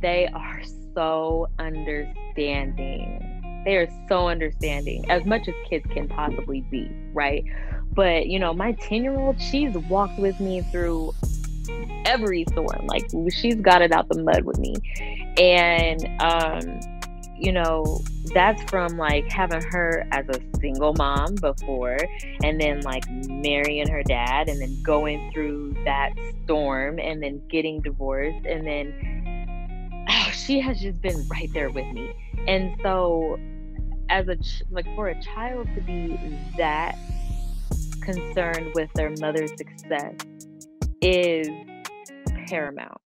they 0.00 0.28
are 0.28 0.62
so 0.94 1.48
understanding. 1.58 3.20
They 3.64 3.76
are 3.76 3.88
so 4.08 4.28
understanding, 4.28 5.10
as 5.10 5.24
much 5.24 5.48
as 5.48 5.54
kids 5.68 5.86
can 5.92 6.08
possibly 6.08 6.60
be, 6.70 6.90
right? 7.12 7.44
But 7.92 8.26
you 8.26 8.38
know, 8.38 8.52
my 8.52 8.72
10 8.72 9.02
year 9.02 9.16
old, 9.16 9.40
she's 9.40 9.74
walked 9.74 10.18
with 10.18 10.38
me 10.40 10.62
through 10.62 11.14
every 12.04 12.44
storm. 12.50 12.86
Like 12.86 13.10
she's 13.30 13.56
got 13.56 13.82
it 13.82 13.92
out 13.92 14.08
the 14.08 14.22
mud 14.22 14.44
with 14.44 14.58
me. 14.58 14.74
And 15.38 16.04
um, 16.20 16.93
you 17.36 17.52
know, 17.52 18.00
that's 18.32 18.62
from 18.70 18.96
like 18.96 19.30
having 19.30 19.62
her 19.62 20.06
as 20.12 20.26
a 20.28 20.40
single 20.58 20.94
mom 20.94 21.34
before 21.36 21.98
and 22.42 22.60
then 22.60 22.80
like 22.82 23.04
marrying 23.28 23.88
her 23.88 24.02
dad 24.02 24.48
and 24.48 24.60
then 24.60 24.82
going 24.82 25.30
through 25.32 25.74
that 25.84 26.10
storm 26.44 26.98
and 26.98 27.22
then 27.22 27.40
getting 27.48 27.80
divorced 27.80 28.46
and 28.46 28.66
then 28.66 30.06
oh, 30.08 30.30
she 30.32 30.60
has 30.60 30.80
just 30.80 31.00
been 31.02 31.26
right 31.28 31.50
there 31.52 31.70
with 31.70 31.86
me. 31.92 32.12
And 32.46 32.76
so 32.82 33.38
as 34.10 34.28
a 34.28 34.36
ch- 34.36 34.62
like 34.70 34.86
for 34.94 35.08
a 35.08 35.22
child 35.22 35.68
to 35.74 35.80
be 35.80 36.18
that 36.56 36.96
concerned 38.00 38.72
with 38.74 38.92
their 38.94 39.10
mother's 39.18 39.50
success 39.56 40.14
is 41.00 41.48
paramount. 42.46 43.00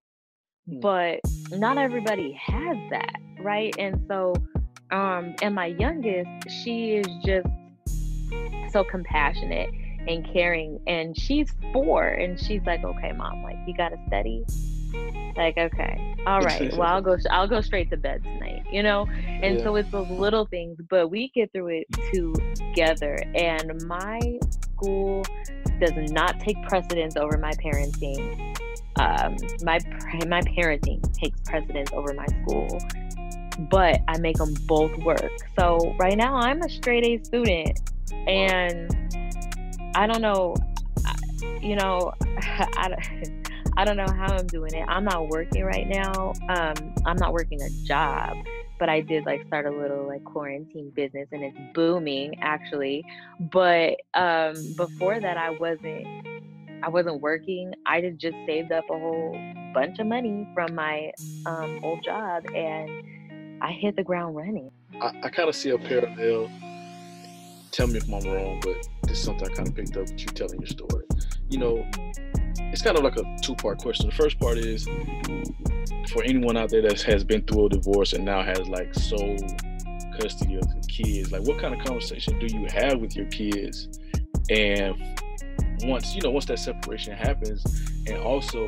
Hmm. 0.69 0.79
But 0.79 1.19
not 1.51 1.77
everybody 1.77 2.31
has 2.33 2.77
that, 2.91 3.15
right? 3.39 3.73
And 3.77 4.03
so 4.07 4.33
um 4.91 5.35
and 5.41 5.55
my 5.55 5.67
youngest, 5.67 6.29
she 6.63 6.93
is 6.95 7.07
just 7.25 7.47
so 8.71 8.83
compassionate 8.83 9.69
and 10.07 10.27
caring 10.33 10.79
and 10.87 11.17
she's 11.17 11.51
4 11.73 12.07
and 12.09 12.39
she's 12.39 12.61
like, 12.65 12.83
"Okay, 12.83 13.11
mom, 13.13 13.43
like 13.43 13.57
you 13.67 13.75
got 13.75 13.89
to 13.89 13.97
study." 14.07 14.43
Like, 15.35 15.57
"Okay. 15.57 16.15
All 16.27 16.41
right. 16.41 16.71
Well, 16.75 16.87
I'll 16.87 17.01
go 17.01 17.17
I'll 17.31 17.47
go 17.47 17.61
straight 17.61 17.89
to 17.91 17.97
bed 17.97 18.23
tonight." 18.23 18.63
You 18.71 18.83
know? 18.83 19.07
And 19.41 19.57
Yeah. 19.57 19.63
so 19.63 19.75
it's 19.75 19.89
those 19.91 20.09
little 20.09 20.45
things, 20.45 20.77
but 20.89 21.09
we 21.09 21.29
get 21.33 21.51
through 21.53 21.83
it 21.83 21.87
together. 22.11 23.19
And 23.35 23.81
my 23.87 24.19
school 24.73 25.23
does 25.79 25.93
not 26.11 26.39
take 26.39 26.61
precedence 26.63 27.15
over 27.17 27.37
my 27.37 27.51
parenting. 27.53 28.55
Um, 28.97 29.35
my 29.63 29.79
my 30.27 30.41
parenting 30.41 31.01
takes 31.13 31.39
precedence 31.41 31.89
over 31.93 32.13
my 32.13 32.25
school, 32.43 32.81
but 33.69 34.01
I 34.07 34.17
make 34.19 34.37
them 34.37 34.53
both 34.65 34.95
work. 34.99 35.31
So 35.59 35.95
right 35.99 36.17
now 36.17 36.35
I'm 36.35 36.61
a 36.61 36.69
straight 36.69 37.05
A 37.05 37.23
student, 37.23 37.79
and 38.27 38.91
I 39.95 40.07
don't 40.07 40.21
know, 40.21 40.55
you 41.61 41.75
know, 41.75 42.13
I. 42.37 42.95
I 43.77 43.83
don't 43.83 43.97
know 43.97 44.07
how 44.07 44.33
I'm 44.33 44.47
doing 44.47 44.73
it. 44.73 44.85
I'm 44.87 45.03
not 45.03 45.27
working 45.27 45.65
right 45.65 45.85
now. 45.85 46.31
Um, 46.47 46.95
I'm 47.05 47.17
not 47.17 47.33
working 47.33 47.61
a 47.61 47.69
job, 47.85 48.37
but 48.79 48.89
I 48.89 49.01
did 49.01 49.25
like 49.25 49.45
start 49.47 49.65
a 49.65 49.69
little 49.69 50.07
like 50.07 50.23
quarantine 50.23 50.91
business 50.95 51.27
and 51.31 51.43
it's 51.43 51.57
booming 51.73 52.35
actually. 52.41 53.03
But 53.39 53.97
um 54.13 54.55
before 54.77 55.19
that 55.19 55.37
I 55.37 55.51
wasn't 55.51 56.07
I 56.85 56.89
wasn't 56.89 57.19
working. 57.19 57.73
I 57.87 57.99
just 57.99 58.19
just 58.19 58.35
saved 58.45 58.71
up 58.71 58.85
a 58.91 58.99
whole 58.99 59.35
bunch 59.73 59.97
of 59.97 60.05
money 60.05 60.47
from 60.53 60.75
my 60.75 61.11
um 61.47 61.79
old 61.81 62.03
job 62.03 62.45
and 62.53 63.59
I 63.59 63.71
hit 63.71 63.95
the 63.95 64.03
ground 64.03 64.35
running. 64.35 64.69
I, 65.01 65.11
I 65.23 65.29
kind 65.29 65.49
of 65.49 65.55
see 65.55 65.71
a 65.71 65.79
parallel. 65.79 66.47
Tell 67.71 67.87
me 67.87 67.97
if 67.97 68.03
I'm 68.05 68.31
wrong, 68.31 68.59
but 68.61 68.87
this 69.07 69.17
is 69.17 69.23
something 69.23 69.49
I 69.49 69.53
kind 69.55 69.67
of 69.67 69.75
picked 69.75 69.97
up 69.97 70.03
with 70.03 70.19
you 70.19 70.27
telling 70.27 70.59
your 70.59 70.67
story. 70.67 71.05
You 71.49 71.57
know, 71.57 71.87
it's 72.59 72.83
kind 72.83 72.97
of 72.97 73.03
like 73.03 73.17
a 73.17 73.23
two 73.41 73.55
part 73.55 73.79
question. 73.79 74.07
The 74.07 74.15
first 74.15 74.39
part 74.39 74.59
is 74.59 74.85
for 76.11 76.23
anyone 76.23 76.55
out 76.55 76.69
there 76.69 76.83
that 76.83 77.01
has 77.01 77.23
been 77.23 77.41
through 77.47 77.65
a 77.65 77.69
divorce 77.69 78.13
and 78.13 78.23
now 78.23 78.43
has 78.43 78.59
like 78.69 78.93
sole 78.93 79.37
custody 80.19 80.57
of 80.57 80.67
the 80.69 80.87
kids, 80.87 81.31
like 81.31 81.41
what 81.47 81.59
kind 81.59 81.73
of 81.73 81.83
conversation 81.83 82.37
do 82.37 82.45
you 82.45 82.67
have 82.71 82.99
with 82.99 83.15
your 83.15 83.25
kids? 83.25 83.89
And 84.51 84.95
once, 85.87 86.15
you 86.15 86.21
know, 86.21 86.31
once 86.31 86.45
that 86.45 86.59
separation 86.59 87.13
happens, 87.13 87.63
and 88.07 88.17
also 88.19 88.67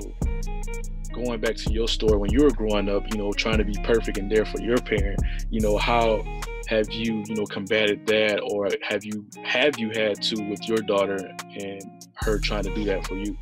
going 1.14 1.40
back 1.40 1.56
to 1.56 1.72
your 1.72 1.88
story 1.88 2.18
when 2.18 2.32
you 2.32 2.44
were 2.44 2.52
growing 2.52 2.90
up, 2.90 3.12
you 3.12 3.18
know, 3.18 3.32
trying 3.34 3.58
to 3.58 3.66
be 3.66 3.76
perfect 3.84 4.18
and 4.18 4.32
there 4.32 4.46
for 4.46 4.62
your 4.62 4.78
parent, 4.78 5.20
you 5.50 5.60
know, 5.60 5.78
how 5.78 6.24
have 6.68 6.92
you, 6.92 7.24
you 7.28 7.36
know, 7.36 7.46
combated 7.46 8.06
that 8.08 8.40
or 8.42 8.70
have 8.82 9.04
you 9.04 9.26
have 9.44 9.80
you 9.80 9.90
had 9.90 10.22
to 10.22 10.42
with 10.44 10.68
your 10.68 10.78
daughter 10.78 11.36
and 11.56 12.08
her 12.16 12.38
trying 12.40 12.64
to 12.64 12.74
do 12.76 12.84
that 12.86 13.06
for 13.08 13.16
you? 13.16 13.38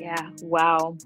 Yeah. 0.00 0.30
Wow. 0.42 0.96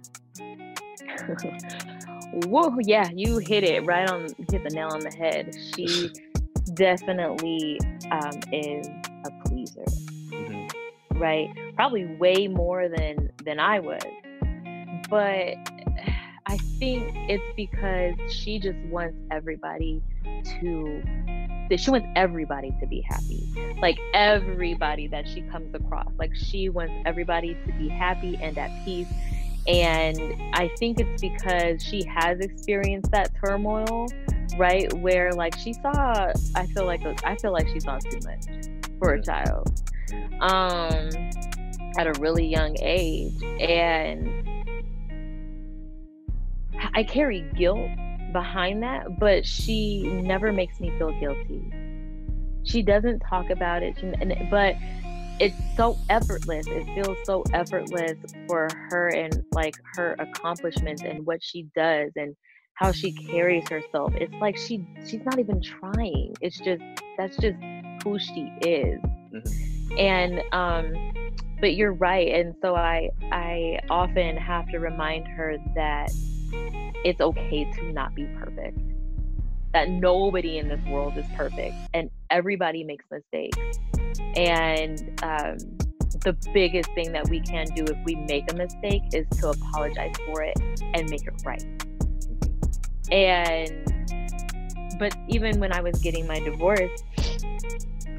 Whoa, 2.44 2.76
yeah, 2.82 3.08
you 3.14 3.38
hit 3.38 3.64
it 3.64 3.84
right 3.86 4.08
on 4.08 4.26
hit 4.50 4.62
the 4.62 4.70
nail 4.70 4.88
on 4.88 5.00
the 5.00 5.10
head. 5.10 5.56
She 5.74 6.10
definitely 6.74 7.80
um, 8.10 8.40
is 8.52 8.86
a 9.24 9.30
pleaser. 9.46 9.84
Right? 11.18 11.48
Probably 11.74 12.06
way 12.06 12.48
more 12.48 12.88
than 12.88 13.30
than 13.44 13.60
I 13.60 13.80
was. 13.80 14.02
But 15.10 15.54
I 16.46 16.56
think 16.78 17.12
it's 17.28 17.44
because 17.56 18.14
she 18.32 18.58
just 18.58 18.78
wants 18.90 19.16
everybody 19.30 20.02
to 20.60 21.02
that 21.70 21.78
she 21.78 21.90
wants 21.90 22.08
everybody 22.16 22.74
to 22.80 22.86
be 22.86 23.02
happy. 23.02 23.74
Like 23.80 23.98
everybody 24.14 25.06
that 25.08 25.28
she 25.28 25.42
comes 25.42 25.74
across. 25.74 26.10
Like 26.18 26.34
she 26.34 26.68
wants 26.68 26.94
everybody 27.04 27.54
to 27.66 27.72
be 27.72 27.88
happy 27.88 28.38
and 28.40 28.56
at 28.56 28.70
peace. 28.84 29.08
And 29.66 30.18
I 30.54 30.70
think 30.78 30.98
it's 30.98 31.20
because 31.20 31.82
she 31.82 32.02
has 32.04 32.40
experienced 32.40 33.10
that 33.10 33.30
turmoil, 33.44 34.06
right? 34.56 34.90
Where 34.94 35.32
like 35.32 35.58
she 35.58 35.74
saw 35.74 36.32
I 36.54 36.66
feel 36.68 36.86
like 36.86 37.02
I 37.24 37.36
feel 37.36 37.52
like 37.52 37.68
she 37.68 37.80
saw 37.80 37.98
too 37.98 38.20
much 38.24 38.70
for 38.98 39.12
a 39.14 39.22
child. 39.22 39.82
Um 40.40 41.10
at 41.98 42.06
a 42.06 42.12
really 42.20 42.46
young 42.46 42.76
age. 42.80 43.32
And 43.60 44.30
I 46.94 47.02
carry 47.02 47.42
guilt 47.56 47.90
behind 48.32 48.82
that, 48.82 49.18
but 49.18 49.44
she 49.44 50.02
never 50.02 50.52
makes 50.52 50.78
me 50.80 50.90
feel 50.98 51.18
guilty. 51.18 51.60
She 52.62 52.82
doesn't 52.82 53.20
talk 53.20 53.50
about 53.50 53.82
it, 53.82 53.96
and, 54.02 54.34
but 54.50 54.76
it's 55.40 55.56
so 55.76 55.96
effortless. 56.08 56.66
It 56.68 56.84
feels 56.94 57.16
so 57.24 57.42
effortless 57.52 58.18
for 58.46 58.68
her 58.90 59.08
and 59.08 59.42
like 59.52 59.74
her 59.94 60.14
accomplishments 60.18 61.02
and 61.02 61.24
what 61.26 61.42
she 61.42 61.66
does 61.74 62.12
and 62.16 62.36
how 62.74 62.92
she 62.92 63.12
carries 63.12 63.68
herself. 63.68 64.12
It's 64.16 64.34
like 64.40 64.56
she 64.56 64.84
she's 65.06 65.24
not 65.24 65.38
even 65.38 65.60
trying. 65.60 66.34
It's 66.40 66.58
just 66.60 66.82
that's 67.16 67.36
just 67.38 67.56
who 68.04 68.18
she 68.18 68.52
is. 68.62 69.00
Mhm. 69.32 69.77
And 69.96 70.42
um 70.52 70.92
but 71.60 71.74
you're 71.74 71.92
right 71.92 72.28
and 72.34 72.54
so 72.62 72.74
I 72.76 73.10
I 73.32 73.80
often 73.90 74.36
have 74.36 74.68
to 74.68 74.78
remind 74.78 75.26
her 75.28 75.56
that 75.74 76.10
it's 77.04 77.20
okay 77.20 77.70
to 77.72 77.92
not 77.92 78.14
be 78.14 78.24
perfect. 78.38 78.78
That 79.72 79.90
nobody 79.90 80.58
in 80.58 80.68
this 80.68 80.80
world 80.86 81.16
is 81.16 81.26
perfect 81.36 81.74
and 81.94 82.10
everybody 82.30 82.84
makes 82.84 83.04
mistakes. 83.10 83.58
And 84.36 85.20
um, 85.22 85.58
the 86.24 86.36
biggest 86.52 86.90
thing 86.94 87.12
that 87.12 87.28
we 87.28 87.40
can 87.40 87.66
do 87.76 87.84
if 87.84 87.96
we 88.04 88.14
make 88.14 88.50
a 88.50 88.56
mistake 88.56 89.02
is 89.12 89.26
to 89.40 89.50
apologize 89.50 90.14
for 90.26 90.42
it 90.42 90.58
and 90.94 91.08
make 91.08 91.26
it 91.26 91.34
right. 91.44 91.64
And 93.12 93.84
but 94.98 95.16
even 95.28 95.60
when 95.60 95.72
I 95.72 95.80
was 95.80 95.98
getting 96.00 96.26
my 96.26 96.40
divorce, 96.40 96.90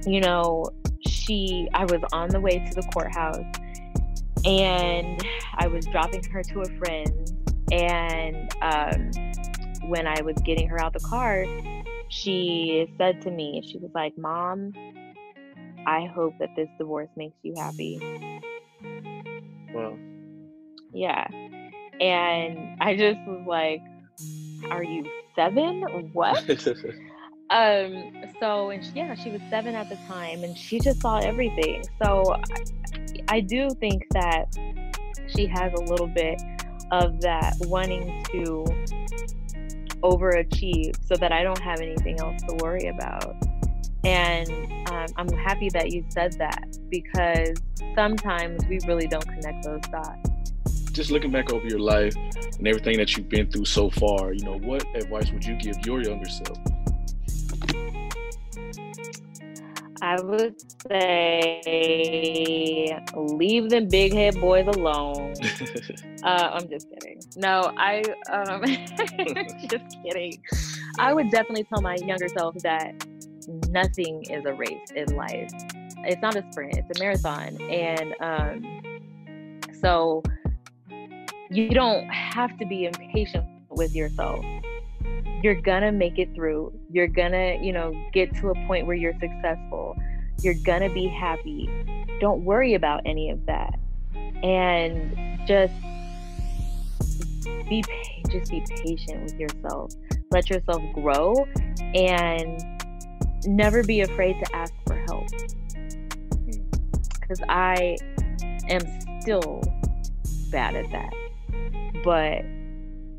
you 0.06 0.22
know, 0.22 0.66
she 1.06 1.68
I 1.74 1.86
was 1.86 2.02
on 2.12 2.30
the 2.30 2.40
way 2.40 2.60
to 2.60 2.74
the 2.74 2.88
courthouse 2.94 3.46
and 4.46 5.26
I 5.56 5.68
was 5.68 5.86
dropping 5.88 6.24
her 6.26 6.44
to 6.44 6.62
a 6.62 6.78
friend 6.78 7.40
and 7.72 8.52
um, 8.62 9.12
when 9.90 10.08
I 10.08 10.22
was 10.22 10.36
getting 10.44 10.68
her 10.70 10.82
out 10.82 10.96
of 10.96 11.02
the 11.02 11.08
car, 11.08 11.46
she 12.10 12.92
said 12.98 13.22
to 13.22 13.32
me, 13.32 13.64
she 13.66 13.78
was 13.78 13.92
like, 13.94 14.18
"Mom, 14.18 14.74
I 15.86 16.06
hope 16.08 16.34
that 16.40 16.50
this 16.56 16.68
divorce 16.78 17.10
makes 17.16 17.36
you 17.44 17.54
happy." 17.56 18.00
Well, 19.74 19.98
Yeah. 20.94 21.28
And 22.02 22.82
I 22.82 22.96
just 22.96 23.20
was 23.28 23.46
like, 23.46 23.82
"Are 24.72 24.84
you 24.84 25.06
7? 25.36 26.12
What?" 26.14 26.44
um 27.52 28.12
so 28.40 28.70
and 28.70 28.84
she, 28.84 28.92
yeah 28.96 29.16
she 29.16 29.32
was 29.32 29.42
seven 29.50 29.74
at 29.74 29.90
the 29.90 29.96
time 30.08 30.44
and 30.44 30.58
she 30.58 30.80
just 30.80 31.02
saw 31.02 31.18
everything. 31.20 31.84
So 32.04 32.24
I, 33.28 33.38
I 33.38 33.40
do 33.40 33.70
think 33.80 34.06
that 34.12 34.56
she 35.36 35.46
has 35.48 35.74
a 35.74 35.82
little 35.82 36.08
bit 36.08 36.42
of 36.92 37.22
that 37.22 37.56
wanting 37.62 38.24
to 38.32 38.66
overachieve 40.02 40.96
so 41.06 41.16
that 41.16 41.32
i 41.32 41.44
don't 41.44 41.60
have 41.60 41.82
anything 41.82 42.20
else 42.20 42.42
to 42.44 42.56
worry 42.64 42.88
about. 42.88 43.36
And 44.06 44.50
um, 44.90 45.08
i'm 45.18 45.30
happy 45.30 45.70
that 45.74 45.92
you 45.92 46.06
said 46.10 46.34
that 46.34 46.78
because 46.90 47.58
sometimes 47.96 48.66
we 48.68 48.80
really 48.88 49.08
don't 49.08 49.28
connect 49.28 49.64
those 49.64 49.82
dots. 49.92 50.52
Just 50.92 51.12
looking 51.12 51.32
back 51.32 51.52
over 51.54 51.68
your 51.68 51.80
life 51.80 52.16
and 52.16 52.68
everything 52.68 52.98
that 52.98 53.16
you've 53.16 53.30
been 53.30 53.52
through 53.52 53.66
so 53.66 53.90
far, 53.90 54.34
you 54.34 54.44
know, 54.44 54.58
what 54.60 54.84
advice 54.96 55.32
would 55.32 55.46
you 55.46 55.56
give 55.56 55.78
your 55.86 56.02
younger 56.02 56.30
self? 56.30 56.58
I 60.02 60.20
would 60.22 60.56
say 60.88 61.62
leave 63.16 63.70
them 63.70 63.88
big 63.88 64.14
head 64.14 64.40
boys 64.40 64.68
alone. 64.68 65.34
Uh, 66.22 66.50
I'm 66.52 66.68
just 66.68 66.90
kidding. 66.90 67.22
No, 67.38 67.72
I 67.78 68.04
um, 68.30 68.62
just 69.70 69.86
kidding. 70.04 70.44
I 70.98 71.14
would 71.14 71.32
definitely 71.32 71.64
tell 71.64 71.82
my 71.82 71.96
younger 71.96 72.28
self 72.28 72.56
that 72.56 72.94
nothing 73.70 74.24
is 74.24 74.44
a 74.44 74.54
race 74.54 74.92
in 74.94 75.16
life. 75.16 75.50
It's 76.00 76.22
not 76.22 76.36
a 76.36 76.44
sprint; 76.52 76.76
it's 76.78 77.00
a 77.00 77.02
marathon, 77.02 77.58
and 77.72 78.14
um, 78.20 78.82
so 79.80 80.22
you 81.50 81.70
don't 81.70 82.06
have 82.10 82.58
to 82.58 82.66
be 82.66 82.84
impatient 82.84 83.46
with 83.70 83.96
yourself 83.96 84.44
you're 85.42 85.62
gonna 85.62 85.92
make 85.92 86.20
it 86.20 86.34
through. 86.36 86.74
You're 86.92 87.08
gonna 87.08 87.58
you 87.62 87.72
know 87.72 87.94
get 88.14 88.36
to 88.38 88.50
a 88.50 88.68
point 88.68 88.88
where 88.88 88.96
you're 88.96 89.18
successful. 89.20 89.96
You're 90.42 90.62
gonna 90.66 90.94
be 90.94 91.08
happy. 91.08 91.70
Don't 92.20 92.44
worry 92.44 92.74
about 92.74 93.02
any 93.06 93.30
of 93.30 93.46
that. 93.46 93.80
And 94.44 95.48
just 95.48 95.74
be 97.70 97.84
just 98.30 98.52
be 98.52 98.64
patient 98.84 99.24
with 99.24 99.40
yourself. 99.40 99.94
Let 100.32 100.50
yourself 100.50 100.82
grow 100.94 101.48
and 101.96 102.62
never 103.46 103.84
be 103.84 104.02
afraid 104.02 104.34
to 104.44 104.56
ask 104.56 104.74
for 104.86 104.96
help. 105.08 105.28
Hmm. 106.32 106.70
Because 107.22 107.42
i 107.48 107.98
am 108.70 108.82
still 109.22 109.62
bad 110.52 110.76
at 110.76 110.92
that. 110.92 111.14
But 112.04 112.44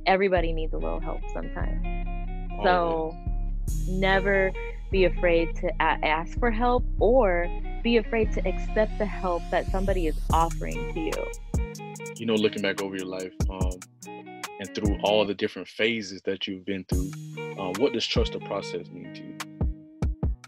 everybody 0.06 0.52
needs 0.52 0.72
a 0.72 0.78
little 0.78 1.00
help 1.00 1.20
sometimes 1.32 1.89
so 2.62 3.16
never 3.88 4.52
be 4.90 5.04
afraid 5.04 5.54
to 5.56 5.82
ask 5.82 6.38
for 6.38 6.50
help 6.50 6.84
or 6.98 7.48
be 7.82 7.96
afraid 7.96 8.32
to 8.32 8.46
accept 8.46 8.98
the 8.98 9.06
help 9.06 9.42
that 9.50 9.66
somebody 9.66 10.06
is 10.06 10.16
offering 10.32 10.92
to 10.94 11.00
you. 11.00 12.12
you 12.16 12.26
know, 12.26 12.34
looking 12.34 12.62
back 12.62 12.82
over 12.82 12.96
your 12.96 13.06
life 13.06 13.32
um, 13.48 13.70
and 14.06 14.74
through 14.74 14.98
all 15.04 15.24
the 15.24 15.34
different 15.34 15.66
phases 15.66 16.20
that 16.22 16.46
you've 16.46 16.64
been 16.66 16.84
through, 16.84 17.10
um, 17.58 17.72
what 17.78 17.92
does 17.92 18.06
trust 18.06 18.32
the 18.32 18.40
process 18.40 18.88
mean 18.90 19.14
to 19.14 19.22
you? 19.22 19.36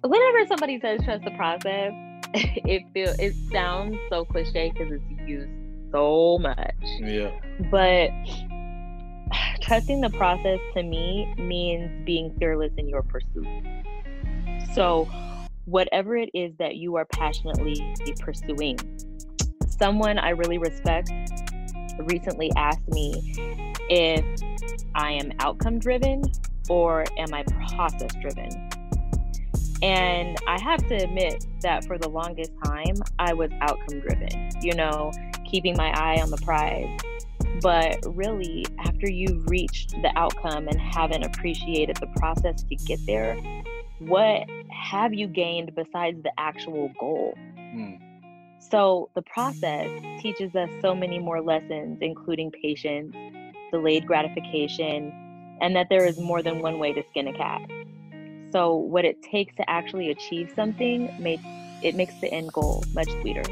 Whenever 0.04 0.46
somebody 0.46 0.80
says 0.80 1.00
trust 1.04 1.24
the 1.24 1.30
process, 1.30 1.92
it 2.34 2.82
feel 2.92 3.14
it 3.18 3.34
sounds 3.52 3.96
so 4.10 4.24
cliche 4.24 4.72
because 4.72 4.92
it's 4.92 5.28
used 5.28 5.50
so 5.92 6.38
much. 6.38 6.74
Yeah. 7.00 7.30
But 7.70 8.10
trusting 9.62 10.00
the 10.00 10.10
process 10.10 10.58
to 10.74 10.82
me 10.82 11.32
means 11.38 12.04
being 12.04 12.34
fearless 12.38 12.72
in 12.76 12.88
your 12.88 13.02
pursuit. 13.02 13.46
So, 14.74 15.08
whatever 15.64 16.16
it 16.16 16.30
is 16.34 16.52
that 16.58 16.76
you 16.76 16.96
are 16.96 17.06
passionately 17.06 17.94
pursuing, 18.20 18.78
someone 19.78 20.18
I 20.18 20.30
really 20.30 20.58
respect 20.58 21.10
recently 22.00 22.50
asked 22.56 22.88
me 22.88 23.34
if 23.88 24.24
I 24.94 25.12
am 25.12 25.32
outcome 25.38 25.78
driven 25.78 26.22
or 26.68 27.04
am 27.18 27.32
I 27.32 27.44
process 27.74 28.10
driven. 28.20 28.68
And 29.82 30.38
I 30.46 30.60
have 30.60 30.86
to 30.88 30.94
admit 30.94 31.44
that 31.62 31.84
for 31.84 31.98
the 31.98 32.08
longest 32.08 32.52
time, 32.64 32.94
I 33.18 33.32
was 33.32 33.50
outcome 33.60 34.00
driven, 34.00 34.50
you 34.62 34.74
know, 34.74 35.12
keeping 35.44 35.76
my 35.76 35.90
eye 35.90 36.20
on 36.20 36.30
the 36.30 36.36
prize. 36.38 36.98
But 37.62 37.98
really, 38.16 38.66
after 38.80 39.08
you've 39.08 39.48
reached 39.48 39.90
the 40.02 40.12
outcome 40.16 40.68
and 40.68 40.80
haven't 40.80 41.22
appreciated 41.22 41.96
the 41.96 42.08
process 42.16 42.62
to 42.64 42.74
get 42.74 42.98
there, 43.06 43.36
what 44.00 44.46
have 44.70 45.14
you 45.14 45.28
gained 45.28 45.72
besides 45.76 46.22
the 46.22 46.32
actual 46.38 46.92
goal? 46.98 47.34
Hmm. 47.72 47.94
So, 48.58 49.10
the 49.14 49.22
process 49.22 49.88
teaches 50.20 50.54
us 50.56 50.70
so 50.80 50.94
many 50.94 51.18
more 51.18 51.40
lessons, 51.40 51.98
including 52.00 52.50
patience, 52.62 53.14
delayed 53.70 54.06
gratification, 54.06 55.12
and 55.60 55.76
that 55.76 55.88
there 55.88 56.06
is 56.06 56.18
more 56.18 56.42
than 56.42 56.60
one 56.60 56.78
way 56.78 56.92
to 56.92 57.02
skin 57.10 57.28
a 57.28 57.32
cat. 57.32 57.60
So, 58.50 58.74
what 58.74 59.04
it 59.04 59.22
takes 59.22 59.54
to 59.56 59.70
actually 59.70 60.10
achieve 60.10 60.50
something 60.56 61.08
makes 61.20 61.44
it 61.82 61.96
makes 61.96 62.14
the 62.20 62.32
end 62.32 62.52
goal 62.52 62.84
much 62.94 63.10
sweeter. 63.20 63.42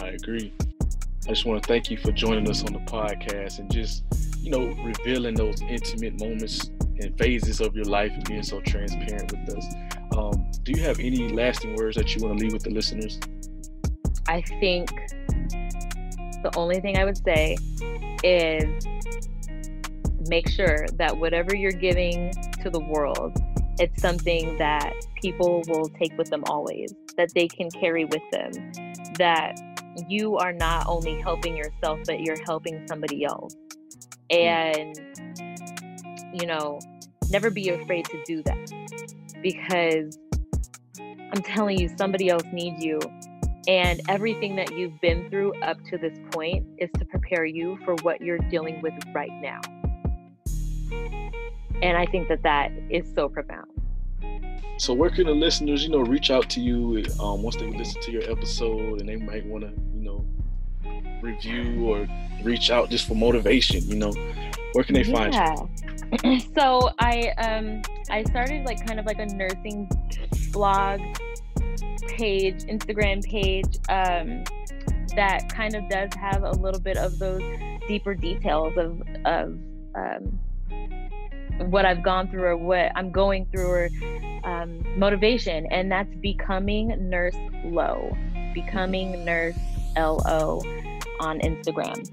I 0.00 0.08
agree. 0.08 0.52
I 1.30 1.32
just 1.32 1.46
want 1.46 1.62
to 1.62 1.68
thank 1.68 1.92
you 1.92 1.96
for 1.96 2.10
joining 2.10 2.50
us 2.50 2.64
on 2.64 2.72
the 2.72 2.80
podcast 2.80 3.60
and 3.60 3.70
just, 3.70 4.02
you 4.40 4.50
know, 4.50 4.66
revealing 4.82 5.36
those 5.36 5.62
intimate 5.62 6.18
moments 6.18 6.72
and 6.98 7.16
phases 7.16 7.60
of 7.60 7.76
your 7.76 7.84
life 7.84 8.10
and 8.12 8.24
being 8.24 8.42
so 8.42 8.60
transparent 8.62 9.30
with 9.30 9.56
us. 9.56 9.64
Um, 10.16 10.50
do 10.64 10.72
you 10.72 10.82
have 10.82 10.98
any 10.98 11.28
lasting 11.28 11.76
words 11.76 11.96
that 11.98 12.16
you 12.16 12.24
want 12.24 12.36
to 12.36 12.44
leave 12.44 12.52
with 12.52 12.64
the 12.64 12.70
listeners? 12.70 13.20
I 14.26 14.42
think 14.58 14.90
the 16.42 16.50
only 16.56 16.80
thing 16.80 16.98
I 16.98 17.04
would 17.04 17.18
say 17.18 17.56
is 18.24 18.84
make 20.28 20.48
sure 20.48 20.88
that 20.94 21.16
whatever 21.16 21.54
you're 21.54 21.70
giving 21.70 22.32
to 22.60 22.70
the 22.70 22.80
world, 22.80 23.38
it's 23.78 24.02
something 24.02 24.56
that 24.58 24.94
people 25.22 25.62
will 25.68 25.88
take 25.90 26.18
with 26.18 26.28
them 26.28 26.42
always, 26.48 26.92
that 27.16 27.32
they 27.36 27.46
can 27.46 27.70
carry 27.70 28.04
with 28.04 28.22
them, 28.32 28.50
that 29.16 29.56
you 30.08 30.36
are 30.36 30.52
not 30.52 30.86
only 30.86 31.20
helping 31.20 31.56
yourself, 31.56 32.00
but 32.06 32.20
you're 32.20 32.42
helping 32.44 32.86
somebody 32.86 33.24
else. 33.24 33.56
And, 34.30 34.96
you 36.32 36.46
know, 36.46 36.78
never 37.30 37.50
be 37.50 37.70
afraid 37.70 38.04
to 38.06 38.22
do 38.24 38.42
that 38.44 38.72
because 39.42 40.18
I'm 40.98 41.42
telling 41.42 41.78
you, 41.78 41.88
somebody 41.96 42.28
else 42.28 42.44
needs 42.52 42.82
you. 42.82 43.00
And 43.68 44.00
everything 44.08 44.56
that 44.56 44.76
you've 44.76 45.00
been 45.00 45.28
through 45.30 45.54
up 45.62 45.78
to 45.90 45.98
this 45.98 46.18
point 46.32 46.66
is 46.78 46.90
to 46.98 47.04
prepare 47.04 47.44
you 47.44 47.78
for 47.84 47.94
what 48.02 48.20
you're 48.20 48.38
dealing 48.38 48.80
with 48.80 48.94
right 49.14 49.30
now. 49.40 49.60
And 51.82 51.96
I 51.96 52.06
think 52.06 52.28
that 52.28 52.42
that 52.42 52.72
is 52.90 53.10
so 53.14 53.28
profound. 53.28 53.66
So 54.78 54.94
where 54.94 55.10
can 55.10 55.26
the 55.26 55.32
listeners, 55.32 55.84
you 55.84 55.90
know, 55.90 56.00
reach 56.00 56.30
out 56.30 56.48
to 56.50 56.60
you 56.60 57.04
um, 57.20 57.42
once 57.42 57.56
they 57.56 57.66
listen 57.66 58.00
to 58.02 58.10
your 58.10 58.22
episode 58.30 59.00
and 59.00 59.08
they 59.08 59.16
might 59.16 59.44
want 59.46 59.64
to, 59.64 59.72
you 60.00 60.06
know, 60.06 61.20
review 61.20 61.86
or 61.86 62.08
reach 62.42 62.70
out 62.70 62.90
just 62.90 63.06
for 63.06 63.14
motivation, 63.14 63.82
you 63.86 63.96
know, 63.96 64.12
where 64.72 64.84
can 64.84 64.94
they 64.94 65.04
find 65.04 65.34
you? 65.34 65.40
yeah. 66.24 66.38
so 66.54 66.90
I 66.98 67.28
um 67.38 67.82
I 68.10 68.24
started 68.24 68.64
like 68.64 68.84
kind 68.86 68.98
of 68.98 69.06
like 69.06 69.18
a 69.18 69.26
nursing 69.26 69.88
blog 70.52 71.00
page, 72.08 72.64
Instagram 72.64 73.22
page, 73.24 73.78
um, 73.88 74.44
that 75.16 75.52
kind 75.52 75.74
of 75.74 75.88
does 75.88 76.10
have 76.14 76.42
a 76.42 76.52
little 76.52 76.80
bit 76.80 76.96
of 76.96 77.18
those 77.18 77.42
deeper 77.86 78.14
details 78.14 78.76
of 78.76 79.02
of 79.24 79.58
um, 79.94 80.38
what 81.70 81.84
I've 81.84 82.02
gone 82.02 82.30
through 82.30 82.44
or 82.44 82.56
what 82.56 82.92
I'm 82.96 83.10
going 83.10 83.46
through 83.52 83.66
or 83.66 83.88
um, 84.44 84.82
motivation, 84.98 85.66
and 85.66 85.92
that's 85.92 86.14
becoming 86.16 87.10
nurse 87.10 87.36
low. 87.64 88.16
Becoming 88.54 89.24
Nurse 89.24 89.54
LO 89.96 90.60
on 91.20 91.40
Instagram. 91.40 92.10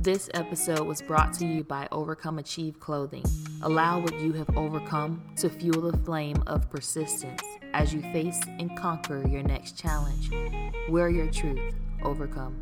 This 0.00 0.28
episode 0.34 0.86
was 0.86 1.00
brought 1.00 1.32
to 1.34 1.46
you 1.46 1.64
by 1.64 1.88
Overcome 1.90 2.38
Achieve 2.38 2.78
Clothing. 2.78 3.24
Allow 3.62 4.00
what 4.00 4.20
you 4.20 4.32
have 4.32 4.54
overcome 4.56 5.22
to 5.36 5.48
fuel 5.48 5.90
the 5.90 5.96
flame 5.98 6.42
of 6.46 6.68
persistence 6.68 7.42
as 7.72 7.94
you 7.94 8.02
face 8.12 8.40
and 8.58 8.76
conquer 8.76 9.26
your 9.26 9.42
next 9.42 9.78
challenge. 9.78 10.30
Wear 10.90 11.08
your 11.08 11.30
truth, 11.30 11.74
overcome. 12.02 12.54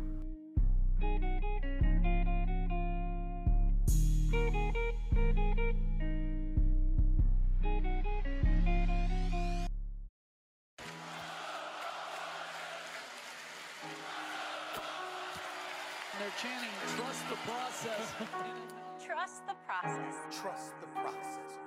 They're 16.41 16.97
trust 16.97 17.29
the 17.29 17.35
process. 17.35 18.13
Trust 19.05 19.45
the 19.47 19.53
process. 19.67 20.15
trust 20.41 20.73
the 20.79 20.87
process. 21.01 21.59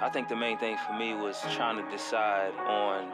I 0.00 0.08
think 0.12 0.28
the 0.28 0.36
main 0.36 0.56
thing 0.58 0.76
for 0.86 0.94
me 0.94 1.14
was 1.14 1.40
trying 1.54 1.76
to 1.76 1.90
decide 1.90 2.54
on 2.54 3.10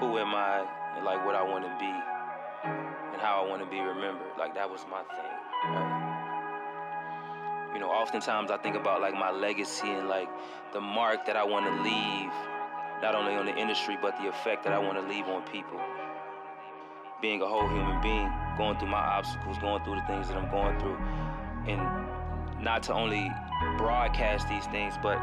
who 0.00 0.18
am 0.18 0.34
I 0.34 0.66
and 0.96 1.04
like 1.04 1.24
what 1.26 1.34
I 1.34 1.42
want 1.42 1.64
to 1.64 1.70
be 1.78 1.92
and 3.12 3.20
how 3.20 3.44
I 3.44 3.48
want 3.48 3.62
to 3.62 3.68
be 3.68 3.80
remembered. 3.80 4.30
Like 4.38 4.54
that 4.54 4.70
was 4.70 4.84
my 4.90 5.02
thing. 5.02 5.32
Right? 5.70 6.02
You 7.74 7.80
know, 7.80 7.90
oftentimes 7.90 8.50
I 8.50 8.56
think 8.56 8.76
about 8.76 9.00
like 9.00 9.14
my 9.14 9.30
legacy 9.30 9.88
and 9.90 10.08
like 10.08 10.28
the 10.72 10.80
mark 10.80 11.26
that 11.26 11.36
I 11.36 11.44
want 11.44 11.66
to 11.66 11.72
leave, 11.82 12.32
not 13.02 13.14
only 13.14 13.34
on 13.34 13.46
the 13.46 13.56
industry 13.56 13.96
but 14.00 14.16
the 14.18 14.28
effect 14.28 14.64
that 14.64 14.72
I 14.72 14.78
want 14.78 14.96
to 14.98 15.06
leave 15.06 15.26
on 15.26 15.42
people. 15.42 15.80
Being 17.22 17.40
a 17.40 17.46
whole 17.46 17.68
human 17.68 18.00
being, 18.02 18.28
going 18.58 18.76
through 18.78 18.88
my 18.88 18.98
obstacles, 18.98 19.56
going 19.58 19.82
through 19.84 19.94
the 19.94 20.06
things 20.08 20.26
that 20.26 20.36
I'm 20.36 20.50
going 20.50 20.78
through, 20.80 20.98
and 21.68 21.80
not 22.60 22.82
to 22.84 22.92
only 22.94 23.30
broadcast 23.78 24.48
these 24.48 24.66
things, 24.66 24.94
but 25.00 25.18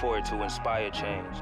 for 0.00 0.18
it 0.18 0.24
to 0.26 0.42
inspire 0.42 0.90
change. 0.90 1.36